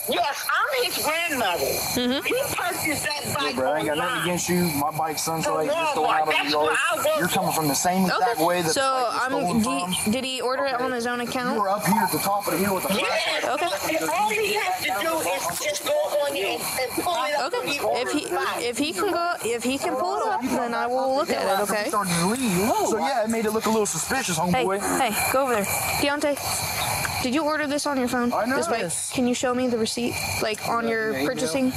Yes, 0.10 0.48
I'm 0.54 0.84
his 0.84 1.04
grandmother. 1.04 1.66
Mm-hmm. 1.66 2.26
He 2.26 2.38
purchased 2.54 3.04
that 3.06 3.34
bike. 3.34 3.56
Yeah, 3.56 3.60
bro, 3.60 3.72
I 3.72 3.78
ain't 3.80 3.88
got 3.88 3.98
nothing 3.98 4.22
against 4.22 4.50
you. 4.50 4.66
My 4.78 4.92
bike's 4.92 5.24
sunlight 5.24 5.68
just 5.68 5.96
going 5.96 6.10
out 6.12 6.28
of 6.28 6.46
the 6.46 6.52
yard. 6.52 6.78
You're 7.18 7.28
coming 7.28 7.52
from 7.54 7.68
the 7.68 7.74
same 7.74 8.04
exact 8.04 8.36
okay. 8.36 8.46
way 8.46 8.62
that 8.62 8.72
so, 8.72 9.10
the 9.30 9.36
um, 9.36 9.62
did, 9.62 10.14
did 10.14 10.24
he 10.24 10.42
order 10.42 10.66
okay. 10.66 10.76
it 10.76 10.82
on 10.82 10.92
his 10.92 11.08
own 11.08 11.22
account? 11.22 11.56
You 11.56 11.62
were 11.62 11.70
up 11.70 11.86
here 11.86 12.02
at 12.02 12.12
the 12.12 12.20
top 12.20 12.46
of 12.46 12.54
the 12.54 12.60
hill 12.60 12.76
with 12.76 12.88
the 12.88 12.94
yes. 12.94 13.46
Okay. 13.46 14.06
All 14.14 14.30
he 14.30 14.54
has 14.54 14.82
to 14.84 14.94
do 15.02 15.18
is 15.20 15.60
just 15.60 15.86
go 15.86 15.94
on 15.94 16.36
and, 16.36 16.62
and 16.62 16.92
pull 17.04 17.26
it 17.26 17.36
up. 17.36 17.54
Okay. 17.54 17.80
If 18.02 18.12
he 18.12 18.28
if 18.68 18.78
he 18.78 18.94
can 18.94 19.12
go 19.12 19.34
if 19.44 19.64
he 19.64 19.78
can 19.78 19.96
pull 19.96 20.18
it 20.18 20.28
up, 20.28 20.42
then 20.42 20.74
I 20.74 20.86
will 20.86 21.16
look 21.16 21.30
at 21.32 21.60
it. 21.60 21.64
Okay. 21.64 21.90
Started 21.90 22.14
to 22.14 22.28
leave. 22.28 22.70
So 22.90 23.00
yeah, 23.00 23.24
it 23.24 23.30
made 23.30 23.46
it 23.46 23.52
look 23.52 23.66
a 23.66 23.70
little 23.70 23.86
suspicious, 23.86 24.38
homeboy. 24.38 24.80
Hey, 25.00 25.12
hey, 25.12 25.32
go 25.34 25.44
over 25.44 25.56
there, 25.56 25.66
Deontay. 26.02 27.15
Did 27.26 27.34
you 27.34 27.44
order 27.44 27.66
this 27.66 27.88
on 27.88 27.98
your 27.98 28.08
phone? 28.08 28.32
I 28.32 28.46
know. 28.46 28.56
This 28.58 28.68
bike? 28.68 29.16
Can 29.16 29.28
you 29.28 29.34
show 29.34 29.56
me 29.56 29.68
the 29.68 29.80
receipt, 29.80 30.14
like 30.44 30.70
on 30.70 30.88
your 30.88 31.12
purchasing? 31.26 31.74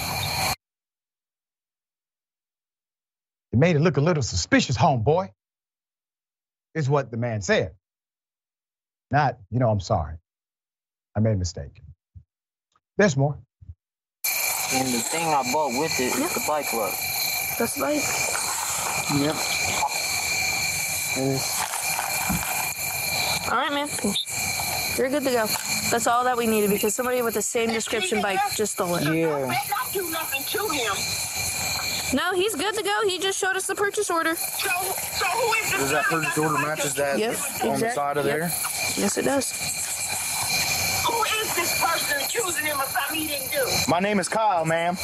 It 3.53 3.59
made 3.59 3.75
it 3.75 3.79
look 3.79 3.97
a 3.97 4.03
little 4.03 4.23
suspicious, 4.23 4.77
homeboy. 4.77 5.31
Is 6.75 6.91
what 6.91 7.11
the 7.11 7.17
man 7.17 7.41
said. 7.41 7.73
Not, 9.11 9.39
you 9.51 9.59
know, 9.59 9.71
I'm 9.71 9.81
sorry. 9.81 10.17
I 11.17 11.21
made 11.21 11.33
a 11.33 11.37
mistake. 11.37 11.81
There's 12.99 13.17
more. 13.17 13.39
And 14.75 14.89
the 14.89 15.01
thing 15.01 15.27
I 15.29 15.51
bought 15.51 15.81
with 15.81 15.99
it 15.99 16.15
is 16.15 16.35
the 16.35 16.45
bike 16.47 16.71
look. 16.75 16.93
That's 17.59 17.73
the 17.73 17.81
bike. 17.81 18.05
Yep. 19.19 19.35
All 23.51 23.57
right, 23.57 23.73
man. 23.73 23.89
You're 24.99 25.11
good 25.11 25.23
to 25.23 25.31
go. 25.31 25.47
That's 25.93 26.09
all 26.09 26.25
that 26.25 26.37
we 26.37 26.49
needed 26.49 26.71
because 26.71 26.93
somebody 26.93 27.23
with 27.23 27.35
the 27.35 27.43
same 27.43 27.71
description 27.71 28.21
bike 28.21 28.41
just 28.57 28.73
stole 28.73 28.97
it. 28.97 29.05
Yeah. 29.05 29.47
not 29.47 29.93
do 29.93 30.11
nothing 30.11 30.43
to 30.43 30.59
him. 30.75 30.93
No, 32.19 32.35
he's 32.35 32.57
good 32.57 32.75
to 32.75 32.83
go. 32.83 33.03
He 33.07 33.21
just 33.21 33.39
showed 33.39 33.55
us 33.55 33.67
the 33.67 33.77
purchase 33.77 34.11
order. 34.11 34.35
So, 34.35 34.69
so 34.69 35.27
who 35.27 35.53
is 35.55 35.71
this? 35.71 35.81
Does 35.81 35.91
that 35.91 36.05
purchase 36.07 36.37
order 36.37 36.59
matches 36.59 36.95
that 36.95 37.17
yep, 37.19 37.31
on 37.31 37.37
exactly. 37.37 37.81
the 37.81 37.91
side 37.91 38.17
of 38.17 38.27
yep. 38.27 38.35
there? 38.35 38.51
Yes, 38.97 39.19
it 39.19 39.25
does. 39.25 39.53
Who 41.07 41.13
what 41.13 41.29
he 43.17 43.29
didn't 43.29 43.53
do? 43.53 43.65
My 43.87 44.01
name 44.01 44.19
is 44.19 44.29
Kyle, 44.29 44.65
ma'am. 44.65 44.97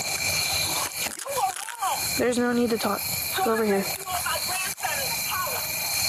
There's 2.18 2.38
no 2.38 2.52
need 2.52 2.70
to 2.70 2.78
talk. 2.78 3.00
Go 3.44 3.52
over 3.52 3.64
here. 3.64 3.84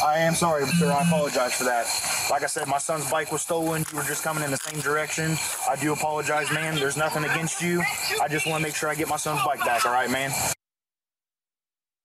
I 0.04 0.18
am 0.20 0.34
sorry, 0.34 0.66
sir. 0.66 0.92
I 0.92 1.02
apologize 1.02 1.54
for 1.54 1.66
that. 1.66 2.15
Like 2.30 2.44
I 2.44 2.48
said, 2.48 2.68
my 2.68 2.80
son's 2.80 3.10
bike 3.12 3.32
was 3.32 3.44
stolen. 3.44 3.86
You 3.92 3.98
were 3.98 4.04
just 4.04 4.24
coming 4.24 4.44
in 4.44 4.52
the 4.52 4.58
same 4.58 4.82
direction. 4.82 5.38
I 5.70 5.76
do 5.76 5.94
apologize, 5.94 6.52
man. 6.52 6.76
There's 6.76 6.98
nothing 6.98 7.24
against 7.24 7.62
you. 7.62 7.84
I 8.22 8.28
just 8.28 8.48
want 8.48 8.62
to 8.62 8.68
make 8.68 8.76
sure 8.76 8.90
I 8.90 8.96
get 8.96 9.08
my 9.08 9.18
son's 9.18 9.44
bike 9.46 9.60
back, 9.60 9.86
all 9.86 9.92
right, 9.92 10.10
man? 10.10 10.32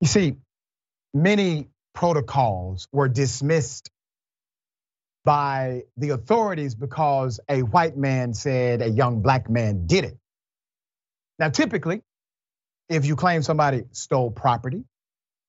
You 0.00 0.08
see, 0.08 0.36
many 1.14 1.68
protocols 1.94 2.86
were 2.92 3.08
dismissed 3.08 3.90
by 5.24 5.82
the 5.96 6.10
authorities 6.10 6.74
because 6.74 7.40
a 7.48 7.62
white 7.62 7.96
man 7.96 8.34
said 8.34 8.82
a 8.82 8.88
young 8.88 9.22
black 9.22 9.48
man 9.48 9.86
did 9.86 10.04
it. 10.04 10.18
Now, 11.38 11.48
typically, 11.48 12.02
if 12.88 13.06
you 13.06 13.16
claim 13.16 13.42
somebody 13.42 13.84
stole 13.92 14.30
property, 14.30 14.84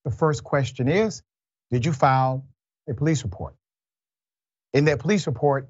the 0.04 0.10
first 0.10 0.44
question 0.44 0.88
is 0.88 1.22
Did 1.70 1.84
you 1.84 1.92
file 1.92 2.46
a 2.88 2.94
police 2.94 3.22
report? 3.22 3.54
In 4.72 4.86
that 4.86 5.00
police 5.00 5.26
report, 5.26 5.68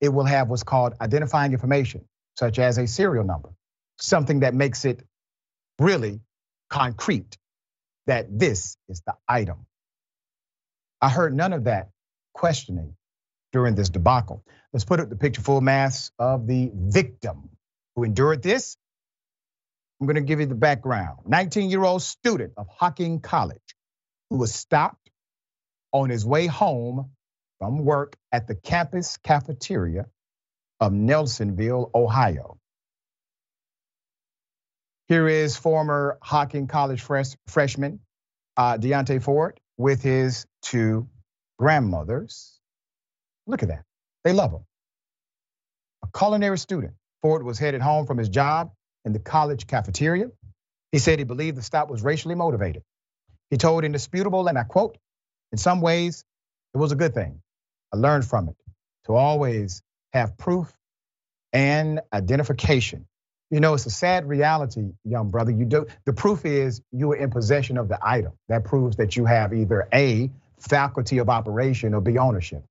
it 0.00 0.10
will 0.10 0.24
have 0.24 0.48
what's 0.48 0.62
called 0.62 0.94
identifying 1.00 1.52
information, 1.52 2.04
such 2.38 2.58
as 2.58 2.78
a 2.78 2.86
serial 2.86 3.24
number, 3.24 3.50
something 3.98 4.40
that 4.40 4.54
makes 4.54 4.84
it 4.84 5.02
really 5.78 6.20
concrete 6.68 7.36
that 8.06 8.26
this 8.38 8.76
is 8.88 9.02
the 9.06 9.14
item. 9.28 9.66
I 11.00 11.08
heard 11.08 11.34
none 11.34 11.52
of 11.52 11.64
that 11.64 11.90
questioning 12.34 12.94
during 13.52 13.74
this 13.74 13.88
debacle. 13.88 14.44
Let's 14.72 14.84
put 14.84 15.00
up 15.00 15.08
the 15.08 15.16
picture 15.16 15.40
full 15.40 15.60
mass 15.60 16.10
of 16.18 16.46
the 16.46 16.70
victim 16.74 17.50
who 17.94 18.04
endured 18.04 18.42
this. 18.42 18.76
I'm 20.00 20.06
going 20.06 20.16
to 20.16 20.22
give 20.22 20.40
you 20.40 20.46
the 20.46 20.54
background. 20.54 21.20
19 21.26 21.70
year 21.70 21.82
old 21.82 22.02
student 22.02 22.52
of 22.56 22.66
Hocking 22.68 23.20
College 23.20 23.60
who 24.30 24.36
was 24.36 24.54
stopped 24.54 25.10
on 25.92 26.10
his 26.10 26.24
way 26.24 26.46
home 26.46 27.10
from 27.58 27.84
work 27.84 28.16
at 28.32 28.46
the 28.46 28.54
campus 28.54 29.16
cafeteria 29.18 30.06
of 30.80 30.92
Nelsonville, 30.92 31.90
Ohio. 31.94 32.58
Here 35.08 35.28
is 35.28 35.56
former 35.56 36.18
Hocking 36.22 36.66
College 36.66 37.00
fresh, 37.00 37.28
freshman 37.46 38.00
uh, 38.56 38.76
Deontay 38.78 39.22
Ford 39.22 39.60
with 39.78 40.02
his 40.02 40.46
two 40.62 41.08
grandmothers. 41.58 42.58
Look 43.46 43.62
at 43.62 43.68
that. 43.68 43.84
They 44.24 44.32
love 44.32 44.52
him. 44.52 44.64
A 46.02 46.18
culinary 46.18 46.58
student, 46.58 46.94
Ford 47.22 47.42
was 47.44 47.58
headed 47.58 47.80
home 47.80 48.06
from 48.06 48.18
his 48.18 48.28
job 48.28 48.72
in 49.04 49.12
the 49.12 49.18
college 49.18 49.66
cafeteria. 49.66 50.26
He 50.92 50.98
said 50.98 51.18
he 51.18 51.24
believed 51.24 51.56
the 51.56 51.62
stop 51.62 51.88
was 51.88 52.02
racially 52.02 52.34
motivated. 52.34 52.82
He 53.50 53.56
told 53.56 53.84
Indisputable, 53.84 54.48
and 54.48 54.58
I 54.58 54.64
quote, 54.64 54.98
in 55.52 55.58
some 55.58 55.80
ways, 55.80 56.24
it 56.74 56.78
was 56.78 56.92
a 56.92 56.96
good 56.96 57.14
thing. 57.14 57.40
I 57.92 57.96
learned 57.96 58.24
from 58.24 58.48
it 58.48 58.56
to 59.06 59.14
always 59.14 59.82
have 60.12 60.36
proof 60.36 60.72
and 61.52 62.00
identification. 62.12 63.06
You 63.50 63.60
know, 63.60 63.74
it's 63.74 63.86
a 63.86 63.90
sad 63.90 64.28
reality, 64.28 64.90
young 65.04 65.30
brother. 65.30 65.52
You 65.52 65.64
do 65.64 65.86
the 66.04 66.12
proof 66.12 66.44
is 66.44 66.82
you 66.90 67.12
are 67.12 67.16
in 67.16 67.30
possession 67.30 67.78
of 67.78 67.88
the 67.88 67.98
item. 68.02 68.32
That 68.48 68.64
proves 68.64 68.96
that 68.96 69.16
you 69.16 69.24
have 69.24 69.52
either 69.52 69.88
A, 69.94 70.30
faculty 70.58 71.18
of 71.18 71.28
operation, 71.28 71.94
or 71.94 72.00
B, 72.00 72.18
ownership. 72.18 72.64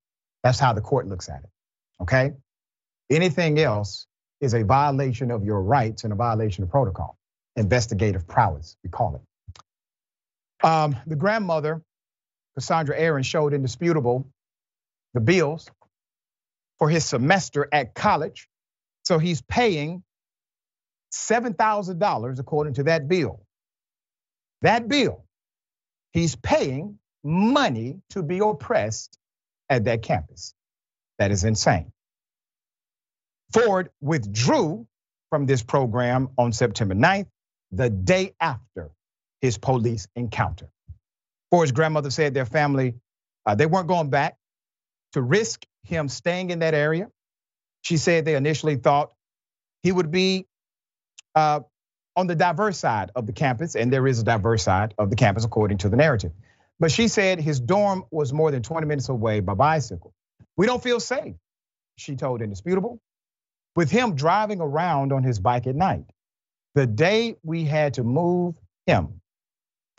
That's 0.43 0.59
how 0.59 0.73
the 0.73 0.81
court 0.81 1.07
looks 1.07 1.29
at 1.29 1.43
it. 1.43 1.49
Okay? 2.01 2.33
Anything 3.09 3.57
else 3.59 4.05
is 4.41 4.53
a 4.53 4.63
violation 4.63 5.31
of 5.31 5.45
your 5.45 5.61
rights 5.61 6.03
and 6.03 6.11
a 6.11 6.15
violation 6.15 6.63
of 6.63 6.69
protocol. 6.69 7.17
Investigative 7.55 8.27
prowess, 8.27 8.75
we 8.83 8.89
call 8.89 9.15
it. 9.15 10.65
Um, 10.65 10.95
the 11.07 11.15
grandmother, 11.15 11.81
Cassandra 12.55 12.97
Aaron, 12.97 13.23
showed 13.23 13.53
indisputable 13.53 14.27
the 15.15 15.21
bills 15.21 15.67
for 16.77 16.89
his 16.89 17.05
semester 17.05 17.67
at 17.71 17.95
college. 17.95 18.47
So 19.05 19.17
he's 19.17 19.41
paying 19.41 20.03
$7,000 21.13 22.39
according 22.39 22.73
to 22.75 22.83
that 22.83 23.07
bill. 23.07 23.41
That 24.61 24.87
bill, 24.87 25.23
he's 26.11 26.35
paying 26.35 26.99
money 27.23 28.01
to 28.11 28.21
be 28.21 28.39
oppressed 28.39 29.17
at 29.69 29.85
that 29.85 30.01
campus. 30.03 30.53
That 31.17 31.31
is 31.31 31.43
insane. 31.43 31.91
Ford 33.53 33.89
withdrew 34.01 34.85
from 35.29 35.45
this 35.45 35.63
program 35.63 36.29
on 36.37 36.51
September 36.51 36.93
9th, 36.93 37.27
the 37.71 37.89
day 37.89 38.33
after 38.39 38.91
his 39.39 39.57
police 39.57 40.07
encounter. 40.15 40.67
Ford's 41.51 41.71
grandmother 41.71 42.11
said 42.11 42.33
their 42.33 42.45
family, 42.45 42.95
uh, 43.45 43.55
they 43.55 43.65
weren't 43.65 43.87
going 43.87 44.09
back 44.09 44.35
to 45.15 45.21
risk 45.21 45.65
him 45.83 46.09
staying 46.09 46.49
in 46.49 46.59
that 46.59 46.73
area. 46.73 47.09
She 47.83 47.95
said 47.95 48.25
they 48.25 48.35
initially 48.35 48.75
thought 48.75 49.13
he 49.81 49.89
would 49.89 50.11
be 50.11 50.45
uh, 51.35 51.61
on 52.17 52.27
the 52.27 52.35
diverse 52.35 52.77
side 52.77 53.11
of 53.15 53.25
the 53.25 53.31
campus, 53.31 53.77
and 53.77 53.93
there 53.93 54.05
is 54.07 54.19
a 54.19 54.25
diverse 54.25 54.63
side 54.63 54.93
of 54.97 55.09
the 55.09 55.15
campus 55.15 55.45
according 55.45 55.77
to 55.79 55.89
the 55.89 55.95
narrative. 55.95 56.33
But 56.81 56.91
she 56.91 57.07
said 57.07 57.39
his 57.39 57.61
dorm 57.61 58.03
was 58.11 58.33
more 58.33 58.51
than 58.51 58.61
20 58.61 58.87
minutes 58.87 59.07
away 59.07 59.39
by 59.39 59.53
bicycle. 59.53 60.13
We 60.57 60.65
don't 60.65 60.83
feel 60.83 60.99
safe, 60.99 61.35
she 61.95 62.17
told 62.17 62.41
Indisputable, 62.41 62.99
with 63.73 63.89
him 63.89 64.15
driving 64.15 64.59
around 64.59 65.13
on 65.13 65.23
his 65.23 65.39
bike 65.39 65.65
at 65.65 65.75
night. 65.75 66.03
The 66.73 66.87
day 66.87 67.37
we 67.41 67.63
had 67.63 67.93
to 67.93 68.03
move 68.03 68.55
him, 68.85 69.21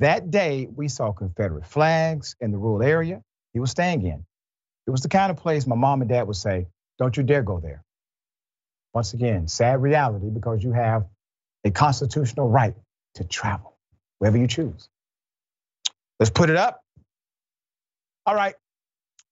that 0.01 0.31
day 0.31 0.69
we 0.71 0.89
saw 0.89 1.13
Confederate 1.13 1.65
flags 1.65 2.37
in 2.39 2.51
the 2.51 2.59
rural 2.59 2.83
area 2.83 3.23
he 3.55 3.61
was 3.61 3.71
staying 3.71 4.07
in. 4.07 4.27
It 4.87 4.91
was 4.91 5.03
the 5.03 5.09
kind 5.09 5.31
of 5.31 5.37
place 5.37 5.67
my 5.67 5.77
mom 5.77 6.01
and 6.01 6.09
dad 6.09 6.27
would 6.27 6.37
say, 6.37 6.67
Don't 6.99 7.17
you 7.17 7.23
dare 7.23 7.43
go 7.43 7.61
there. 7.61 7.83
Once 8.95 9.15
again, 9.15 9.49
sad 9.49 9.83
reality 9.83 10.31
because 10.31 10.63
you 10.63 10.73
have 10.73 11.07
a 11.65 11.71
constitutional 11.71 12.49
right 12.49 12.75
to 13.15 13.25
travel 13.25 13.77
wherever 14.19 14.39
you 14.39 14.47
choose. 14.47 14.89
Let's 16.19 16.31
put 16.31 16.51
it 16.51 16.57
up. 16.57 16.81
All 18.25 18.35
right. 18.35 18.55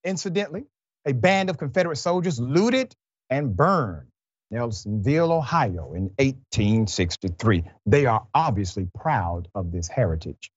Incidentally, 0.05 0.65
a 1.07 1.13
band 1.13 1.51
of 1.51 1.59
Confederate 1.59 1.97
soldiers 1.97 2.39
looted 2.39 2.95
and 3.31 3.57
burned 3.57 4.09
Nelsonville, 4.53 5.31
Ohio 5.33 5.95
in 5.95 6.11
1863. 6.19 7.65
They 7.87 8.07
are 8.07 8.27
obviously 8.35 8.89
proud 8.95 9.49
of 9.55 9.73
this 9.73 9.89
heritage. 9.89 10.51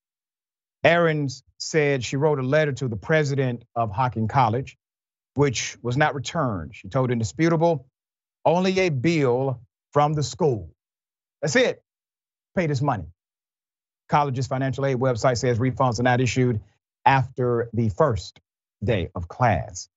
Aarons 0.84 1.44
said 1.60 2.04
she 2.04 2.18
wrote 2.18 2.40
a 2.40 2.44
letter 2.44 2.74
to 2.74 2.88
the 2.88 2.98
president 2.98 3.64
of 3.76 3.92
Hocking 3.92 4.28
College 4.28 4.78
which 5.38 5.78
was 5.84 5.96
not 5.96 6.16
returned. 6.16 6.76
She 6.76 6.90
told 6.90 7.12
Indisputable, 7.12 7.86
only 8.44 8.80
a 8.80 8.90
bill 8.90 9.62
from 9.94 10.14
the 10.14 10.24
school. 10.24 10.72
That's 11.44 11.56
it. 11.56 11.84
Paid 12.56 12.72
his 12.72 12.82
money. 12.82 13.06
College's 14.10 14.48
financial 14.48 14.84
aid 14.88 14.98
website 14.98 15.38
says 15.38 15.60
refunds 15.60 16.00
are 16.00 16.04
not 16.04 16.22
issued 16.22 16.60
after 17.06 17.70
the 17.72 17.90
first 17.90 18.40
day 18.84 19.10
of 19.14 19.28
class. 19.28 19.90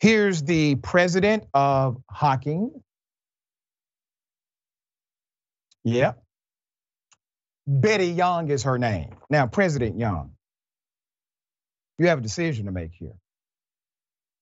Here's 0.00 0.42
the 0.42 0.76
president 0.76 1.44
of 1.52 1.98
Hocking. 2.10 2.70
Yeah. 5.84 6.12
Betty 7.66 8.06
Young 8.06 8.50
is 8.50 8.62
her 8.62 8.78
name. 8.78 9.14
Now, 9.28 9.46
President 9.46 9.98
Young, 9.98 10.32
you 11.98 12.06
have 12.06 12.20
a 12.20 12.22
decision 12.22 12.64
to 12.64 12.72
make 12.72 12.92
here 12.94 13.12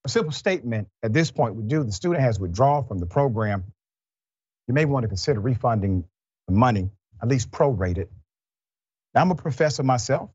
a 0.07 0.09
simple 0.09 0.33
statement 0.33 0.87
at 1.03 1.13
this 1.13 1.33
point 1.33 1.57
would 1.57 1.67
do 1.67 1.83
the 1.83 1.91
student 1.91 2.23
has 2.23 2.39
withdrawn 2.39 2.87
from 2.87 2.99
the 2.99 3.07
program. 3.07 3.65
You 4.69 4.75
may 4.75 4.85
want 4.85 5.03
to 5.03 5.09
consider 5.09 5.41
refunding 5.41 6.05
the 6.47 6.55
money, 6.55 6.91
at 7.21 7.29
least 7.29 7.51
prorated. 7.51 8.07
Now, 9.15 9.23
I'm 9.23 9.33
a 9.33 9.35
professor 9.35 9.83
myself. 9.83 10.31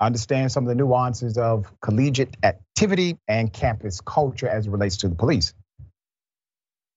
I 0.00 0.06
understand 0.06 0.50
some 0.50 0.64
of 0.64 0.68
the 0.68 0.74
nuances 0.74 1.38
of 1.38 1.72
collegiate 1.80 2.36
activity 2.42 3.18
and 3.28 3.52
campus 3.52 4.00
culture 4.00 4.48
as 4.48 4.66
it 4.66 4.70
relates 4.70 4.96
to 4.98 5.08
the 5.08 5.14
police. 5.14 5.54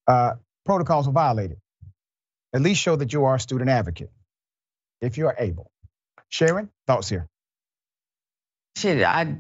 Uh, 0.07 0.33
protocols 0.65 1.05
were 1.05 1.13
violated. 1.13 1.57
At 2.51 2.61
least 2.61 2.81
show 2.81 2.95
that 2.95 3.13
you 3.13 3.25
are 3.25 3.35
a 3.35 3.39
student 3.39 3.69
advocate, 3.69 4.09
if 5.01 5.19
you 5.19 5.27
are 5.27 5.35
able. 5.37 5.69
Sharon, 6.29 6.71
thoughts 6.87 7.09
here? 7.09 7.27
She, 8.77 9.03
I, 9.03 9.37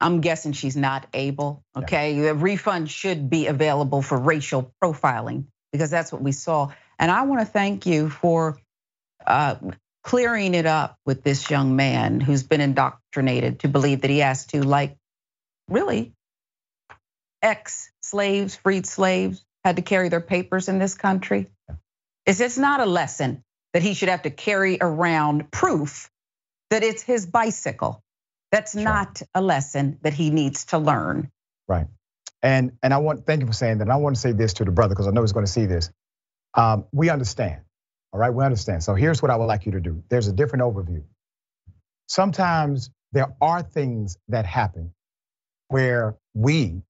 I'm 0.00 0.20
guessing 0.20 0.52
she's 0.52 0.76
not 0.76 1.06
able. 1.14 1.64
Okay, 1.74 2.20
the 2.20 2.34
refund 2.34 2.90
should 2.90 3.30
be 3.30 3.46
available 3.46 4.02
for 4.02 4.18
racial 4.18 4.72
profiling 4.82 5.46
because 5.72 5.90
that's 5.90 6.12
what 6.12 6.22
we 6.22 6.32
saw. 6.32 6.72
And 6.98 7.10
I 7.10 7.22
want 7.22 7.40
to 7.40 7.46
thank 7.46 7.86
you 7.86 8.10
for 8.10 8.58
uh, 9.26 9.56
clearing 10.02 10.54
it 10.54 10.66
up 10.66 10.98
with 11.06 11.22
this 11.24 11.50
young 11.50 11.76
man 11.76 12.20
who's 12.20 12.42
been 12.42 12.60
indoctrinated 12.60 13.60
to 13.60 13.68
believe 13.68 14.02
that 14.02 14.10
he 14.10 14.18
has 14.18 14.46
to, 14.48 14.62
like, 14.62 14.96
really, 15.68 16.12
ex 17.42 17.90
slaves, 18.02 18.54
freed 18.54 18.86
slaves, 18.86 19.44
had 19.64 19.76
to 19.76 19.82
carry 19.82 20.10
their 20.10 20.20
papers 20.20 20.68
in 20.68 20.78
this 20.78 20.94
country. 20.94 21.48
Is 22.26 22.40
it's 22.40 22.58
not 22.58 22.80
a 22.80 22.86
lesson 22.86 23.42
that 23.72 23.82
he 23.82 23.94
should 23.94 24.08
have 24.08 24.22
to 24.22 24.30
carry 24.30 24.78
around 24.80 25.50
proof 25.50 26.10
that 26.70 26.82
it's 26.82 27.02
his 27.02 27.26
bicycle. 27.26 28.02
That's 28.54 28.72
sure. 28.72 28.82
not 28.82 29.22
a 29.34 29.42
lesson 29.42 29.98
that 30.02 30.14
he 30.14 30.30
needs 30.30 30.66
to 30.66 30.78
learn. 30.78 31.30
Right. 31.68 31.86
And 32.42 32.72
and 32.82 32.94
I 32.94 32.98
want 32.98 33.26
thank 33.26 33.40
you 33.40 33.46
for 33.46 33.52
saying 33.52 33.78
that. 33.78 33.84
And 33.84 33.92
I 33.92 33.96
want 33.96 34.16
to 34.16 34.20
say 34.20 34.32
this 34.32 34.54
to 34.54 34.64
the 34.64 34.70
brother 34.70 34.94
because 34.94 35.08
I 35.08 35.10
know 35.10 35.22
he's 35.22 35.32
going 35.32 35.46
to 35.46 35.52
see 35.52 35.66
this. 35.66 35.90
Um, 36.54 36.84
we 36.92 37.10
understand. 37.10 37.62
All 38.12 38.20
right, 38.20 38.32
we 38.32 38.44
understand. 38.44 38.84
So 38.84 38.94
here's 38.94 39.20
what 39.22 39.30
I 39.32 39.36
would 39.36 39.46
like 39.46 39.66
you 39.66 39.72
to 39.72 39.80
do. 39.80 40.04
There's 40.08 40.28
a 40.28 40.32
different 40.32 40.62
overview. 40.64 41.02
Sometimes 42.08 42.90
there 43.12 43.34
are 43.40 43.62
things 43.62 44.18
that 44.28 44.46
happen 44.46 44.92
where 45.68 46.16
we 46.34 46.82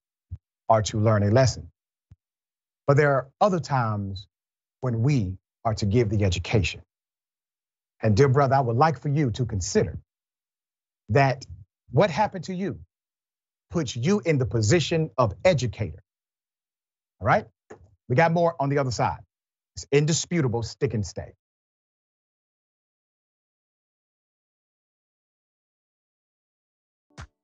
are 0.69 0.83
to 0.83 0.99
learn 1.01 1.23
a 1.23 1.31
lesson. 1.31 1.71
But 2.87 2.99
there 2.99 3.13
are 3.13 3.29
other 3.41 3.61
times 3.61 4.27
when 4.81 5.03
we 5.03 5.39
are 5.65 5.75
to 5.75 5.87
give 5.87 6.11
the 6.11 6.25
education. 6.25 6.83
And 8.03 8.17
dear 8.17 8.29
brother, 8.29 8.57
I 8.57 8.61
would 8.61 8.77
like 8.77 9.01
for 9.01 9.09
you 9.09 9.31
to 9.33 9.47
consider 9.47 9.99
that 11.11 11.47
what 11.95 12.11
happened 12.11 12.45
to 12.47 12.55
you 12.55 12.81
puts 13.71 13.95
you 13.95 14.21
in 14.25 14.39
the 14.39 14.47
position 14.47 15.11
of 15.17 15.33
educator. 15.45 16.03
All 17.21 17.27
right? 17.29 17.47
We 18.09 18.17
got 18.17 18.33
more 18.33 18.57
on 18.59 18.69
the 18.69 18.79
other 18.79 18.91
side. 18.91 19.21
It's 19.77 19.87
indisputable, 19.93 20.65
stick 20.65 20.95
and 20.95 21.07
stay. 21.07 21.35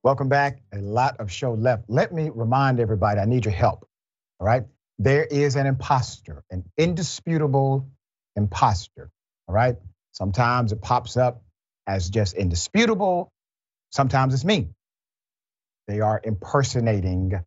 Welcome 0.03 0.29
back. 0.29 0.61
A 0.75 0.79
lot 0.79 1.21
of 1.21 1.31
show 1.31 1.55
left. 1.55 1.85
Let 1.89 2.13
me 2.13 2.31
remind 2.35 2.81
everybody 2.81 3.21
I 3.21 3.27
need 3.27 3.45
your 3.45 3.55
help. 3.55 3.87
All 4.41 4.49
right? 4.49 4.65
There 4.99 5.25
is 5.25 5.55
an 5.55 5.67
imposter, 5.67 6.43
an 6.51 6.65
indisputable 6.77 7.89
imposter. 8.35 9.11
All 9.47 9.55
right? 9.55 9.77
Sometimes 10.13 10.73
it 10.73 10.83
pops 10.83 11.17
up 11.17 11.43
as 11.87 12.11
just 12.11 12.35
indisputable. 12.35 13.31
Sometimes 13.91 14.35
it's 14.35 14.45
me. 14.45 14.69
They 15.89 16.01
are 16.01 16.21
impersonating 16.23 17.41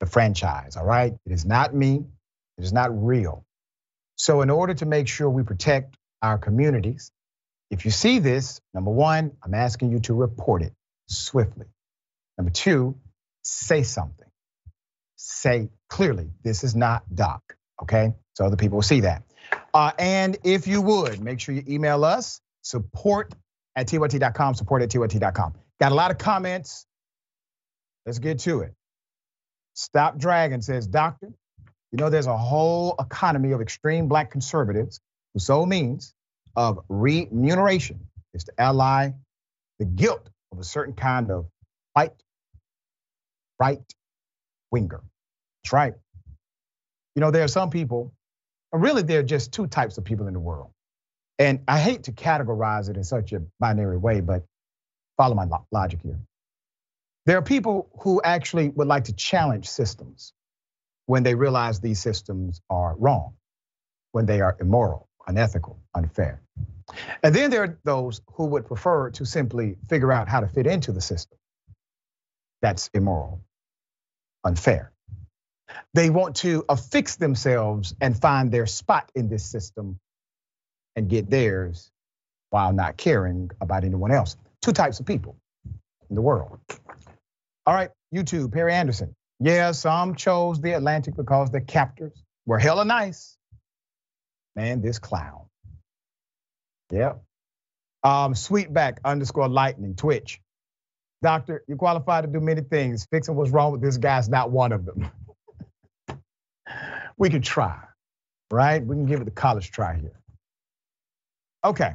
the 0.00 0.06
franchise. 0.06 0.76
All 0.76 0.84
right? 0.84 1.14
It 1.24 1.32
is 1.32 1.44
not 1.44 1.74
me. 1.74 2.04
It 2.58 2.64
is 2.64 2.72
not 2.72 2.90
real. 2.92 3.44
So, 4.16 4.40
in 4.40 4.50
order 4.50 4.74
to 4.74 4.86
make 4.86 5.08
sure 5.08 5.28
we 5.28 5.42
protect 5.42 5.96
our 6.22 6.38
communities, 6.38 7.10
if 7.70 7.84
you 7.84 7.90
see 7.90 8.18
this, 8.18 8.60
number 8.72 8.90
one, 8.90 9.32
I'm 9.42 9.54
asking 9.54 9.92
you 9.92 10.00
to 10.00 10.14
report 10.14 10.62
it 10.62 10.72
swiftly. 11.06 11.66
Number 12.38 12.50
two, 12.50 12.96
say 13.42 13.82
something. 13.82 14.28
Say 15.16 15.70
clearly, 15.88 16.30
this 16.42 16.64
is 16.64 16.74
not 16.76 17.02
Doc, 17.14 17.56
okay? 17.82 18.14
So 18.34 18.44
other 18.44 18.56
people 18.56 18.76
will 18.76 18.82
see 18.82 19.00
that. 19.00 19.22
Uh, 19.72 19.92
and 19.98 20.38
if 20.44 20.66
you 20.66 20.80
would, 20.82 21.20
make 21.20 21.40
sure 21.40 21.54
you 21.54 21.64
email 21.68 22.04
us, 22.04 22.40
support 22.62 23.34
at 23.74 23.88
tyt.com, 23.88 24.54
support 24.54 24.82
at 24.82 24.90
tyt.com. 24.90 25.54
Got 25.80 25.92
a 25.92 25.94
lot 25.94 26.10
of 26.10 26.18
comments. 26.18 26.86
Let's 28.06 28.18
get 28.18 28.38
to 28.40 28.60
it. 28.60 28.74
Stop 29.74 30.16
Dragon 30.16 30.62
says, 30.62 30.86
Doctor, 30.86 31.28
you 31.92 31.98
know, 31.98 32.08
there's 32.08 32.26
a 32.26 32.36
whole 32.36 32.94
economy 32.98 33.52
of 33.52 33.60
extreme 33.60 34.08
black 34.08 34.30
conservatives 34.30 35.00
who 35.34 35.40
so 35.40 35.66
means 35.66 36.14
of 36.56 36.78
remuneration 36.88 38.00
is 38.32 38.44
to 38.44 38.52
ally 38.58 39.10
the 39.78 39.84
guilt 39.84 40.28
of 40.52 40.58
a 40.58 40.64
certain 40.64 40.94
kind 40.94 41.30
of 41.30 41.46
white 41.92 42.12
right 43.60 43.82
winger. 44.70 45.02
That's 45.62 45.72
right. 45.72 45.94
You 47.14 47.20
know, 47.20 47.30
there 47.30 47.44
are 47.44 47.48
some 47.48 47.70
people, 47.70 48.12
really, 48.72 49.02
there 49.02 49.20
are 49.20 49.24
just 49.24 49.52
two 49.52 49.66
types 49.66 49.98
of 49.98 50.04
people 50.04 50.26
in 50.26 50.34
the 50.34 50.40
world. 50.40 50.70
And 51.38 51.60
I 51.68 51.78
hate 51.78 52.04
to 52.04 52.12
categorize 52.12 52.88
it 52.88 52.96
in 52.96 53.04
such 53.04 53.32
a 53.32 53.42
binary 53.60 53.98
way, 53.98 54.20
but 54.20 54.44
follow 55.16 55.34
my 55.34 55.46
logic 55.72 56.00
here. 56.02 56.18
There 57.26 57.38
are 57.38 57.42
people 57.42 57.88
who 58.00 58.20
actually 58.22 58.68
would 58.68 58.86
like 58.86 59.04
to 59.04 59.12
challenge 59.12 59.68
systems 59.68 60.32
when 61.06 61.22
they 61.22 61.34
realize 61.34 61.80
these 61.80 62.00
systems 62.00 62.60
are 62.70 62.94
wrong, 62.96 63.34
when 64.12 64.26
they 64.26 64.40
are 64.40 64.56
immoral, 64.60 65.08
unethical, 65.26 65.80
unfair. 65.94 66.40
And 67.22 67.34
then 67.34 67.50
there 67.50 67.64
are 67.64 67.78
those 67.84 68.20
who 68.34 68.46
would 68.46 68.66
prefer 68.66 69.10
to 69.10 69.24
simply 69.24 69.76
figure 69.88 70.12
out 70.12 70.28
how 70.28 70.40
to 70.40 70.48
fit 70.48 70.66
into 70.66 70.92
the 70.92 71.00
system 71.00 71.38
that's 72.62 72.90
immoral, 72.94 73.40
unfair. 74.44 74.92
They 75.94 76.10
want 76.10 76.36
to 76.36 76.64
affix 76.68 77.16
themselves 77.16 77.94
and 78.00 78.18
find 78.18 78.52
their 78.52 78.66
spot 78.66 79.10
in 79.14 79.28
this 79.28 79.44
system 79.44 79.98
and 80.94 81.08
get 81.08 81.28
theirs 81.28 81.90
while 82.50 82.72
not 82.72 82.96
caring 82.96 83.50
about 83.60 83.84
anyone 83.84 84.12
else. 84.12 84.36
Two 84.66 84.72
types 84.72 84.98
of 84.98 85.06
people 85.06 85.36
in 86.10 86.16
the 86.16 86.20
world. 86.20 86.58
All 87.66 87.72
right, 87.72 87.90
YouTube, 88.12 88.52
Perry 88.52 88.72
Anderson. 88.74 89.14
Yeah, 89.38 89.70
some 89.70 90.16
chose 90.16 90.60
the 90.60 90.72
Atlantic 90.72 91.14
because 91.14 91.52
the 91.52 91.60
captors 91.60 92.20
were 92.46 92.58
hella 92.58 92.84
nice. 92.84 93.38
Man, 94.56 94.82
this 94.82 94.98
clown. 94.98 95.42
Yeah. 96.90 97.12
Um, 98.02 98.34
Sweetback 98.34 98.98
underscore 99.04 99.48
lightning, 99.48 99.94
Twitch. 99.94 100.40
Doctor, 101.22 101.62
you're 101.68 101.78
qualified 101.78 102.24
to 102.24 102.28
do 102.32 102.40
many 102.40 102.62
things. 102.62 103.06
Fixing 103.08 103.36
what's 103.36 103.52
wrong 103.52 103.70
with 103.70 103.82
this 103.82 103.98
guy's 103.98 104.28
not 104.28 104.50
one 104.50 104.72
of 104.72 104.84
them. 104.84 105.08
we 107.16 107.30
can 107.30 107.42
try, 107.42 107.78
right? 108.50 108.84
We 108.84 108.96
can 108.96 109.06
give 109.06 109.20
it 109.20 109.26
the 109.26 109.30
college 109.30 109.70
try 109.70 109.94
here. 109.94 110.18
Okay. 111.64 111.94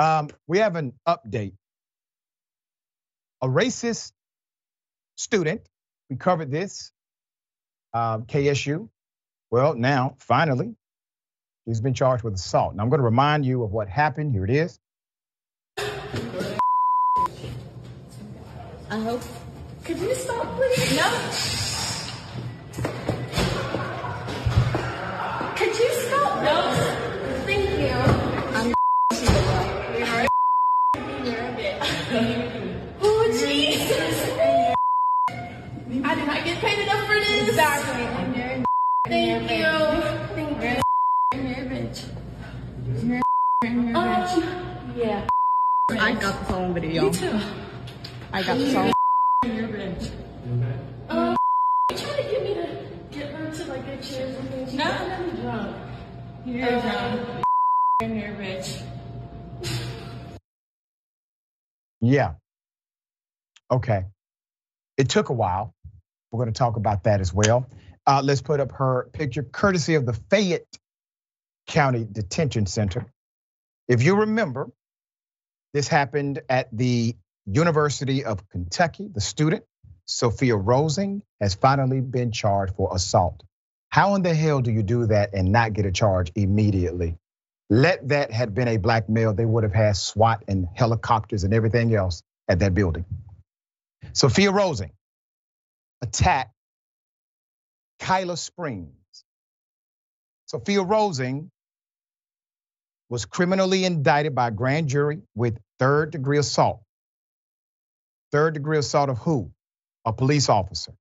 Um, 0.00 0.30
we 0.46 0.58
have 0.60 0.76
an 0.76 0.94
update. 1.06 1.52
A 3.42 3.46
racist 3.46 4.12
student, 5.16 5.60
we 6.08 6.16
covered 6.16 6.50
this, 6.50 6.90
um, 7.92 8.24
KSU. 8.24 8.88
Well, 9.50 9.74
now, 9.74 10.16
finally, 10.18 10.74
he's 11.66 11.82
been 11.82 11.92
charged 11.92 12.24
with 12.24 12.32
assault. 12.32 12.74
Now, 12.74 12.82
I'm 12.82 12.88
going 12.88 13.00
to 13.00 13.04
remind 13.04 13.44
you 13.44 13.62
of 13.62 13.72
what 13.72 13.90
happened. 13.90 14.32
Here 14.32 14.44
it 14.44 14.50
is. 14.50 14.78
I 18.90 18.98
hope. 19.00 19.22
Could 19.84 19.98
you 19.98 20.14
stop, 20.14 20.56
please? 20.56 20.96
No. 20.96 21.69
Exactly. 37.60 38.64
Thank 39.06 39.50
you. 39.50 39.66
Thank 40.34 40.62
you. 40.62 40.80
You're 41.38 41.52
a 41.52 41.68
bitch. 41.68 42.08
You're 43.04 43.18
a 43.18 43.92
bitch. 43.92 44.96
Yeah. 44.96 45.28
I 45.90 46.12
got 46.14 46.38
the 46.38 46.44
phone 46.46 46.72
video. 46.72 47.02
Me 47.02 47.12
too. 47.12 47.38
I 48.32 48.42
got 48.42 48.56
the 48.56 48.72
song. 48.72 48.92
Your 49.44 49.68
bitch. 49.68 50.10
Um, 51.10 51.36
you 51.90 51.96
trying 51.98 52.16
to 52.16 52.30
get 52.30 52.42
me 52.44 52.54
to 52.54 52.78
get 53.10 53.30
her 53.30 53.50
to 53.50 53.64
like 53.66 53.84
get 53.84 54.02
chairs 54.02 54.38
and 54.38 54.48
things? 54.48 54.72
No, 54.72 54.84
I'm 54.84 55.36
drunk. 55.36 55.76
You're 56.46 56.66
uh, 56.66 56.80
drunk. 56.80 57.44
You're 58.00 58.34
bitch. 58.36 58.82
Yeah. 62.00 62.36
Okay. 63.70 64.06
It 64.96 65.10
took 65.10 65.28
a 65.28 65.34
while. 65.34 65.74
We're 66.30 66.38
going 66.38 66.52
to 66.52 66.58
talk 66.58 66.76
about 66.76 67.04
that 67.04 67.20
as 67.20 67.32
well. 67.34 67.68
Uh, 68.06 68.22
let's 68.24 68.40
put 68.40 68.60
up 68.60 68.72
her 68.72 69.08
picture, 69.12 69.42
courtesy 69.42 69.94
of 69.94 70.06
the 70.06 70.12
Fayette 70.12 70.66
County 71.66 72.06
Detention 72.10 72.66
Center. 72.66 73.06
If 73.88 74.02
you 74.02 74.16
remember, 74.16 74.70
this 75.72 75.88
happened 75.88 76.40
at 76.48 76.68
the 76.72 77.16
University 77.46 78.24
of 78.24 78.48
Kentucky, 78.48 79.08
the 79.12 79.20
student, 79.20 79.64
Sophia 80.06 80.56
Rosing, 80.56 81.22
has 81.40 81.54
finally 81.54 82.00
been 82.00 82.32
charged 82.32 82.74
for 82.74 82.94
assault. 82.94 83.42
How 83.88 84.14
in 84.14 84.22
the 84.22 84.34
hell 84.34 84.60
do 84.60 84.70
you 84.70 84.82
do 84.82 85.06
that 85.06 85.34
and 85.34 85.50
not 85.50 85.72
get 85.72 85.86
a 85.86 85.92
charge 85.92 86.32
immediately? 86.34 87.16
Let 87.68 88.08
that 88.08 88.32
had 88.32 88.54
been 88.54 88.68
a 88.68 88.76
black 88.76 89.08
male, 89.08 89.32
they 89.32 89.44
would 89.44 89.62
have 89.62 89.74
had 89.74 89.96
SWAT 89.96 90.44
and 90.48 90.68
helicopters 90.74 91.44
and 91.44 91.54
everything 91.54 91.94
else 91.94 92.22
at 92.48 92.60
that 92.60 92.74
building. 92.74 93.04
Sophia 94.12 94.50
Rosing 94.50 94.90
attacked 96.02 96.52
Kyla 98.00 98.36
Springs. 98.36 98.94
Sophia 100.46 100.82
Rosing 100.82 101.50
was 103.08 103.26
criminally 103.26 103.84
indicted 103.84 104.34
by 104.34 104.48
a 104.48 104.50
grand 104.50 104.88
jury 104.88 105.20
with 105.34 105.58
third 105.78 106.12
degree 106.12 106.38
assault. 106.38 106.82
Third 108.32 108.54
degree 108.54 108.78
assault 108.78 109.10
of 109.10 109.18
who? 109.18 109.52
A 110.04 110.12
police 110.12 110.48
officer. 110.48 110.92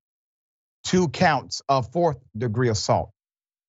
Two 0.83 1.09
counts 1.09 1.61
of 1.69 1.91
fourth 1.91 2.17
degree 2.37 2.69
assault. 2.69 3.11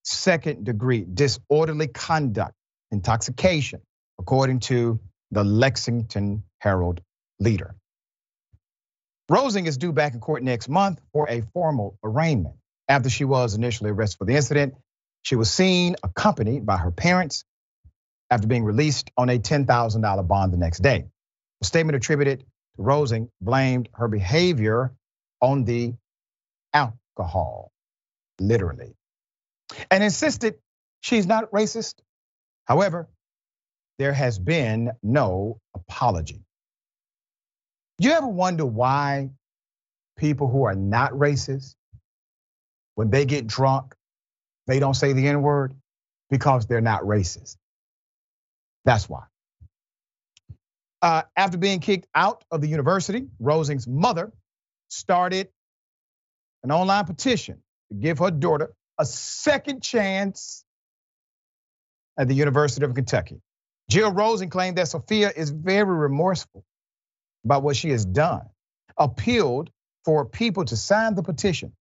second 0.03 0.65
degree 0.65 1.05
disorderly 1.13 1.87
conduct, 1.87 2.53
intoxication, 2.91 3.81
according 4.19 4.59
to 4.59 4.99
the 5.31 5.43
Lexington 5.43 6.43
Herald 6.59 7.01
leader. 7.39 7.75
Rosing 9.31 9.65
is 9.65 9.77
due 9.77 9.93
back 9.93 10.13
in 10.13 10.19
court 10.19 10.43
next 10.43 10.67
month 10.67 10.99
for 11.13 11.25
a 11.29 11.39
formal 11.53 11.97
arraignment. 12.03 12.57
After 12.89 13.09
she 13.09 13.23
was 13.23 13.55
initially 13.55 13.89
arrested 13.89 14.17
for 14.17 14.25
the 14.25 14.35
incident, 14.35 14.75
she 15.21 15.37
was 15.37 15.49
seen 15.49 15.95
accompanied 16.03 16.65
by 16.65 16.75
her 16.75 16.91
parents 16.91 17.45
after 18.29 18.45
being 18.45 18.65
released 18.65 19.09
on 19.15 19.29
a 19.29 19.39
$10,000 19.39 20.27
bond 20.27 20.51
the 20.51 20.57
next 20.57 20.79
day. 20.79 21.05
A 21.61 21.65
statement 21.65 21.95
attributed 21.95 22.41
to 22.41 22.81
Rosing 22.83 23.29
blamed 23.39 23.87
her 23.93 24.09
behavior 24.09 24.91
on 25.39 25.63
the 25.63 25.93
alcohol, 26.73 27.71
literally, 28.37 28.97
and 29.89 30.03
insisted 30.03 30.55
she's 30.99 31.25
not 31.25 31.49
racist. 31.51 31.95
However, 32.65 33.07
there 33.97 34.11
has 34.11 34.37
been 34.37 34.91
no 35.01 35.61
apology. 35.73 36.43
You 38.01 38.13
ever 38.13 38.27
wonder 38.27 38.65
why 38.65 39.29
people 40.17 40.47
who 40.47 40.63
are 40.63 40.73
not 40.73 41.11
racist, 41.11 41.75
when 42.95 43.11
they 43.11 43.25
get 43.25 43.45
drunk, 43.45 43.93
they 44.65 44.79
don't 44.79 44.95
say 44.95 45.13
the 45.13 45.27
N 45.27 45.43
word? 45.43 45.75
Because 46.31 46.65
they're 46.65 46.81
not 46.81 47.03
racist. 47.03 47.57
That's 48.85 49.07
why. 49.07 49.25
Uh, 51.03 51.21
after 51.37 51.59
being 51.59 51.79
kicked 51.79 52.07
out 52.15 52.43
of 52.49 52.61
the 52.61 52.67
university, 52.67 53.27
Rosing's 53.39 53.87
mother 53.87 54.31
started 54.87 55.49
an 56.63 56.71
online 56.71 57.05
petition 57.05 57.61
to 57.89 57.95
give 57.95 58.17
her 58.17 58.31
daughter 58.31 58.73
a 58.97 59.05
second 59.05 59.83
chance 59.83 60.65
at 62.17 62.27
the 62.27 62.33
University 62.33 62.83
of 62.83 62.95
Kentucky. 62.95 63.41
Jill 63.91 64.11
Rosing 64.11 64.49
claimed 64.49 64.79
that 64.79 64.87
Sophia 64.87 65.31
is 65.35 65.51
very 65.51 65.95
remorseful 65.95 66.65
about 67.45 67.63
what 67.63 67.75
she 67.75 67.89
has 67.89 68.05
done, 68.05 68.47
appealed 68.97 69.69
for 70.05 70.25
people 70.25 70.65
to 70.65 70.77
sign 70.77 71.15
the 71.15 71.23
petition, 71.23 71.73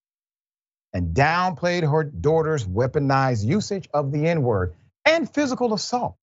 and 0.93 1.15
downplayed 1.15 1.89
her 1.89 2.05
daughter's 2.05 2.67
weaponized 2.67 3.45
usage 3.45 3.89
of 3.95 4.13
the 4.13 4.27
N 4.27 4.43
word 4.43 4.75
and 5.05 5.33
physical 5.33 5.73
assault. 5.73 6.17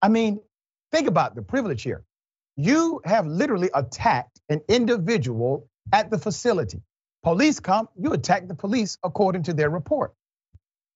I 0.00 0.08
mean, 0.08 0.40
think 0.92 1.08
about 1.08 1.34
the 1.34 1.42
privilege 1.42 1.82
here. 1.82 2.04
You 2.56 3.00
have 3.04 3.26
literally 3.26 3.70
attacked 3.74 4.40
an 4.48 4.60
individual 4.68 5.68
at 5.92 6.10
the 6.10 6.18
facility. 6.18 6.82
Police 7.22 7.60
come, 7.60 7.88
you 8.00 8.12
attack 8.12 8.48
the 8.48 8.54
police 8.54 8.98
according 9.02 9.44
to 9.44 9.52
their 9.52 9.70
report. 9.70 10.14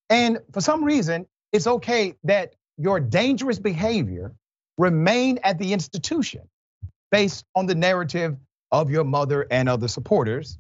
And 0.09 0.41
for 0.53 0.61
some 0.61 0.85
reason, 0.85 1.27
it's 1.53 1.67
okay 1.67 2.15
that 2.25 2.55
your 2.79 3.01
dangerous 3.01 3.59
behavior 3.59 4.33
remain 4.79 5.41
at 5.43 5.59
the 5.59 5.73
institution 5.73 6.43
based 7.13 7.45
on 7.55 7.67
the 7.67 7.75
narrative 7.75 8.37
of 8.73 8.91
your 8.91 9.05
mother 9.05 9.47
and 9.51 9.69
other 9.69 9.87
supporters. 9.87 10.59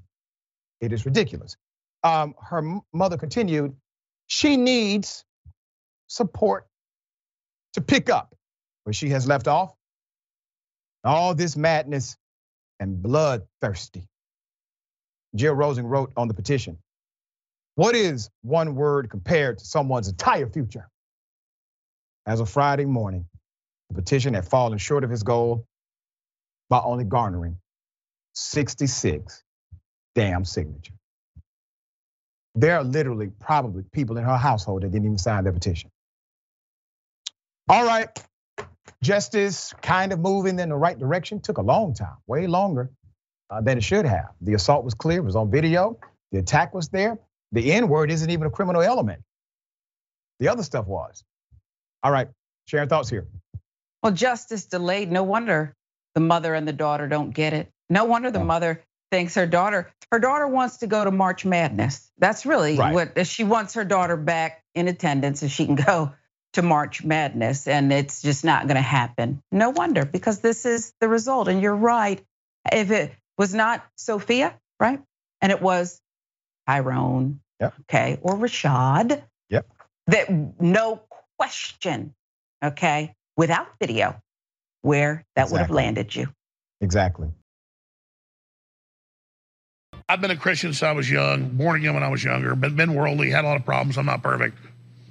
It 0.80 0.92
is 0.92 1.04
ridiculous. 1.04 1.56
Um, 2.04 2.34
her 2.40 2.78
mother 2.92 3.16
continued, 3.16 3.74
she 4.26 4.56
needs 4.56 5.24
support 6.06 6.66
to 7.72 7.80
pick 7.80 8.10
up 8.10 8.34
where 8.84 8.92
she 8.92 9.08
has 9.08 9.26
left 9.26 9.48
off. 9.48 9.74
All 11.04 11.34
this 11.34 11.56
madness 11.56 12.16
and 12.78 13.02
bloodthirsty. 13.02 14.06
Jill 15.34 15.54
Rosing 15.54 15.86
wrote 15.86 16.12
on 16.16 16.28
the 16.28 16.34
petition 16.34 16.78
What 17.76 17.96
is 17.96 18.28
one 18.42 18.74
word 18.74 19.08
compared 19.08 19.58
to 19.58 19.64
someone's 19.64 20.08
entire 20.08 20.48
future? 20.48 20.88
As 22.26 22.40
of 22.40 22.50
Friday 22.50 22.84
morning, 22.84 23.26
the 23.88 23.94
petition 23.94 24.34
had 24.34 24.46
fallen 24.46 24.78
short 24.78 25.02
of 25.02 25.10
its 25.10 25.22
goal 25.22 25.66
by 26.70 26.80
only 26.80 27.04
garnering 27.04 27.58
66 28.34 29.42
damn 30.14 30.44
signatures. 30.44 30.96
There 32.54 32.76
are 32.76 32.84
literally 32.84 33.30
probably 33.40 33.84
people 33.92 34.18
in 34.18 34.24
her 34.24 34.36
household 34.36 34.82
that 34.82 34.92
didn't 34.92 35.06
even 35.06 35.18
sign 35.18 35.44
their 35.44 35.52
petition. 35.52 35.90
All 37.68 37.86
right, 37.86 38.08
justice 39.02 39.72
kind 39.82 40.12
of 40.12 40.18
moving 40.20 40.58
in 40.58 40.68
the 40.68 40.76
right 40.76 40.98
direction 40.98 41.40
took 41.40 41.58
a 41.58 41.62
long 41.62 41.94
time, 41.94 42.16
way 42.26 42.46
longer 42.46 42.90
uh, 43.50 43.60
than 43.62 43.78
it 43.78 43.84
should 43.84 44.04
have. 44.04 44.30
The 44.42 44.54
assault 44.54 44.84
was 44.84 44.94
clear, 44.94 45.18
it 45.18 45.24
was 45.24 45.36
on 45.36 45.50
video, 45.50 45.98
the 46.32 46.38
attack 46.38 46.74
was 46.74 46.88
there. 46.88 47.18
The 47.52 47.72
N 47.72 47.88
word 47.88 48.10
isn't 48.10 48.30
even 48.30 48.46
a 48.46 48.50
criminal 48.50 48.82
element. 48.82 49.22
The 50.40 50.48
other 50.48 50.62
stuff 50.62 50.86
was. 50.86 51.24
All 52.02 52.12
right, 52.12 52.28
Sharon, 52.66 52.88
thoughts 52.88 53.10
here. 53.10 53.26
Well, 54.02 54.12
justice 54.12 54.66
delayed. 54.66 55.12
No 55.12 55.22
wonder 55.22 55.74
the 56.14 56.20
mother 56.20 56.54
and 56.54 56.66
the 56.66 56.72
daughter 56.72 57.08
don't 57.08 57.30
get 57.30 57.52
it. 57.52 57.70
No 57.90 58.04
wonder 58.04 58.30
the 58.30 58.44
mother 58.44 58.82
thinks 59.10 59.34
her 59.34 59.46
daughter, 59.46 59.92
her 60.10 60.18
daughter 60.18 60.46
wants 60.46 60.78
to 60.78 60.86
go 60.86 61.04
to 61.04 61.10
March 61.10 61.44
Madness. 61.44 62.10
That's 62.18 62.46
really 62.46 62.76
right. 62.76 62.94
what 62.94 63.26
she 63.26 63.44
wants 63.44 63.74
her 63.74 63.84
daughter 63.84 64.16
back 64.16 64.62
in 64.74 64.88
attendance 64.88 65.40
so 65.40 65.48
she 65.48 65.66
can 65.66 65.74
go 65.74 66.12
to 66.54 66.62
March 66.62 67.02
Madness, 67.02 67.66
and 67.66 67.92
it's 67.92 68.20
just 68.20 68.44
not 68.44 68.66
going 68.66 68.76
to 68.76 68.82
happen. 68.82 69.42
No 69.50 69.70
wonder, 69.70 70.04
because 70.04 70.40
this 70.40 70.66
is 70.66 70.92
the 71.00 71.08
result. 71.08 71.48
And 71.48 71.62
you're 71.62 71.74
right. 71.74 72.22
If 72.70 72.90
it 72.90 73.12
was 73.38 73.54
not 73.54 73.84
Sophia, 73.96 74.58
right, 74.78 75.00
and 75.40 75.50
it 75.50 75.60
was 75.60 76.00
Tyrone, 76.68 77.40
yep. 77.60 77.74
okay, 77.82 78.18
or 78.22 78.34
Rashad, 78.34 79.22
yep, 79.48 79.66
that 80.06 80.30
no 80.60 81.02
question, 81.38 82.14
okay, 82.62 83.14
without 83.36 83.68
video, 83.80 84.21
where 84.82 85.24
that 85.34 85.42
exactly. 85.42 85.52
would 85.52 85.60
have 85.60 85.70
landed 85.70 86.14
you. 86.14 86.28
Exactly. 86.80 87.28
I've 90.08 90.20
been 90.20 90.30
a 90.30 90.36
Christian 90.36 90.72
since 90.72 90.82
I 90.82 90.92
was 90.92 91.10
young, 91.10 91.50
born 91.50 91.76
again 91.76 91.94
when 91.94 92.02
I 92.02 92.08
was 92.08 92.22
younger, 92.22 92.54
but 92.54 92.76
been 92.76 92.94
worldly, 92.94 93.30
had 93.30 93.44
a 93.44 93.48
lot 93.48 93.56
of 93.56 93.64
problems. 93.64 93.96
I'm 93.96 94.06
not 94.06 94.22
perfect. 94.22 94.58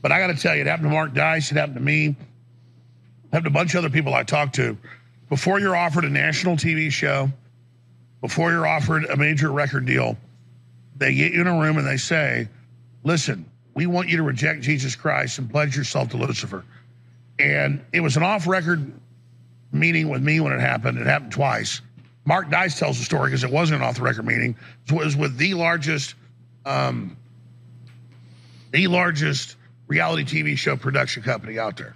But 0.01 0.11
I 0.11 0.19
got 0.19 0.27
to 0.27 0.35
tell 0.35 0.55
you, 0.55 0.61
it 0.61 0.67
happened 0.67 0.89
to 0.89 0.93
Mark 0.93 1.13
Dice, 1.13 1.51
it 1.51 1.55
happened 1.55 1.77
to 1.77 1.81
me, 1.81 2.07
it 2.07 2.15
happened 3.31 3.45
to 3.45 3.49
a 3.49 3.53
bunch 3.53 3.73
of 3.73 3.79
other 3.79 3.89
people 3.89 4.13
I 4.13 4.23
talked 4.23 4.55
to. 4.55 4.77
Before 5.29 5.59
you're 5.59 5.75
offered 5.75 6.05
a 6.05 6.09
national 6.09 6.57
TV 6.57 6.91
show, 6.91 7.31
before 8.19 8.51
you're 8.51 8.67
offered 8.67 9.05
a 9.05 9.15
major 9.15 9.51
record 9.51 9.85
deal, 9.85 10.17
they 10.97 11.15
get 11.15 11.33
you 11.33 11.41
in 11.41 11.47
a 11.47 11.59
room 11.59 11.77
and 11.77 11.87
they 11.87 11.97
say, 11.97 12.47
listen, 13.03 13.45
we 13.73 13.87
want 13.87 14.09
you 14.09 14.17
to 14.17 14.23
reject 14.23 14.61
Jesus 14.61 14.95
Christ 14.95 15.39
and 15.39 15.49
pledge 15.49 15.75
yourself 15.75 16.09
to 16.09 16.17
Lucifer. 16.17 16.65
And 17.39 17.83
it 17.93 18.01
was 18.01 18.17
an 18.17 18.23
off 18.23 18.45
record 18.45 18.91
meeting 19.71 20.09
with 20.09 20.21
me 20.21 20.39
when 20.39 20.53
it 20.53 20.59
happened. 20.59 20.97
It 20.97 21.07
happened 21.07 21.31
twice. 21.31 21.81
Mark 22.25 22.49
Dice 22.49 22.77
tells 22.77 22.99
the 22.99 23.05
story 23.05 23.29
because 23.29 23.43
it 23.43 23.51
wasn't 23.51 23.81
an 23.81 23.87
off 23.87 23.95
the 23.95 24.03
record 24.03 24.25
meeting. 24.25 24.55
It 24.87 24.91
was 24.91 25.15
with 25.15 25.37
the 25.37 25.53
largest, 25.53 26.15
um, 26.65 27.17
the 28.71 28.87
largest 28.87 29.55
reality 29.87 30.23
TV 30.23 30.57
show 30.57 30.77
production 30.77 31.23
company 31.23 31.57
out 31.57 31.77
there. 31.77 31.95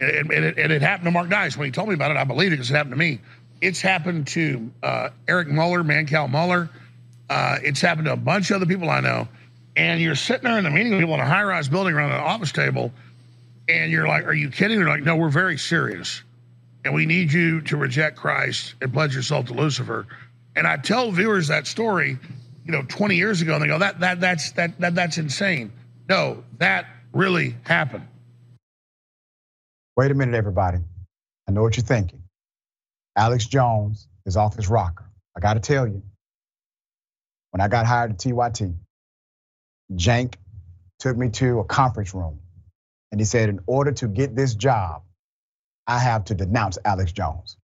And, 0.00 0.32
and, 0.32 0.44
it, 0.44 0.58
and, 0.58 0.72
it, 0.72 0.82
happened 0.82 1.06
to 1.06 1.10
Mark 1.10 1.28
Dice. 1.28 1.56
When 1.56 1.66
he 1.66 1.72
told 1.72 1.88
me 1.88 1.94
about 1.94 2.10
it, 2.10 2.16
I 2.16 2.24
believed 2.24 2.52
it 2.52 2.56
because 2.56 2.70
it 2.70 2.74
happened 2.74 2.92
to 2.92 2.98
me. 2.98 3.20
It's 3.60 3.80
happened 3.80 4.26
to 4.28 4.70
uh, 4.82 5.10
Eric 5.28 5.48
Muller, 5.48 5.84
Mancow 5.84 6.28
Muller. 6.28 6.70
Uh, 7.28 7.58
it's 7.62 7.80
happened 7.80 8.06
to 8.06 8.14
a 8.14 8.16
bunch 8.16 8.50
of 8.50 8.56
other 8.56 8.66
people 8.66 8.88
I 8.88 9.00
know. 9.00 9.28
And 9.76 10.00
you're 10.00 10.16
sitting 10.16 10.44
there 10.44 10.58
in 10.58 10.64
the 10.64 10.70
meeting 10.70 10.92
with 10.92 11.00
people 11.00 11.14
in 11.14 11.20
a 11.20 11.26
high 11.26 11.42
rise 11.42 11.68
building 11.68 11.94
around 11.94 12.12
an 12.12 12.20
office 12.20 12.50
table, 12.50 12.92
and 13.68 13.92
you're 13.92 14.08
like, 14.08 14.24
Are 14.24 14.32
you 14.32 14.50
kidding? 14.50 14.78
They're 14.78 14.88
like, 14.88 15.04
No, 15.04 15.16
we're 15.16 15.28
very 15.28 15.58
serious 15.58 16.22
and 16.84 16.94
we 16.94 17.06
need 17.06 17.32
you 17.32 17.60
to 17.62 17.76
reject 17.76 18.16
Christ 18.16 18.74
and 18.80 18.92
pledge 18.92 19.14
yourself 19.14 19.46
to 19.46 19.54
Lucifer. 19.54 20.06
And 20.56 20.66
I 20.66 20.76
tell 20.76 21.10
viewers 21.12 21.48
that 21.48 21.66
story, 21.66 22.18
you 22.64 22.72
know, 22.72 22.82
20 22.88 23.16
years 23.16 23.42
ago, 23.42 23.54
and 23.54 23.62
they 23.62 23.68
go, 23.68 23.78
that 23.78 24.00
that 24.00 24.20
that's 24.20 24.52
that, 24.52 24.78
that 24.80 24.94
that's 24.94 25.18
insane. 25.18 25.72
No, 26.08 26.44
that 26.58 26.86
really 27.12 27.56
happened. 27.64 28.06
Wait 29.96 30.10
a 30.10 30.14
minute, 30.14 30.34
everybody. 30.34 30.78
I 31.48 31.52
know 31.52 31.62
what 31.62 31.76
you're 31.76 31.84
thinking. 31.84 32.22
Alex 33.16 33.46
Jones 33.46 34.08
is 34.26 34.36
off 34.36 34.56
his 34.56 34.68
rocker. 34.68 35.04
I 35.36 35.40
got 35.40 35.54
to 35.54 35.60
tell 35.60 35.86
you, 35.86 36.02
when 37.50 37.60
I 37.60 37.68
got 37.68 37.86
hired 37.86 38.12
at 38.12 38.18
TYT, 38.18 38.74
Cenk 39.94 40.34
took 41.00 41.16
me 41.16 41.30
to 41.30 41.60
a 41.60 41.64
conference 41.64 42.14
room 42.14 42.40
and 43.10 43.20
he 43.20 43.24
said, 43.24 43.48
in 43.48 43.60
order 43.66 43.92
to 43.92 44.08
get 44.08 44.36
this 44.36 44.54
job, 44.54 45.02
I 45.90 45.98
have 46.00 46.26
to 46.26 46.36
denounce 46.36 46.78
Alex 46.84 47.12
Jones. 47.12 47.58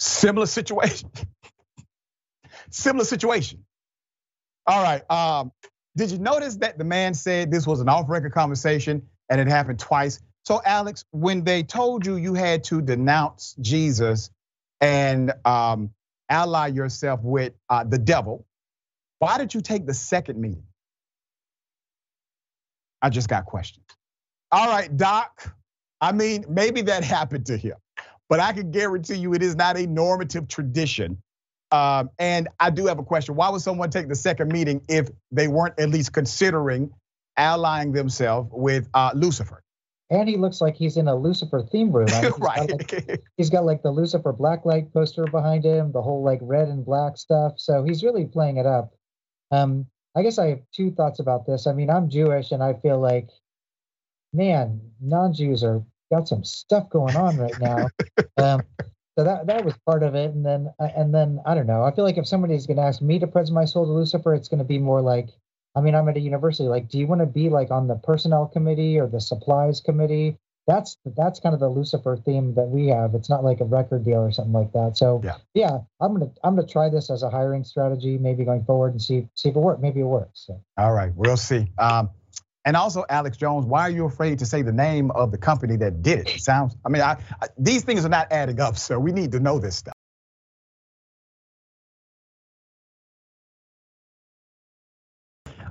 Similar 0.00 0.46
situation. 0.46 1.10
Similar 2.70 3.04
situation. 3.04 3.64
All 4.66 4.82
right. 4.82 5.08
Um, 5.10 5.52
did 5.96 6.10
you 6.12 6.18
notice 6.18 6.56
that 6.56 6.78
the 6.78 6.84
man 6.84 7.14
said 7.14 7.50
this 7.50 7.66
was 7.66 7.80
an 7.80 7.88
off 7.90 8.08
record 8.08 8.32
conversation 8.32 9.02
and 9.30 9.40
it 9.40 9.48
happened 9.48 9.80
twice? 9.80 10.20
So, 10.46 10.62
Alex, 10.64 11.04
when 11.12 11.44
they 11.44 11.64
told 11.64 12.06
you 12.06 12.16
you 12.16 12.34
had 12.34 12.64
to 12.66 12.82
denounce 12.82 13.56
Jesus 13.60 14.30
and 14.80 15.32
um, 15.44 15.90
ally 16.30 16.68
yourself 16.68 17.20
with 17.22 17.54
uh, 17.70 17.84
the 17.84 17.98
devil, 17.98 18.46
why 19.20 19.38
did 19.38 19.54
you 19.54 19.62
take 19.62 19.86
the 19.86 19.94
second 19.94 20.40
meeting? 20.40 20.64
I 23.02 23.10
just 23.10 23.28
got 23.28 23.46
questions. 23.46 23.86
All 24.52 24.68
right, 24.68 24.94
Doc. 24.96 25.54
I 26.00 26.12
mean, 26.12 26.44
maybe 26.48 26.82
that 26.82 27.04
happened 27.04 27.46
to 27.46 27.56
him, 27.56 27.76
but 28.28 28.40
I 28.40 28.52
can 28.52 28.70
guarantee 28.70 29.16
you 29.16 29.34
it 29.34 29.42
is 29.42 29.56
not 29.56 29.76
a 29.76 29.86
normative 29.86 30.48
tradition. 30.48 31.20
Um, 31.70 32.10
and 32.18 32.48
I 32.60 32.70
do 32.70 32.86
have 32.86 32.98
a 32.98 33.02
question. 33.02 33.34
Why 33.34 33.50
would 33.50 33.60
someone 33.60 33.90
take 33.90 34.08
the 34.08 34.14
second 34.14 34.50
meeting 34.52 34.80
if 34.88 35.08
they 35.30 35.48
weren't 35.48 35.78
at 35.78 35.90
least 35.90 36.12
considering 36.12 36.90
allying 37.36 37.92
themselves 37.92 38.48
with 38.52 38.88
uh, 38.94 39.10
Lucifer? 39.14 39.62
And 40.10 40.26
he 40.26 40.38
looks 40.38 40.62
like 40.62 40.74
he's 40.74 40.96
in 40.96 41.06
a 41.06 41.14
Lucifer 41.14 41.62
theme 41.70 41.92
room. 41.92 42.08
I 42.10 42.22
mean, 42.22 42.32
he's 42.32 42.38
right. 42.40 42.68
Got 42.68 42.92
like, 42.92 43.22
he's 43.36 43.50
got 43.50 43.64
like 43.64 43.82
the 43.82 43.90
Lucifer 43.90 44.32
blacklight 44.32 44.92
poster 44.92 45.24
behind 45.24 45.64
him, 45.64 45.92
the 45.92 46.00
whole 46.00 46.22
like 46.22 46.38
red 46.42 46.68
and 46.68 46.84
black 46.84 47.18
stuff. 47.18 47.54
So 47.56 47.84
he's 47.84 48.02
really 48.02 48.24
playing 48.24 48.56
it 48.56 48.66
up. 48.66 48.94
Um, 49.50 49.86
I 50.16 50.22
guess 50.22 50.38
I 50.38 50.46
have 50.48 50.60
two 50.74 50.90
thoughts 50.90 51.20
about 51.20 51.46
this. 51.46 51.66
I 51.66 51.72
mean, 51.72 51.90
I'm 51.90 52.08
Jewish, 52.08 52.52
and 52.52 52.62
I 52.62 52.74
feel 52.74 52.98
like, 52.98 53.28
man, 54.32 54.80
non-Jews 55.00 55.64
are 55.64 55.82
got 56.10 56.28
some 56.28 56.44
stuff 56.44 56.88
going 56.90 57.16
on 57.16 57.36
right 57.36 57.60
now. 57.60 57.88
um, 58.36 58.62
so 59.18 59.24
that 59.24 59.48
that 59.48 59.64
was 59.64 59.74
part 59.84 60.02
of 60.02 60.14
it, 60.14 60.32
and 60.32 60.46
then 60.46 60.72
uh, 60.78 60.88
and 60.96 61.12
then 61.12 61.40
I 61.44 61.54
don't 61.54 61.66
know. 61.66 61.82
I 61.82 61.92
feel 61.94 62.04
like 62.04 62.18
if 62.18 62.26
somebody's 62.28 62.66
going 62.66 62.76
to 62.76 62.84
ask 62.84 63.02
me 63.02 63.18
to 63.18 63.26
present 63.26 63.54
my 63.54 63.64
soul 63.64 63.84
to 63.84 63.92
Lucifer, 63.92 64.34
it's 64.34 64.48
going 64.48 64.58
to 64.58 64.64
be 64.64 64.78
more 64.78 65.00
like, 65.00 65.30
I 65.74 65.80
mean, 65.80 65.96
I'm 65.96 66.08
at 66.08 66.16
a 66.16 66.20
university. 66.20 66.68
Like, 66.68 66.88
do 66.88 66.98
you 66.98 67.06
want 67.08 67.20
to 67.20 67.26
be 67.26 67.48
like 67.48 67.72
on 67.72 67.88
the 67.88 67.96
personnel 67.96 68.46
committee 68.46 68.98
or 68.98 69.08
the 69.08 69.20
supplies 69.20 69.80
committee? 69.80 70.38
That's 70.68 70.98
that's 71.16 71.40
kind 71.40 71.52
of 71.54 71.60
the 71.60 71.68
Lucifer 71.68 72.16
theme 72.16 72.54
that 72.54 72.68
we 72.68 72.88
have. 72.88 73.14
It's 73.14 73.28
not 73.28 73.42
like 73.42 73.60
a 73.60 73.64
record 73.64 74.04
deal 74.04 74.20
or 74.20 74.30
something 74.30 74.52
like 74.52 74.72
that. 74.72 74.96
So 74.96 75.20
yeah, 75.24 75.38
yeah 75.52 75.78
I'm 76.00 76.12
gonna 76.12 76.30
I'm 76.44 76.54
gonna 76.54 76.68
try 76.68 76.88
this 76.88 77.10
as 77.10 77.24
a 77.24 77.30
hiring 77.30 77.64
strategy, 77.64 78.18
maybe 78.18 78.44
going 78.44 78.64
forward 78.66 78.92
and 78.92 79.02
see 79.02 79.26
see 79.34 79.48
if 79.48 79.56
it 79.56 79.58
works. 79.58 79.82
Maybe 79.82 79.98
it 79.98 80.04
works. 80.04 80.44
So. 80.46 80.62
All 80.76 80.92
right, 80.92 81.10
we'll 81.16 81.38
see. 81.38 81.72
Um, 81.78 82.10
and 82.64 82.76
also, 82.76 83.04
Alex 83.08 83.36
Jones, 83.36 83.64
why 83.64 83.82
are 83.82 83.90
you 83.90 84.04
afraid 84.04 84.40
to 84.40 84.46
say 84.46 84.62
the 84.62 84.72
name 84.72 85.10
of 85.10 85.30
the 85.30 85.38
company 85.38 85.76
that 85.76 86.02
did 86.02 86.20
it? 86.20 86.34
It 86.36 86.40
sounds. 86.40 86.76
I 86.84 86.88
mean, 86.88 87.02
I, 87.02 87.16
I, 87.40 87.46
these 87.56 87.84
things 87.84 88.04
are 88.04 88.10
not 88.10 88.28
adding 88.30 88.60
up, 88.60 88.76
so 88.76 88.98
we 88.98 89.12
need 89.12 89.32
to 89.32 89.40
know 89.40 89.58
this 89.58 89.76
stuff. 89.76 89.94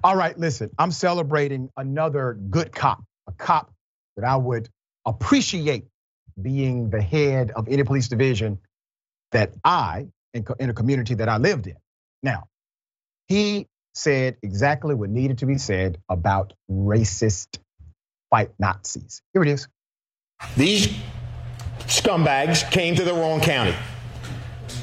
All 0.04 0.16
right, 0.16 0.38
listen, 0.38 0.70
I'm 0.78 0.92
celebrating 0.92 1.70
another 1.76 2.38
good 2.50 2.72
cop, 2.72 3.04
a 3.28 3.32
cop 3.32 3.72
that 4.16 4.26
I 4.26 4.36
would 4.36 4.70
appreciate 5.06 5.86
being 6.42 6.90
the 6.90 7.02
head 7.02 7.52
of 7.52 7.68
any 7.68 7.84
police 7.84 8.08
division 8.08 8.60
that 9.32 9.54
I, 9.64 10.08
in 10.34 10.70
a 10.70 10.74
community 10.74 11.16
that 11.16 11.30
I 11.30 11.38
lived 11.38 11.68
in. 11.68 11.76
Now, 12.24 12.48
he 13.28 13.68
said 13.98 14.38
exactly 14.44 14.94
what 14.96 15.10
needed 15.10 15.40
to 15.40 15.46
be 15.46 15.58
said 15.58 15.98
about 16.10 16.54
racist 16.70 17.58
white 18.30 18.52
Nazis. 18.60 19.22
Here 19.34 19.42
it 19.44 19.50
is. 19.50 19.68
These 20.56 20.90
scumbags 21.88 22.70
came 22.70 22.96
to 22.96 23.04
the 23.04 23.14
wrong 23.14 23.42
county. 23.42 23.76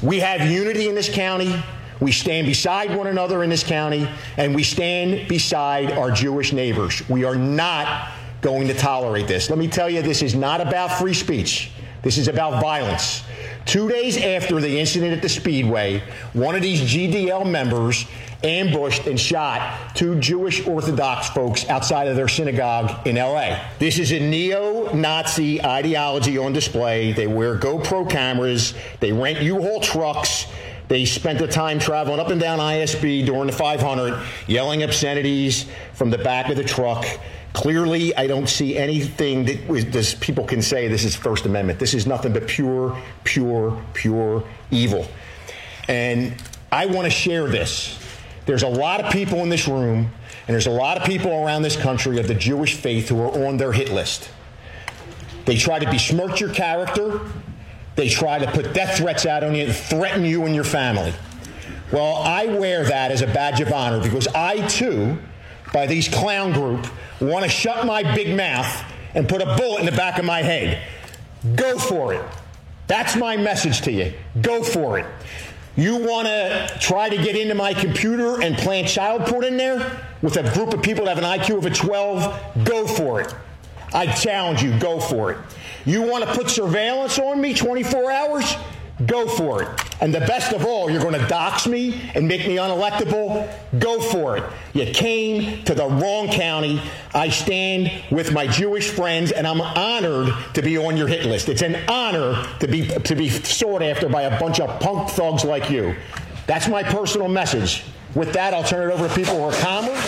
We 0.03 0.19
have 0.19 0.49
unity 0.49 0.89
in 0.89 0.95
this 0.95 1.09
county. 1.09 1.63
We 2.01 2.11
stand 2.11 2.47
beside 2.47 2.95
one 2.95 3.07
another 3.07 3.43
in 3.43 3.49
this 3.49 3.63
county, 3.63 4.07
and 4.35 4.53
we 4.53 4.63
stand 4.63 5.29
beside 5.29 5.91
our 5.93 6.11
Jewish 6.11 6.51
neighbors. 6.51 7.07
We 7.07 7.23
are 7.23 7.35
not 7.35 8.11
going 8.41 8.67
to 8.67 8.73
tolerate 8.73 9.27
this. 9.27 9.49
Let 9.49 9.57
me 9.57 9.67
tell 9.67 9.89
you, 9.89 10.01
this 10.01 10.21
is 10.21 10.35
not 10.35 10.59
about 10.59 10.91
free 10.99 11.13
speech. 11.13 11.71
This 12.01 12.17
is 12.17 12.27
about 12.27 12.61
violence. 12.61 13.23
Two 13.65 13.89
days 13.89 14.17
after 14.17 14.61
the 14.61 14.79
incident 14.79 15.13
at 15.13 15.23
the 15.23 15.29
Speedway, 15.29 16.03
one 16.33 16.55
of 16.55 16.61
these 16.61 16.81
GDL 16.81 17.49
members 17.49 18.05
ambushed 18.43 19.07
and 19.07 19.19
shot 19.19 19.95
two 19.95 20.19
Jewish 20.19 20.65
Orthodox 20.67 21.29
folks 21.29 21.67
outside 21.67 22.07
of 22.07 22.15
their 22.15 22.27
synagogue 22.27 23.07
in 23.07 23.15
LA. 23.15 23.59
This 23.79 23.97
is 23.97 24.11
a 24.11 24.19
neo 24.19 24.93
Nazi 24.93 25.63
ideology 25.63 26.37
on 26.37 26.53
display. 26.53 27.11
They 27.11 27.25
wear 27.25 27.57
GoPro 27.57 28.07
cameras, 28.07 28.75
they 28.99 29.11
rent 29.11 29.41
U 29.41 29.59
Haul 29.61 29.79
trucks. 29.79 30.45
They 30.87 31.03
spent 31.05 31.39
the 31.39 31.47
time 31.47 31.79
traveling 31.79 32.19
up 32.19 32.29
and 32.29 32.39
down 32.39 32.59
ISB 32.59 33.25
during 33.25 33.47
the 33.47 33.53
500, 33.53 34.21
yelling 34.45 34.83
obscenities 34.83 35.65
from 35.93 36.11
the 36.11 36.19
back 36.19 36.51
of 36.51 36.57
the 36.57 36.63
truck. 36.63 37.03
Clearly, 37.55 38.13
I 38.17 38.27
don't 38.27 38.49
see 38.49 38.77
anything 38.77 39.45
that 39.45 39.89
this, 39.89 40.13
people 40.13 40.43
can 40.43 40.61
say 40.61 40.89
this 40.89 41.05
is 41.05 41.15
First 41.15 41.45
Amendment. 41.45 41.79
This 41.79 41.93
is 41.93 42.05
nothing 42.05 42.33
but 42.33 42.47
pure, 42.47 43.01
pure, 43.23 43.81
pure 43.93 44.43
evil. 44.71 45.07
And 45.87 46.35
I 46.69 46.85
want 46.85 47.05
to 47.05 47.09
share 47.09 47.47
this. 47.47 47.97
There's 48.45 48.63
a 48.63 48.67
lot 48.67 48.99
of 49.01 49.09
people 49.09 49.39
in 49.39 49.47
this 49.47 49.69
room, 49.69 50.11
and 50.47 50.53
there's 50.53 50.67
a 50.67 50.71
lot 50.71 50.97
of 50.97 51.05
people 51.05 51.31
around 51.31 51.61
this 51.61 51.77
country 51.77 52.19
of 52.19 52.27
the 52.27 52.35
Jewish 52.35 52.75
faith 52.75 53.07
who 53.07 53.21
are 53.21 53.47
on 53.47 53.55
their 53.55 53.71
hit 53.71 53.89
list. 53.89 54.29
They 55.45 55.55
try 55.55 55.79
to 55.79 55.89
besmirch 55.89 56.41
your 56.41 56.53
character. 56.53 57.21
They 57.95 58.09
try 58.09 58.37
to 58.37 58.51
put 58.51 58.73
death 58.73 58.97
threats 58.97 59.25
out 59.25 59.45
on 59.45 59.55
you, 59.55 59.63
and 59.63 59.73
threaten 59.73 60.25
you 60.25 60.43
and 60.43 60.53
your 60.53 60.65
family. 60.65 61.13
Well, 61.93 62.15
I 62.15 62.47
wear 62.47 62.83
that 62.83 63.11
as 63.11 63.21
a 63.21 63.27
badge 63.27 63.61
of 63.61 63.71
honor 63.71 64.03
because 64.03 64.27
I 64.27 64.67
too, 64.67 65.17
by 65.75 65.85
these 65.85 66.07
clown 66.07 66.53
group, 66.53 66.87
want 67.19 67.43
to 67.43 67.49
shut 67.49 67.85
my 67.85 68.01
big 68.15 68.33
mouth 68.33 68.65
and 69.13 69.27
put 69.27 69.41
a 69.41 69.57
bullet 69.57 69.81
in 69.81 69.85
the 69.85 69.91
back 69.91 70.17
of 70.17 70.23
my 70.23 70.41
head. 70.41 70.81
Go 71.57 71.77
for 71.77 72.13
it. 72.13 72.23
That's 72.87 73.17
my 73.17 73.35
message 73.35 73.81
to 73.81 73.91
you. 73.91 74.13
Go 74.41 74.63
for 74.63 74.99
it. 74.99 75.05
You 75.75 75.97
want 75.97 76.27
to 76.29 76.77
try 76.79 77.09
to 77.09 77.17
get 77.17 77.35
into 77.35 77.55
my 77.55 77.73
computer 77.73 78.41
and 78.41 78.55
plant 78.55 78.87
child 78.87 79.23
porn 79.25 79.43
in 79.43 79.57
there 79.57 80.01
with 80.21 80.37
a 80.37 80.49
group 80.53 80.73
of 80.73 80.81
people 80.81 81.03
that 81.05 81.17
have 81.17 81.23
an 81.23 81.39
IQ 81.39 81.57
of 81.57 81.65
a 81.65 81.69
12? 81.69 82.63
Go 82.63 82.87
for 82.87 83.19
it. 83.19 83.35
I 83.93 84.05
challenge 84.05 84.63
you, 84.63 84.79
go 84.79 85.01
for 85.01 85.33
it. 85.33 85.37
You 85.85 86.03
want 86.03 86.23
to 86.23 86.33
put 86.33 86.49
surveillance 86.49 87.19
on 87.19 87.41
me 87.41 87.53
24 87.53 88.11
hours? 88.11 88.55
Go 89.05 89.27
for 89.27 89.63
it. 89.63 89.69
And 89.99 90.13
the 90.13 90.21
best 90.21 90.53
of 90.53 90.65
all, 90.65 90.89
you're 90.89 91.01
going 91.01 91.19
to 91.19 91.27
dox 91.27 91.67
me 91.67 92.09
and 92.15 92.27
make 92.27 92.47
me 92.47 92.55
unelectable? 92.55 93.53
Go 93.77 93.99
for 93.99 94.37
it. 94.37 94.43
You 94.73 94.85
came 94.93 95.63
to 95.65 95.75
the 95.75 95.85
wrong 95.85 96.29
county. 96.29 96.81
I 97.13 97.29
stand 97.29 97.91
with 98.09 98.31
my 98.31 98.47
Jewish 98.47 98.89
friends, 98.89 99.33
and 99.33 99.45
I'm 99.45 99.59
honored 99.59 100.33
to 100.53 100.61
be 100.61 100.77
on 100.77 100.95
your 100.95 101.07
hit 101.07 101.25
list. 101.25 101.49
It's 101.49 101.61
an 101.61 101.75
honor 101.89 102.45
to 102.59 102.67
be 102.67 102.87
to 102.87 103.15
be 103.15 103.29
sought 103.29 103.81
after 103.81 104.07
by 104.07 104.23
a 104.23 104.39
bunch 104.39 104.61
of 104.61 104.79
punk 104.79 105.09
thugs 105.09 105.43
like 105.43 105.69
you. 105.69 105.95
That's 106.47 106.67
my 106.69 106.83
personal 106.83 107.27
message. 107.27 107.83
With 108.13 108.31
that, 108.33 108.53
I'll 108.53 108.63
turn 108.63 108.89
it 108.89 108.93
over 108.93 109.09
to 109.09 109.13
people 109.13 109.35
who 109.35 109.43
are 109.43 109.53
calmer. 109.61 109.99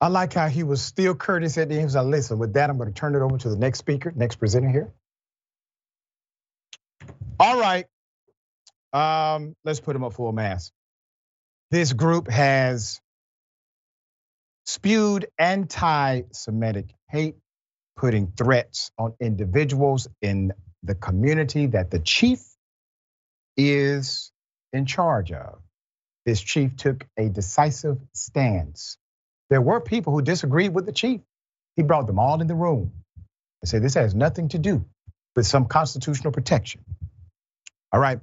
I 0.00 0.08
like 0.08 0.34
how 0.34 0.48
he 0.48 0.62
was 0.62 0.82
still 0.82 1.14
courteous 1.14 1.56
at 1.56 1.68
the 1.68 1.74
end. 1.76 1.80
He 1.80 1.84
was 1.86 1.94
like, 1.94 2.06
listen, 2.06 2.38
with 2.38 2.52
that, 2.54 2.68
I'm 2.68 2.76
going 2.76 2.92
to 2.92 2.94
turn 2.94 3.14
it 3.14 3.20
over 3.20 3.38
to 3.38 3.48
the 3.48 3.56
next 3.56 3.78
speaker, 3.78 4.12
next 4.14 4.36
presenter 4.36 4.68
here. 4.68 4.92
All 7.38 7.58
right. 7.58 7.86
Um, 8.92 9.54
let's 9.64 9.80
put 9.80 9.96
him 9.96 10.04
up 10.04 10.12
full 10.14 10.32
mass. 10.32 10.70
This 11.70 11.92
group 11.92 12.28
has 12.30 13.00
spewed 14.66 15.26
anti-Semitic 15.38 16.94
hate, 17.08 17.36
putting 17.96 18.28
threats 18.28 18.90
on 18.98 19.14
individuals 19.20 20.08
in 20.22 20.52
the 20.82 20.94
community 20.94 21.66
that 21.66 21.90
the 21.90 21.98
chief 21.98 22.40
is 23.56 24.32
in 24.72 24.86
charge 24.86 25.32
of. 25.32 25.58
This 26.24 26.40
chief 26.40 26.76
took 26.76 27.06
a 27.18 27.28
decisive 27.28 27.98
stance. 28.14 28.96
There 29.50 29.60
were 29.60 29.80
people 29.80 30.12
who 30.12 30.22
disagreed 30.22 30.74
with 30.74 30.86
the 30.86 30.92
chief. 30.92 31.20
He 31.76 31.82
brought 31.82 32.06
them 32.06 32.18
all 32.18 32.40
in 32.40 32.46
the 32.46 32.54
room 32.54 32.92
and 33.62 33.68
said, 33.68 33.82
This 33.82 33.94
has 33.94 34.14
nothing 34.14 34.48
to 34.50 34.58
do 34.58 34.84
with 35.36 35.46
some 35.46 35.66
constitutional 35.66 36.32
protection. 36.32 36.84
All 37.94 38.00
right. 38.00 38.18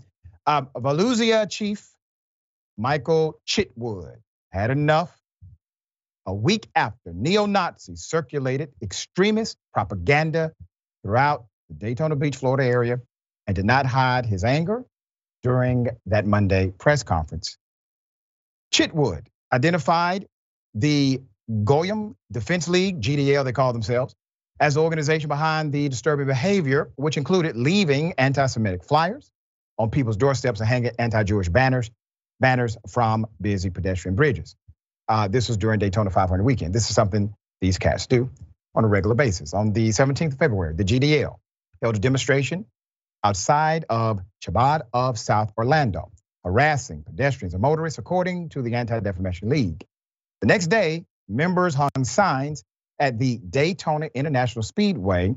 Um, 0.46 0.68
Volusia 0.76 1.50
chief 1.50 1.88
Michael 2.78 3.40
Chitwood 3.48 4.18
had 4.52 4.70
enough. 4.70 5.18
A 6.26 6.34
week 6.34 6.68
after 6.76 7.14
neo 7.14 7.46
Nazis 7.46 8.02
circulated 8.02 8.74
extremist 8.82 9.58
propaganda 9.74 10.52
throughout 11.04 11.46
the 11.70 11.76
Daytona 11.76 12.18
Beach, 12.18 12.36
Florida 12.36 12.66
area, 12.66 13.00
and 13.48 13.56
did 13.56 13.64
not 13.64 13.86
hide 13.86 14.26
his 14.26 14.44
anger 14.44 14.84
during 15.42 15.88
that 16.06 16.26
Monday 16.26 16.74
press 16.78 17.04
conference. 17.04 17.58
Chitwood 18.74 19.28
identified 19.54 20.28
the 20.74 21.22
Goyim 21.64 22.18
Defense 22.30 22.68
League, 22.68 23.00
GDL, 23.00 23.46
they 23.46 23.54
call 23.54 23.72
themselves, 23.72 24.16
as 24.60 24.74
the 24.74 24.82
organization 24.82 25.30
behind 25.30 25.72
the 25.72 25.88
disturbing 25.88 26.28
behavior, 26.28 26.92
which 26.98 27.16
included 27.16 27.56
leaving 27.56 28.14
anti 28.18 28.46
Semitic 28.48 28.84
flyers 28.84 29.32
on 29.78 29.90
people's 29.90 30.18
doorsteps 30.18 30.60
and 30.60 30.70
hanging 30.70 30.92
anti 31.00 31.24
Jewish 31.24 31.50
banners, 31.50 31.90
banners 32.40 32.78
from 32.88 33.28
busy 33.40 33.70
pedestrian 33.70 34.16
bridges. 34.16 34.56
Uh, 35.08 35.28
this 35.28 35.48
was 35.48 35.58
during 35.58 35.80
Daytona 35.80 36.10
500 36.10 36.44
weekend. 36.44 36.74
This 36.74 36.90
is 36.90 36.96
something 36.96 37.34
these 37.60 37.78
cats 37.78 38.08
do 38.08 38.30
on 38.76 38.84
a 38.84 38.88
regular 38.88 39.16
basis. 39.16 39.54
On 39.54 39.74
the 39.74 39.90
17th 39.90 40.34
of 40.34 40.38
February, 40.38 40.76
the 40.76 40.84
GDL 40.84 41.38
held 41.82 41.96
a 41.96 42.00
demonstration 42.00 42.66
outside 43.24 43.86
of 43.90 44.22
Chabad 44.44 44.82
of 44.94 45.20
South 45.20 45.52
Orlando, 45.58 46.12
harassing 46.44 47.04
pedestrians 47.04 47.54
and 47.54 47.62
motorists, 47.62 48.00
according 48.00 48.50
to 48.50 48.62
the 48.62 48.76
Anti 48.76 49.00
Defamation 49.00 49.50
League. 49.50 49.86
The 50.42 50.48
next 50.48 50.68
day, 50.68 51.06
members 51.28 51.76
hung 51.76 52.04
signs 52.04 52.64
at 53.00 53.20
the 53.20 53.38
Daytona 53.38 54.10
International 54.14 54.64
Speedway 54.64 55.36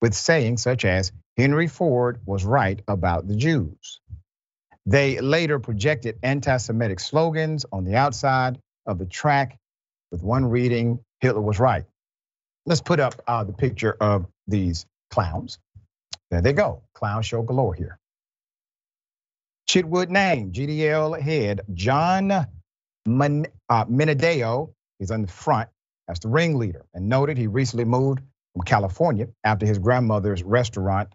with 0.00 0.14
sayings 0.14 0.62
such 0.62 0.84
as 0.84 1.12
Henry 1.36 1.66
Ford 1.66 2.20
was 2.26 2.44
right 2.44 2.80
about 2.88 3.28
the 3.28 3.36
Jews. 3.36 4.00
They 4.86 5.20
later 5.20 5.58
projected 5.58 6.18
anti 6.22 6.56
Semitic 6.56 7.00
slogans 7.00 7.66
on 7.72 7.84
the 7.84 7.96
outside 7.96 8.58
of 8.86 8.98
the 8.98 9.06
track, 9.06 9.58
with 10.10 10.22
one 10.22 10.46
reading, 10.46 11.00
Hitler 11.20 11.42
was 11.42 11.60
right. 11.60 11.84
Let's 12.66 12.80
put 12.80 13.00
up 13.00 13.14
uh, 13.26 13.44
the 13.44 13.52
picture 13.52 13.96
of 14.00 14.26
these 14.46 14.86
clowns. 15.10 15.58
There 16.30 16.42
they 16.42 16.52
go, 16.52 16.82
clown 16.94 17.22
show 17.22 17.42
galore 17.42 17.74
here. 17.74 17.98
Chitwood 19.68 20.08
name, 20.08 20.52
GDL 20.52 21.20
head, 21.20 21.60
John 21.74 22.46
Men- 23.06 23.46
uh, 23.68 23.84
Minadeo, 23.86 24.72
is 25.00 25.10
on 25.10 25.22
the 25.22 25.28
front 25.28 25.68
as 26.08 26.20
the 26.20 26.28
ringleader 26.28 26.84
and 26.94 27.08
noted 27.08 27.38
he 27.38 27.46
recently 27.46 27.84
moved 27.84 28.20
California 28.64 29.28
after 29.44 29.66
his 29.66 29.78
grandmother's 29.78 30.42
restaurant 30.42 31.08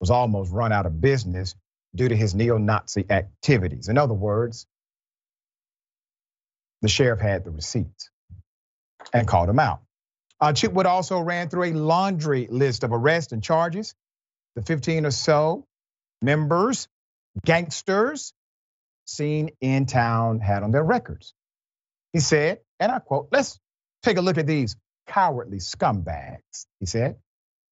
was 0.00 0.10
almost 0.10 0.52
run 0.52 0.72
out 0.72 0.86
of 0.86 1.00
business 1.00 1.54
due 1.94 2.08
to 2.08 2.16
his 2.16 2.34
neo 2.34 2.58
Nazi 2.58 3.04
activities. 3.10 3.88
In 3.88 3.98
other 3.98 4.14
words, 4.14 4.66
the 6.80 6.88
sheriff 6.88 7.20
had 7.20 7.44
the 7.44 7.50
receipts 7.50 8.10
and 9.12 9.26
called 9.26 9.48
him 9.48 9.58
out. 9.58 9.80
Uh, 10.40 10.52
Chitwood 10.52 10.86
also 10.86 11.20
ran 11.20 11.48
through 11.48 11.64
a 11.64 11.72
laundry 11.72 12.48
list 12.50 12.82
of 12.82 12.92
arrests 12.92 13.32
and 13.32 13.42
charges. 13.42 13.94
The 14.56 14.62
15 14.62 15.06
or 15.06 15.10
so 15.10 15.64
members, 16.20 16.88
gangsters 17.44 18.32
seen 19.06 19.50
in 19.60 19.86
town 19.86 20.40
had 20.40 20.62
on 20.62 20.72
their 20.72 20.82
records. 20.82 21.34
He 22.12 22.20
said, 22.20 22.58
and 22.80 22.90
I 22.90 22.98
quote, 22.98 23.28
let's 23.30 23.58
take 24.02 24.16
a 24.16 24.20
look 24.20 24.38
at 24.38 24.46
these 24.46 24.76
cowardly 25.06 25.58
scumbags, 25.58 26.66
he 26.80 26.86
said, 26.86 27.16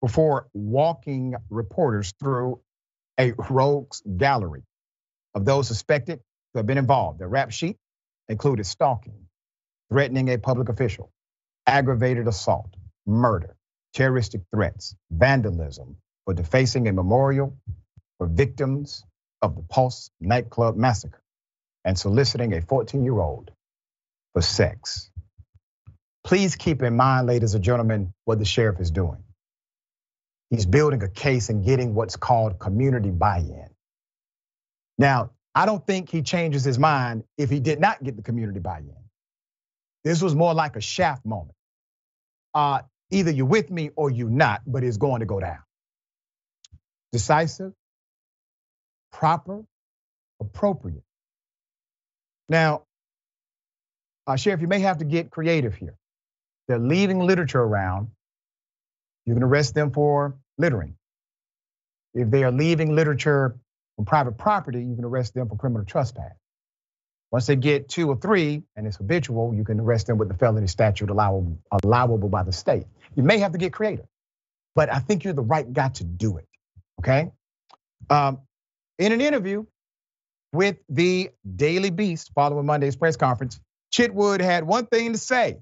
before 0.01 0.47
walking 0.53 1.35
reporters 1.49 2.13
through 2.19 2.61
a 3.19 3.33
rogues 3.49 4.01
gallery 4.17 4.63
of 5.35 5.45
those 5.45 5.67
suspected 5.67 6.19
to 6.53 6.59
have 6.59 6.65
been 6.65 6.77
involved. 6.77 7.19
The 7.19 7.27
rap 7.27 7.51
sheet 7.51 7.77
included 8.29 8.65
stalking, 8.65 9.27
threatening 9.89 10.29
a 10.29 10.37
public 10.37 10.69
official, 10.69 11.11
aggravated 11.67 12.27
assault, 12.27 12.73
murder, 13.05 13.55
terroristic 13.93 14.41
threats, 14.53 14.95
vandalism, 15.11 15.97
for 16.25 16.33
defacing 16.33 16.87
a 16.87 16.93
memorial 16.93 17.57
for 18.17 18.27
victims 18.27 19.03
of 19.41 19.55
the 19.55 19.63
Pulse 19.63 20.11
nightclub 20.19 20.75
massacre, 20.75 21.21
and 21.85 21.97
soliciting 21.97 22.53
a 22.53 22.61
14 22.61 23.03
year 23.03 23.19
old 23.19 23.51
for 24.33 24.41
sex. 24.41 25.09
Please 26.23 26.55
keep 26.55 26.83
in 26.83 26.95
mind, 26.95 27.27
ladies 27.27 27.55
and 27.55 27.63
gentlemen, 27.63 28.13
what 28.25 28.39
the 28.39 28.45
sheriff 28.45 28.79
is 28.79 28.91
doing. 28.91 29.23
He's 30.49 30.65
building 30.65 31.03
a 31.03 31.09
case 31.09 31.49
and 31.49 31.65
getting 31.65 31.95
what's 31.95 32.15
called 32.17 32.59
community 32.59 33.11
buy 33.11 33.39
in. 33.39 33.67
Now, 34.97 35.31
I 35.55 35.65
don't 35.65 35.85
think 35.85 36.09
he 36.09 36.21
changes 36.23 36.63
his 36.63 36.79
mind 36.79 37.23
if 37.37 37.49
he 37.49 37.59
did 37.59 37.79
not 37.79 38.03
get 38.03 38.15
the 38.15 38.23
community 38.23 38.59
buy 38.59 38.79
in. 38.79 38.95
This 40.03 40.21
was 40.21 40.35
more 40.35 40.53
like 40.53 40.75
a 40.75 40.81
shaft 40.81 41.25
moment. 41.25 41.55
Uh, 42.53 42.81
either 43.11 43.31
you're 43.31 43.45
with 43.45 43.69
me 43.71 43.91
or 43.95 44.09
you're 44.09 44.29
not, 44.29 44.61
but 44.65 44.83
it's 44.83 44.97
going 44.97 45.21
to 45.21 45.25
go 45.25 45.39
down. 45.39 45.59
Decisive, 47.11 47.73
proper, 49.11 49.63
appropriate. 50.41 51.03
Now, 52.49 52.83
uh, 54.27 54.37
Sheriff, 54.37 54.61
you 54.61 54.67
may 54.67 54.79
have 54.79 54.99
to 54.99 55.05
get 55.05 55.31
creative 55.31 55.75
here. 55.75 55.98
They're 56.69 56.77
leaving 56.77 57.19
literature 57.19 57.59
around. 57.59 58.09
You 59.25 59.33
can 59.33 59.41
arrest 59.41 59.73
them 59.73 59.91
for 59.91 60.37
littering. 60.59 60.93
If 62.13 62.29
they 62.29 62.43
are 62.43 62.51
leaving 62.51 62.95
literature 62.95 63.57
on 63.97 64.05
private 64.05 64.37
property, 64.37 64.83
you 64.83 64.95
can 64.95 65.03
arrest 65.03 65.33
them 65.33 65.49
for 65.49 65.55
criminal 65.55 65.83
trespass. 65.83 66.33
Once 67.31 67.47
they 67.47 67.55
get 67.55 67.89
two 67.89 68.07
or 68.07 68.15
three 68.17 68.61
and 68.75 68.85
it's 68.85 68.97
habitual, 68.97 69.55
you 69.55 69.63
can 69.63 69.79
arrest 69.79 70.05
them 70.05 70.19
with 70.19 70.27
the 70.27 70.35
felony 70.35 70.67
statute 70.67 71.09
allowable, 71.09 71.57
allowable 71.83 72.29
by 72.29 72.43
the 72.43 72.51
state. 72.51 72.85
You 73.15 73.23
may 73.23 73.39
have 73.39 73.51
to 73.53 73.57
get 73.57 73.73
creative, 73.73 74.05
but 74.75 74.93
I 74.93 74.99
think 74.99 75.23
you're 75.23 75.33
the 75.33 75.41
right 75.41 75.71
guy 75.73 75.89
to 75.89 76.03
do 76.03 76.37
it. 76.37 76.47
Okay. 76.99 77.31
Um, 78.11 78.41
in 78.99 79.11
an 79.11 79.21
interview 79.21 79.65
with 80.53 80.77
the 80.87 81.31
Daily 81.55 81.89
Beast 81.89 82.31
following 82.35 82.67
Monday's 82.67 82.95
press 82.95 83.15
conference, 83.15 83.59
Chitwood 83.91 84.39
had 84.39 84.65
one 84.65 84.85
thing 84.85 85.13
to 85.13 85.17
say 85.19 85.57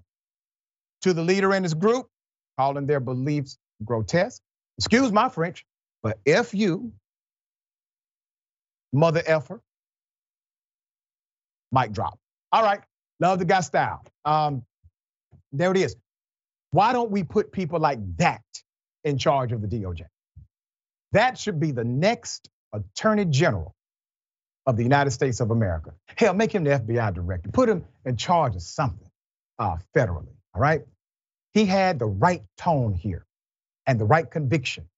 to 1.02 1.14
the 1.14 1.24
leader 1.24 1.54
in 1.54 1.64
his 1.64 1.74
group, 1.74 2.08
calling 2.58 2.86
their 2.86 3.00
beliefs 3.00 3.58
grotesque. 3.84 4.42
Excuse 4.78 5.12
my 5.12 5.30
French, 5.30 5.66
but 6.04 6.20
F 6.26 6.54
you, 6.54 6.92
mother 8.94 9.24
effer, 9.26 9.62
mic 11.72 11.92
drop. 11.92 12.20
All 12.52 12.64
right, 12.64 12.82
love 13.20 13.40
the 13.40 13.46
guy 13.46 13.62
style. 13.62 14.04
Um, 14.26 14.64
there 15.52 15.72
it 15.72 15.78
is. 15.78 15.96
Why 16.72 16.94
don't 16.94 17.12
we 17.12 17.24
put 17.24 17.52
people 17.52 17.80
like 17.80 18.00
that 18.18 18.44
in 19.04 19.18
charge 19.18 19.52
of 19.52 19.62
the 19.62 19.68
DOJ? 19.68 20.04
That 21.14 21.38
should 21.38 21.60
be 21.60 21.72
the 21.72 21.84
next 21.84 22.50
attorney 22.74 23.26
general 23.26 23.74
of 24.66 24.76
the 24.76 24.84
United 24.84 25.12
States 25.12 25.40
of 25.40 25.52
America. 25.52 25.94
Hell, 26.18 26.34
make 26.34 26.52
him 26.52 26.64
the 26.64 26.72
FBI 26.72 27.14
director. 27.14 27.50
Put 27.50 27.70
him 27.70 27.86
in 28.06 28.18
charge 28.18 28.56
of 28.56 28.62
something 28.62 29.10
uh, 29.58 29.78
federally, 29.96 30.36
all 30.58 30.62
right? 30.62 30.82
He 31.54 31.66
had 31.66 32.00
the 32.00 32.08
right 32.08 32.42
tone 32.58 32.96
here 32.96 33.26
and 33.86 34.00
the 34.00 34.06
right 34.06 34.30
conviction, 34.30 34.90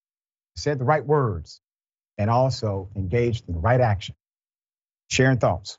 said 0.55 0.79
the 0.79 0.85
right 0.85 1.05
words, 1.05 1.59
and 2.17 2.29
also 2.29 2.89
engaged 2.95 3.49
in 3.49 3.55
the 3.55 3.59
right 3.59 3.81
action. 3.81 4.15
Sharing 5.09 5.37
thoughts. 5.37 5.77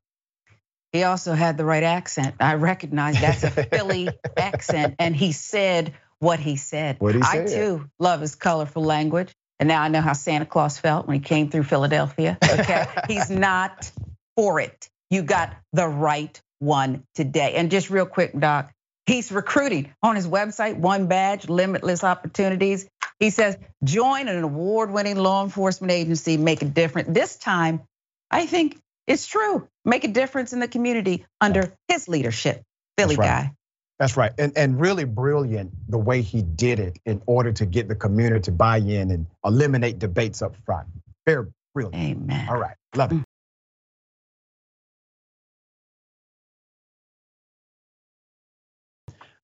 He 0.93 1.05
also 1.05 1.33
had 1.33 1.57
the 1.57 1.65
right 1.65 1.83
accent. 1.83 2.35
I 2.41 2.55
recognize 2.55 3.19
that's 3.19 3.43
a 3.43 3.51
Philly 3.51 4.11
accent, 4.37 4.97
and 4.99 5.17
he 5.17 5.33
said 5.33 5.95
what 6.19 6.41
he 6.41 6.57
said. 6.57 6.97
What 6.99 7.15
he 7.15 7.23
I 7.23 7.47
said. 7.47 7.49
too 7.49 7.89
love 7.99 8.21
his 8.21 8.35
colorful 8.35 8.85
language. 8.85 9.33
And 9.59 9.69
now 9.69 9.83
I 9.83 9.89
know 9.89 10.01
how 10.03 10.13
Santa 10.13 10.47
Claus 10.47 10.79
felt 10.79 11.07
when 11.07 11.15
he 11.15 11.21
came 11.21 11.49
through 11.49 11.65
Philadelphia. 11.65 12.37
Okay. 12.43 12.87
He's 13.09 13.31
not 13.31 13.91
for 14.37 14.61
it. 14.61 14.91
You 15.11 15.23
got 15.23 15.55
the 15.73 15.87
right 15.87 16.41
one 16.59 17.05
today. 17.15 17.55
And 17.55 17.71
just 17.71 17.89
real 17.89 18.07
quick, 18.07 18.39
Doc, 18.39 18.73
he's 19.07 19.33
recruiting 19.33 19.93
on 20.03 20.17
his 20.17 20.27
website, 20.27 20.77
One 20.77 21.07
Badge, 21.07 21.49
Limitless 21.49 22.05
Opportunities. 22.05 22.89
He 23.19 23.31
says, 23.31 23.59
join 23.85 24.29
an 24.29 24.43
award 24.43 24.91
winning 24.91 25.17
law 25.17 25.45
enforcement 25.45 25.93
agency, 25.93 26.37
make 26.37 26.63
a 26.63 26.67
difference. 26.67 27.09
This 27.11 27.37
time, 27.37 27.83
I 28.31 28.47
think 28.47 28.79
it's 29.07 29.27
true. 29.27 29.69
Make 29.85 30.05
a 30.05 30.09
difference 30.09 30.53
in 30.53 30.61
the 30.61 30.69
community 30.69 31.27
under 31.41 31.75
his 31.89 32.09
leadership. 32.09 32.63
Philly 32.97 33.17
right. 33.17 33.27
guy. 33.27 33.55
That's 33.99 34.17
right. 34.17 34.33
And, 34.39 34.53
and 34.57 34.81
really 34.81 35.05
brilliant 35.05 35.73
the 35.89 35.99
way 35.99 36.23
he 36.23 36.41
did 36.41 36.81
it 36.81 36.99
in 37.05 37.21
order 37.27 37.53
to 37.53 37.67
get 37.67 37.89
the 37.89 37.95
community 37.95 38.43
to 38.45 38.53
buy 38.53 38.79
in 38.79 39.11
and 39.11 39.27
eliminate 39.45 39.99
debates 39.99 40.41
up 40.41 40.57
front. 40.65 40.89
Very 41.27 41.47
brilliant. 41.75 42.19
Amen. 42.19 42.49
All 42.49 42.57
right. 42.57 42.77
Love 42.97 43.13
it. 43.13 43.19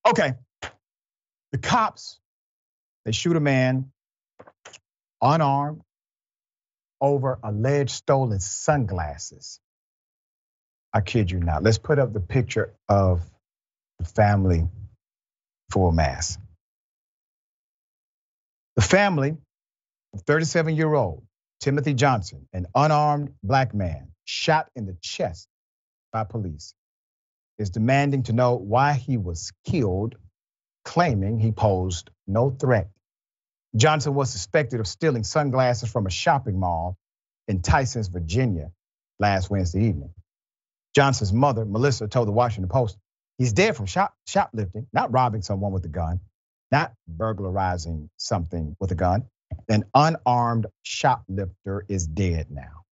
Okay. 0.07 0.35
The 1.53 1.59
cops, 1.59 2.19
they 3.05 3.12
shoot 3.12 3.37
a 3.37 3.41
man 3.41 3.91
unarmed 5.20 5.83
over 7.01 7.39
alleged 7.43 7.91
stolen 7.91 8.41
sunglasses. 8.41 9.61
I 10.93 11.01
kid 11.01 11.31
you 11.31 11.41
not. 11.41 11.62
Let's 11.62 11.78
put 11.78 11.99
up 11.99 12.12
the 12.12 12.20
picture 12.20 12.74
of 12.89 13.23
the 13.99 14.05
family 14.05 14.69
for 15.70 15.93
mass. 15.93 16.39
The 18.77 18.83
family 18.83 19.37
of 20.15 20.23
37 20.23 20.77
year 20.77 20.93
old 20.95 21.23
Timothy 21.61 21.95
Johnson, 21.95 22.49
an 22.53 22.66
unarmed 22.74 23.35
black 23.43 23.74
man 23.74 24.09
shot 24.24 24.69
in 24.77 24.87
the 24.87 24.97
chest 25.01 25.49
by 26.12 26.24
police, 26.24 26.74
is 27.59 27.70
demanding 27.70 28.24
to 28.24 28.33
know 28.33 28.57
why 28.57 28.95
he 28.95 29.16
was 29.16 29.53
killed, 29.65 30.16
claiming 30.85 31.39
he 31.39 31.53
posed 31.53 32.11
no 32.27 32.51
threat. 32.51 32.91
Johnson 33.74 34.15
was 34.15 34.31
suspected 34.31 34.81
of 34.81 34.87
stealing 34.87 35.24
sunglasses 35.24 35.91
from 35.91 36.07
a 36.07 36.11
shopping 36.11 36.59
mall 36.59 36.97
in 37.49 37.61
Tysons, 37.61 38.11
Virginia 38.11 38.70
last 39.19 39.51
Wednesday 39.51 39.85
evening. 39.85 40.12
Johnson's 40.95 41.33
mother, 41.33 41.65
Melissa, 41.65 42.09
told 42.09 42.28
the 42.28 42.33
Washington 42.33 42.69
Post 42.69 42.97
he's 43.39 43.53
dead 43.53 43.77
from 43.77 43.87
shop, 43.87 44.15
shoplifting, 44.27 44.87
not 44.93 45.12
robbing 45.12 45.43
someone 45.43 45.73
with 45.73 45.85
a 45.85 45.89
gun, 45.89 46.20
not 46.70 46.95
burglarizing 47.07 48.09
something 48.16 48.77
with 48.81 48.93
a 48.93 48.95
gun. 48.95 49.24
An 49.69 49.85
unarmed 49.95 50.66
shoplifter 50.83 51.85
is 51.89 52.07
dead 52.07 52.51
now. 52.51 52.85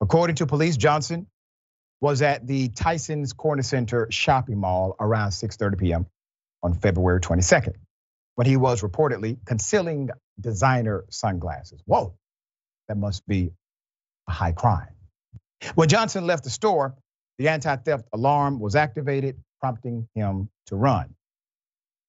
According 0.00 0.36
to 0.36 0.46
police, 0.46 0.76
Johnson 0.76 1.26
was 2.00 2.22
at 2.22 2.46
the 2.46 2.68
Tyson's 2.68 3.32
Corner 3.32 3.62
Center 3.62 4.08
shopping 4.10 4.58
mall 4.58 4.96
around 4.98 5.30
6:30 5.30 5.78
p.m. 5.78 6.06
on 6.62 6.74
February 6.74 7.20
22nd 7.20 7.74
when 8.36 8.46
he 8.46 8.56
was 8.56 8.82
reportedly 8.82 9.36
concealing 9.44 10.10
designer 10.40 11.04
sunglasses. 11.10 11.82
Whoa, 11.84 12.14
that 12.88 12.96
must 12.96 13.26
be 13.26 13.52
a 14.28 14.32
high 14.32 14.52
crime. 14.52 14.94
When 15.74 15.88
Johnson 15.88 16.26
left 16.26 16.44
the 16.44 16.50
store, 16.50 16.94
the 17.38 17.48
anti-theft 17.48 18.08
alarm 18.12 18.60
was 18.60 18.76
activated, 18.76 19.36
prompting 19.60 20.08
him 20.14 20.48
to 20.66 20.76
run. 20.76 21.14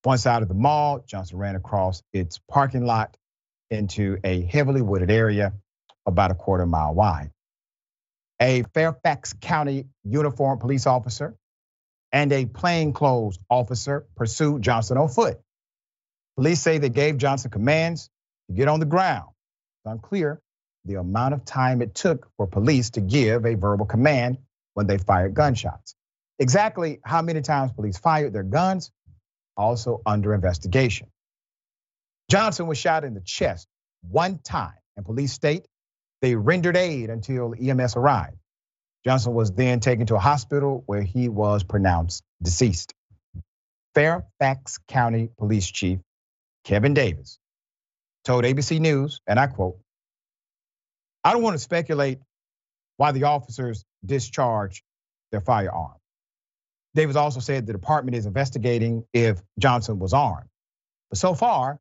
Once 0.06 0.26
out 0.26 0.42
of 0.42 0.48
the 0.48 0.54
mall, 0.54 1.04
Johnson 1.06 1.38
ran 1.38 1.56
across 1.56 2.02
its 2.14 2.40
parking 2.50 2.86
lot 2.86 3.18
into 3.70 4.18
a 4.24 4.42
heavily 4.42 4.82
wooded 4.82 5.12
area 5.12 5.54
about 6.06 6.32
a 6.32 6.36
quarter 6.36 6.66
mile 6.66 6.94
wide. 6.94 7.32
A 8.42 8.64
Fairfax 8.74 9.34
County 9.34 9.86
uniformed 10.04 10.62
police 10.62 10.88
officer 10.88 11.36
and 12.12 12.34
a 12.34 12.46
plainclothes 12.48 13.38
officer 13.50 14.08
pursued 14.16 14.64
Johnson 14.64 14.98
on 14.98 15.10
foot. 15.10 15.40
Police 16.38 16.60
say 16.60 16.80
they 16.80 16.90
gave 16.90 17.18
Johnson 17.18 17.52
commands 17.52 18.10
to 18.50 18.56
get 18.56 18.68
on 18.68 18.80
the 18.80 18.88
ground. 18.88 19.30
It's 19.86 19.92
unclear 19.92 20.42
the 20.86 20.96
amount 20.96 21.36
of 21.36 21.46
time 21.46 21.84
it 21.84 21.94
took 21.94 22.28
for 22.38 22.48
police 22.48 22.90
to 22.92 23.02
give 23.02 23.46
a 23.46 23.54
verbal 23.54 23.86
command 23.86 24.40
when 24.74 24.88
they 24.88 24.98
fired 24.98 25.36
gunshots. 25.36 25.96
Exactly 26.40 27.00
how 27.06 27.22
many 27.22 27.42
times 27.42 27.72
police 27.74 28.00
fired 28.00 28.34
their 28.34 28.44
guns, 28.44 28.92
also 29.56 30.02
under 30.04 30.34
investigation. 30.34 31.08
Johnson 32.30 32.66
was 32.66 32.80
shot 32.80 33.04
in 33.04 33.14
the 33.14 33.22
chest 33.22 33.68
one 34.10 34.40
time, 34.40 34.74
and 34.98 35.06
police 35.06 35.34
state 35.34 35.68
they 36.22 36.36
rendered 36.36 36.78
aid 36.78 37.10
until 37.10 37.54
EMS 37.60 37.96
arrived. 37.96 38.38
Johnson 39.04 39.34
was 39.34 39.52
then 39.52 39.80
taken 39.80 40.06
to 40.08 40.16
a 40.16 40.20
hospital 40.20 40.84
where 40.86 41.02
he 41.02 41.30
was 41.30 41.64
pronounced 41.64 42.24
deceased. 42.42 42.94
Fairfax 43.96 44.78
County 44.88 45.30
Police 45.38 45.70
Chief 45.70 46.00
Kevin 46.64 46.94
Davis 46.94 47.40
told 48.24 48.44
ABC 48.44 48.80
News, 48.80 49.20
and 49.28 49.40
I 49.40 49.48
quote, 49.48 49.80
I 51.24 51.34
don't 51.34 51.42
want 51.42 51.56
to 51.56 51.60
speculate 51.60 52.20
why 52.98 53.12
the 53.12 53.24
officers 53.24 53.84
discharged 54.06 54.84
their 55.32 55.42
firearm. 55.42 55.96
Davis 56.94 57.16
also 57.16 57.40
said 57.40 57.66
the 57.66 57.74
department 57.74 58.16
is 58.16 58.26
investigating 58.26 59.06
if 59.14 59.42
Johnson 59.58 59.98
was 60.00 60.14
armed. 60.14 60.50
But 61.10 61.20
so 61.20 61.34
far, 61.34 61.80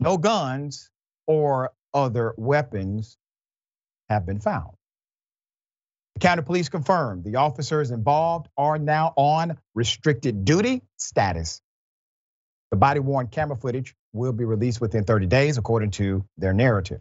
no 0.00 0.18
guns 0.18 0.90
or 1.26 1.72
other 1.94 2.34
weapons 2.36 3.16
have 4.10 4.26
been 4.26 4.40
found. 4.40 4.72
The 6.16 6.20
county 6.20 6.42
police 6.42 6.68
confirmed 6.68 7.24
the 7.24 7.36
officers 7.36 7.92
involved 7.92 8.48
are 8.58 8.78
now 8.78 9.14
on 9.16 9.56
restricted 9.74 10.44
duty 10.44 10.82
status. 10.98 11.62
The 12.72 12.76
body 12.76 13.00
worn 13.00 13.28
camera 13.28 13.56
footage 13.56 13.94
will 14.12 14.32
be 14.32 14.44
released 14.44 14.80
within 14.80 15.04
30 15.04 15.26
days, 15.26 15.56
according 15.56 15.92
to 15.92 16.24
their 16.36 16.52
narrative. 16.52 17.00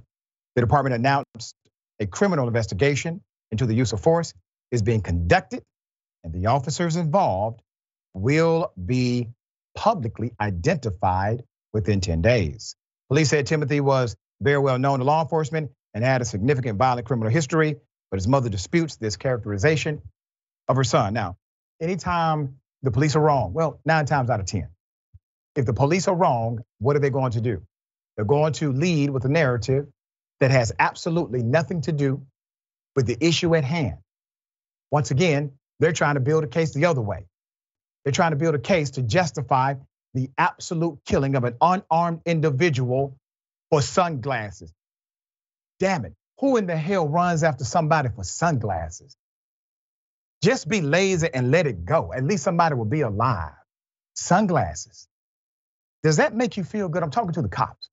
The 0.55 0.61
department 0.61 0.95
announced 0.95 1.55
a 1.99 2.05
criminal 2.05 2.47
investigation 2.47 3.21
into 3.51 3.65
the 3.65 3.73
use 3.73 3.91
of 3.91 3.99
force 3.99 4.33
is 4.71 4.81
being 4.81 5.01
conducted, 5.01 5.63
and 6.23 6.31
the 6.31 6.47
officers 6.47 6.95
involved 6.95 7.61
will 8.13 8.71
be 8.85 9.29
publicly 9.75 10.33
identified 10.39 11.43
within 11.73 12.01
10 12.01 12.21
days. 12.21 12.75
Police 13.09 13.29
said 13.29 13.47
Timothy 13.47 13.81
was 13.81 14.15
very 14.41 14.59
well 14.59 14.77
known 14.77 14.99
to 14.99 15.05
law 15.05 15.21
enforcement 15.21 15.71
and 15.93 16.03
had 16.03 16.21
a 16.21 16.25
significant 16.25 16.77
violent 16.77 17.07
criminal 17.07 17.31
history, 17.31 17.75
but 18.11 18.17
his 18.17 18.27
mother 18.27 18.49
disputes 18.49 18.97
this 18.97 19.17
characterization 19.17 20.01
of 20.67 20.75
her 20.75 20.83
son. 20.83 21.13
Now, 21.13 21.37
anytime 21.81 22.57
the 22.81 22.91
police 22.91 23.15
are 23.15 23.21
wrong, 23.21 23.53
well, 23.53 23.79
nine 23.85 24.05
times 24.05 24.29
out 24.29 24.39
of 24.39 24.45
10, 24.45 24.69
if 25.55 25.65
the 25.65 25.73
police 25.73 26.07
are 26.07 26.15
wrong, 26.15 26.59
what 26.79 26.95
are 26.95 26.99
they 26.99 27.09
going 27.09 27.31
to 27.31 27.41
do? 27.41 27.61
They're 28.15 28.25
going 28.25 28.53
to 28.53 28.71
lead 28.71 29.09
with 29.09 29.25
a 29.25 29.29
narrative 29.29 29.87
that 30.39 30.51
has 30.51 30.71
absolutely 30.77 31.43
nothing 31.43 31.81
to 31.81 31.91
do 31.91 32.25
with 32.95 33.07
the 33.07 33.17
issue 33.19 33.55
at 33.55 33.63
hand. 33.63 33.97
Once 34.91 35.11
again, 35.11 35.51
they're 35.79 35.93
trying 35.93 36.15
to 36.15 36.19
build 36.19 36.43
a 36.43 36.47
case 36.47 36.73
the 36.73 36.85
other 36.85 37.01
way. 37.01 37.25
They're 38.03 38.13
trying 38.13 38.31
to 38.31 38.37
build 38.37 38.55
a 38.55 38.59
case 38.59 38.91
to 38.91 39.01
justify 39.01 39.75
the 40.13 40.29
absolute 40.37 40.99
killing 41.05 41.35
of 41.35 41.43
an 41.43 41.55
unarmed 41.61 42.21
individual 42.25 43.17
for 43.69 43.81
sunglasses. 43.81 44.73
Damn 45.79 46.05
it. 46.05 46.13
Who 46.39 46.57
in 46.57 46.67
the 46.67 46.77
hell 46.77 47.07
runs 47.07 47.43
after 47.43 47.63
somebody 47.63 48.09
for 48.09 48.23
sunglasses? 48.23 49.15
Just 50.41 50.69
be 50.69 50.81
lazy 50.81 51.29
and 51.33 51.51
let 51.51 51.67
it 51.67 51.85
go. 51.85 52.13
At 52.13 52.23
least 52.23 52.43
somebody 52.43 52.75
will 52.75 52.85
be 52.85 53.01
alive. 53.01 53.53
Sunglasses. 54.15 55.07
Does 56.03 56.17
that 56.17 56.33
make 56.33 56.57
you 56.57 56.63
feel 56.63 56.87
good? 56.87 57.03
I'm 57.03 57.11
talking 57.11 57.33
to 57.33 57.41
the 57.41 57.49
cops. 57.49 57.89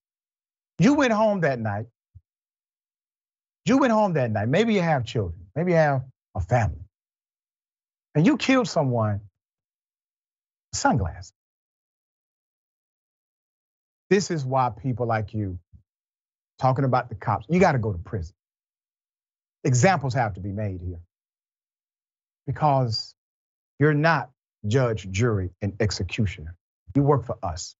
You 0.79 0.95
went 0.95 1.13
home 1.13 1.41
that 1.41 1.59
night. 1.59 1.87
You 3.65 3.79
went 3.79 3.93
home 3.93 4.13
that 4.15 4.31
night. 4.31 4.49
Maybe 4.49 4.75
you 4.75 4.83
have 4.83 5.05
children. 5.05 5.47
Maybe 5.57 5.73
you 5.73 5.79
have 5.79 6.05
a 6.37 6.41
family. 6.41 6.85
And 8.15 8.25
you 8.25 8.37
killed 8.37 8.69
someone. 8.69 9.23
Sunglasses. 10.73 11.33
This 14.09 14.31
is 14.31 14.45
why 14.45 14.71
people 14.71 15.07
like 15.07 15.35
you 15.35 15.59
talking 16.59 16.85
about 16.85 17.09
the 17.09 17.15
cops, 17.15 17.47
you 17.49 17.61
got 17.61 17.73
to 17.73 17.79
go 17.79 17.93
to 17.93 17.99
prison. 17.99 18.35
Examples 19.65 20.15
have 20.15 20.35
to 20.35 20.41
be 20.41 20.53
made 20.53 20.81
here 20.81 21.01
because 22.47 23.15
you're 23.79 23.95
not 23.95 24.31
judge, 24.67 25.11
jury, 25.11 25.51
and 25.61 25.75
executioner. 25.81 26.55
You 26.95 27.03
work 27.03 27.25
for 27.25 27.37
us. 27.43 27.75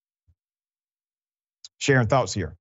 Sharing 1.79 2.07
thoughts 2.07 2.33
here. 2.33 2.55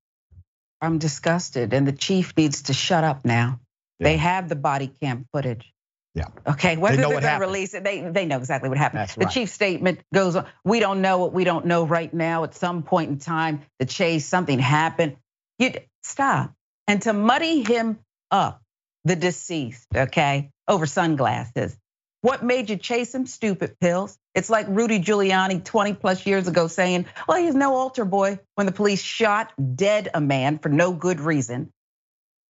I'm 0.80 0.98
disgusted, 0.98 1.72
and 1.72 1.86
the 1.86 1.92
chief 1.92 2.36
needs 2.36 2.62
to 2.64 2.72
shut 2.72 3.02
up 3.02 3.24
now. 3.24 3.60
Yeah. 3.98 4.08
They 4.08 4.16
have 4.18 4.48
the 4.48 4.56
body 4.56 4.92
cam 5.00 5.26
footage. 5.32 5.72
Yeah. 6.14 6.28
Okay. 6.46 6.76
Whether 6.76 6.96
they 6.96 7.02
are 7.02 7.20
going 7.20 7.22
to 7.22 7.46
release 7.46 7.74
it, 7.74 7.84
they 7.84 8.00
they 8.00 8.24
know 8.24 8.38
exactly 8.38 8.68
what 8.68 8.78
happened. 8.78 9.00
That's 9.00 9.14
the 9.14 9.26
right. 9.26 9.34
chief 9.34 9.50
statement 9.50 10.00
goes 10.14 10.36
on. 10.36 10.46
We 10.64 10.80
don't 10.80 11.02
know 11.02 11.18
what 11.18 11.32
we 11.32 11.44
don't 11.44 11.66
know 11.66 11.84
right 11.84 12.12
now. 12.12 12.44
At 12.44 12.54
some 12.54 12.82
point 12.82 13.10
in 13.10 13.18
time, 13.18 13.62
the 13.78 13.84
chase, 13.84 14.24
something 14.24 14.58
happened. 14.58 15.16
You 15.58 15.72
stop. 16.02 16.52
And 16.86 17.02
to 17.02 17.12
muddy 17.12 17.62
him 17.62 17.98
up, 18.30 18.62
the 19.04 19.16
deceased, 19.16 19.86
okay, 19.94 20.50
over 20.68 20.86
sunglasses. 20.86 21.76
What 22.22 22.42
made 22.42 22.70
you 22.70 22.76
chase 22.76 23.14
him? 23.14 23.26
Stupid 23.26 23.78
pills. 23.80 24.18
It's 24.34 24.50
like 24.50 24.66
Rudy 24.68 24.98
Giuliani 24.98 25.64
20 25.64 25.94
plus 25.94 26.26
years 26.26 26.48
ago 26.48 26.66
saying, 26.66 27.06
well, 27.28 27.38
he's 27.38 27.54
no 27.54 27.74
altar 27.74 28.04
boy 28.04 28.40
when 28.56 28.66
the 28.66 28.72
police 28.72 29.00
shot 29.00 29.52
dead 29.76 30.08
a 30.12 30.20
man 30.20 30.58
for 30.58 30.68
no 30.68 30.92
good 30.92 31.20
reason. 31.20 31.72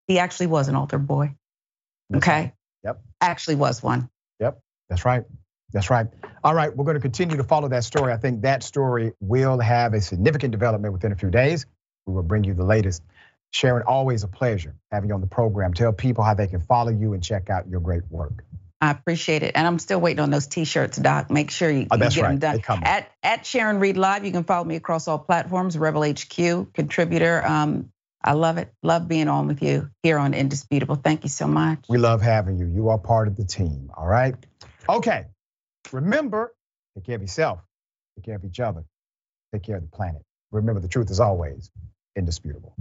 He 0.06 0.18
actually 0.18 0.46
was 0.46 0.68
an 0.68 0.76
altar 0.76 0.98
boy. 0.98 1.34
Okay. 2.14 2.54
Yep. 2.84 3.02
Actually 3.20 3.56
was 3.56 3.82
one. 3.82 4.08
Yep. 4.40 4.58
That's 4.88 5.04
right. 5.04 5.24
That's 5.72 5.90
right. 5.90 6.06
All 6.44 6.54
right, 6.54 6.74
we're 6.74 6.84
going 6.84 6.94
to 6.94 7.00
continue 7.00 7.36
to 7.36 7.44
follow 7.44 7.68
that 7.68 7.84
story. 7.84 8.12
I 8.12 8.16
think 8.16 8.42
that 8.42 8.62
story 8.62 9.12
will 9.20 9.58
have 9.58 9.94
a 9.94 10.00
significant 10.00 10.52
development 10.52 10.92
within 10.94 11.12
a 11.12 11.16
few 11.16 11.30
days. 11.30 11.66
We 12.06 12.14
will 12.14 12.22
bring 12.22 12.44
you 12.44 12.54
the 12.54 12.64
latest. 12.64 13.02
Sharon, 13.50 13.82
always 13.86 14.22
a 14.22 14.28
pleasure 14.28 14.74
having 14.90 15.08
you 15.08 15.14
on 15.14 15.20
the 15.20 15.26
program. 15.26 15.74
Tell 15.74 15.92
people 15.92 16.24
how 16.24 16.34
they 16.34 16.46
can 16.46 16.60
follow 16.60 16.90
you 16.90 17.14
and 17.14 17.22
check 17.22 17.50
out 17.50 17.68
your 17.68 17.80
great 17.80 18.02
work. 18.10 18.44
I 18.80 18.90
appreciate 18.90 19.42
it. 19.42 19.52
And 19.54 19.66
I'm 19.66 19.78
still 19.78 20.00
waiting 20.00 20.20
on 20.20 20.30
those 20.30 20.46
t-shirts, 20.46 20.98
Doc. 20.98 21.30
Make 21.30 21.50
sure 21.50 21.70
you, 21.70 21.86
oh, 21.90 21.96
you 21.96 22.10
get 22.10 22.16
right. 22.18 22.38
them 22.38 22.60
done. 22.60 22.84
At, 22.84 23.10
at 23.22 23.46
Sharon 23.46 23.80
Reed 23.80 23.96
Live, 23.96 24.24
you 24.24 24.32
can 24.32 24.44
follow 24.44 24.64
me 24.64 24.76
across 24.76 25.08
all 25.08 25.18
platforms, 25.18 25.78
Rebel 25.78 26.02
HQ, 26.02 26.72
contributor. 26.74 27.44
Um, 27.44 27.90
I 28.22 28.32
love 28.32 28.58
it. 28.58 28.72
Love 28.82 29.08
being 29.08 29.28
on 29.28 29.46
with 29.46 29.62
you 29.62 29.88
here 30.02 30.18
on 30.18 30.34
Indisputable. 30.34 30.96
Thank 30.96 31.22
you 31.22 31.30
so 31.30 31.46
much. 31.46 31.86
We 31.88 31.96
love 31.96 32.20
having 32.20 32.58
you. 32.58 32.66
You 32.66 32.90
are 32.90 32.98
part 32.98 33.28
of 33.28 33.36
the 33.36 33.44
team, 33.44 33.90
all 33.96 34.06
right? 34.06 34.34
Okay. 34.88 35.24
Remember, 35.92 36.52
take 36.94 37.04
care 37.04 37.16
of 37.16 37.22
yourself, 37.22 37.60
take 38.16 38.24
care 38.24 38.36
of 38.36 38.44
each 38.44 38.60
other, 38.60 38.84
take 39.52 39.62
care 39.62 39.76
of 39.76 39.82
the 39.82 39.96
planet. 39.96 40.22
Remember, 40.50 40.80
the 40.80 40.88
truth 40.88 41.10
is 41.10 41.20
always 41.20 41.70
indisputable. 42.16 42.74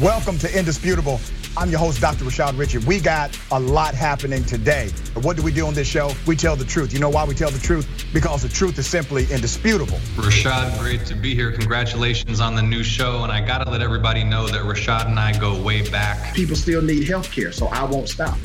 Welcome 0.00 0.38
to 0.38 0.58
Indisputable. 0.58 1.18
I'm 1.56 1.70
your 1.70 1.80
host, 1.80 2.00
Dr. 2.00 2.24
Rashad 2.24 2.56
Richey. 2.56 2.78
We 2.78 3.00
got 3.00 3.36
a 3.50 3.58
lot 3.58 3.96
happening 3.96 4.44
today. 4.44 4.90
But 5.12 5.24
what 5.24 5.36
do 5.36 5.42
we 5.42 5.50
do 5.50 5.66
on 5.66 5.74
this 5.74 5.88
show? 5.88 6.12
We 6.24 6.36
tell 6.36 6.54
the 6.54 6.64
truth. 6.64 6.92
You 6.92 7.00
know 7.00 7.08
why 7.08 7.24
we 7.24 7.34
tell 7.34 7.50
the 7.50 7.58
truth? 7.58 8.06
Because 8.12 8.42
the 8.42 8.48
truth 8.48 8.78
is 8.78 8.86
simply 8.86 9.26
indisputable. 9.32 9.98
Rashad, 10.14 10.78
great 10.78 11.04
to 11.06 11.16
be 11.16 11.34
here. 11.34 11.50
Congratulations 11.50 12.38
on 12.38 12.54
the 12.54 12.62
new 12.62 12.84
show. 12.84 13.24
And 13.24 13.32
I 13.32 13.44
got 13.44 13.64
to 13.64 13.70
let 13.70 13.82
everybody 13.82 14.22
know 14.22 14.46
that 14.46 14.62
Rashad 14.62 15.06
and 15.06 15.18
I 15.18 15.36
go 15.36 15.60
way 15.60 15.88
back. 15.90 16.32
People 16.32 16.54
still 16.54 16.80
need 16.82 17.08
health 17.08 17.32
care, 17.32 17.50
so 17.50 17.66
I 17.66 17.82
won't 17.82 18.08
stop. 18.08 18.38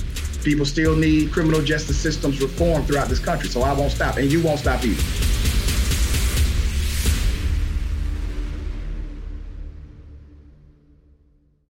People 0.44 0.65
still 0.65 0.95
need 0.95 1.31
criminal 1.31 1.61
justice 1.61 1.99
systems 1.99 2.41
reform 2.41 2.84
throughout 2.85 3.10
this 3.10 3.19
country, 3.19 3.48
so 3.48 3.61
I 3.61 3.73
won't 3.73 3.91
stop. 3.91 4.18
And 4.18 4.31
you 4.31 4.41
won't 4.41 4.60
stop 4.60 4.84
either. 4.84 5.52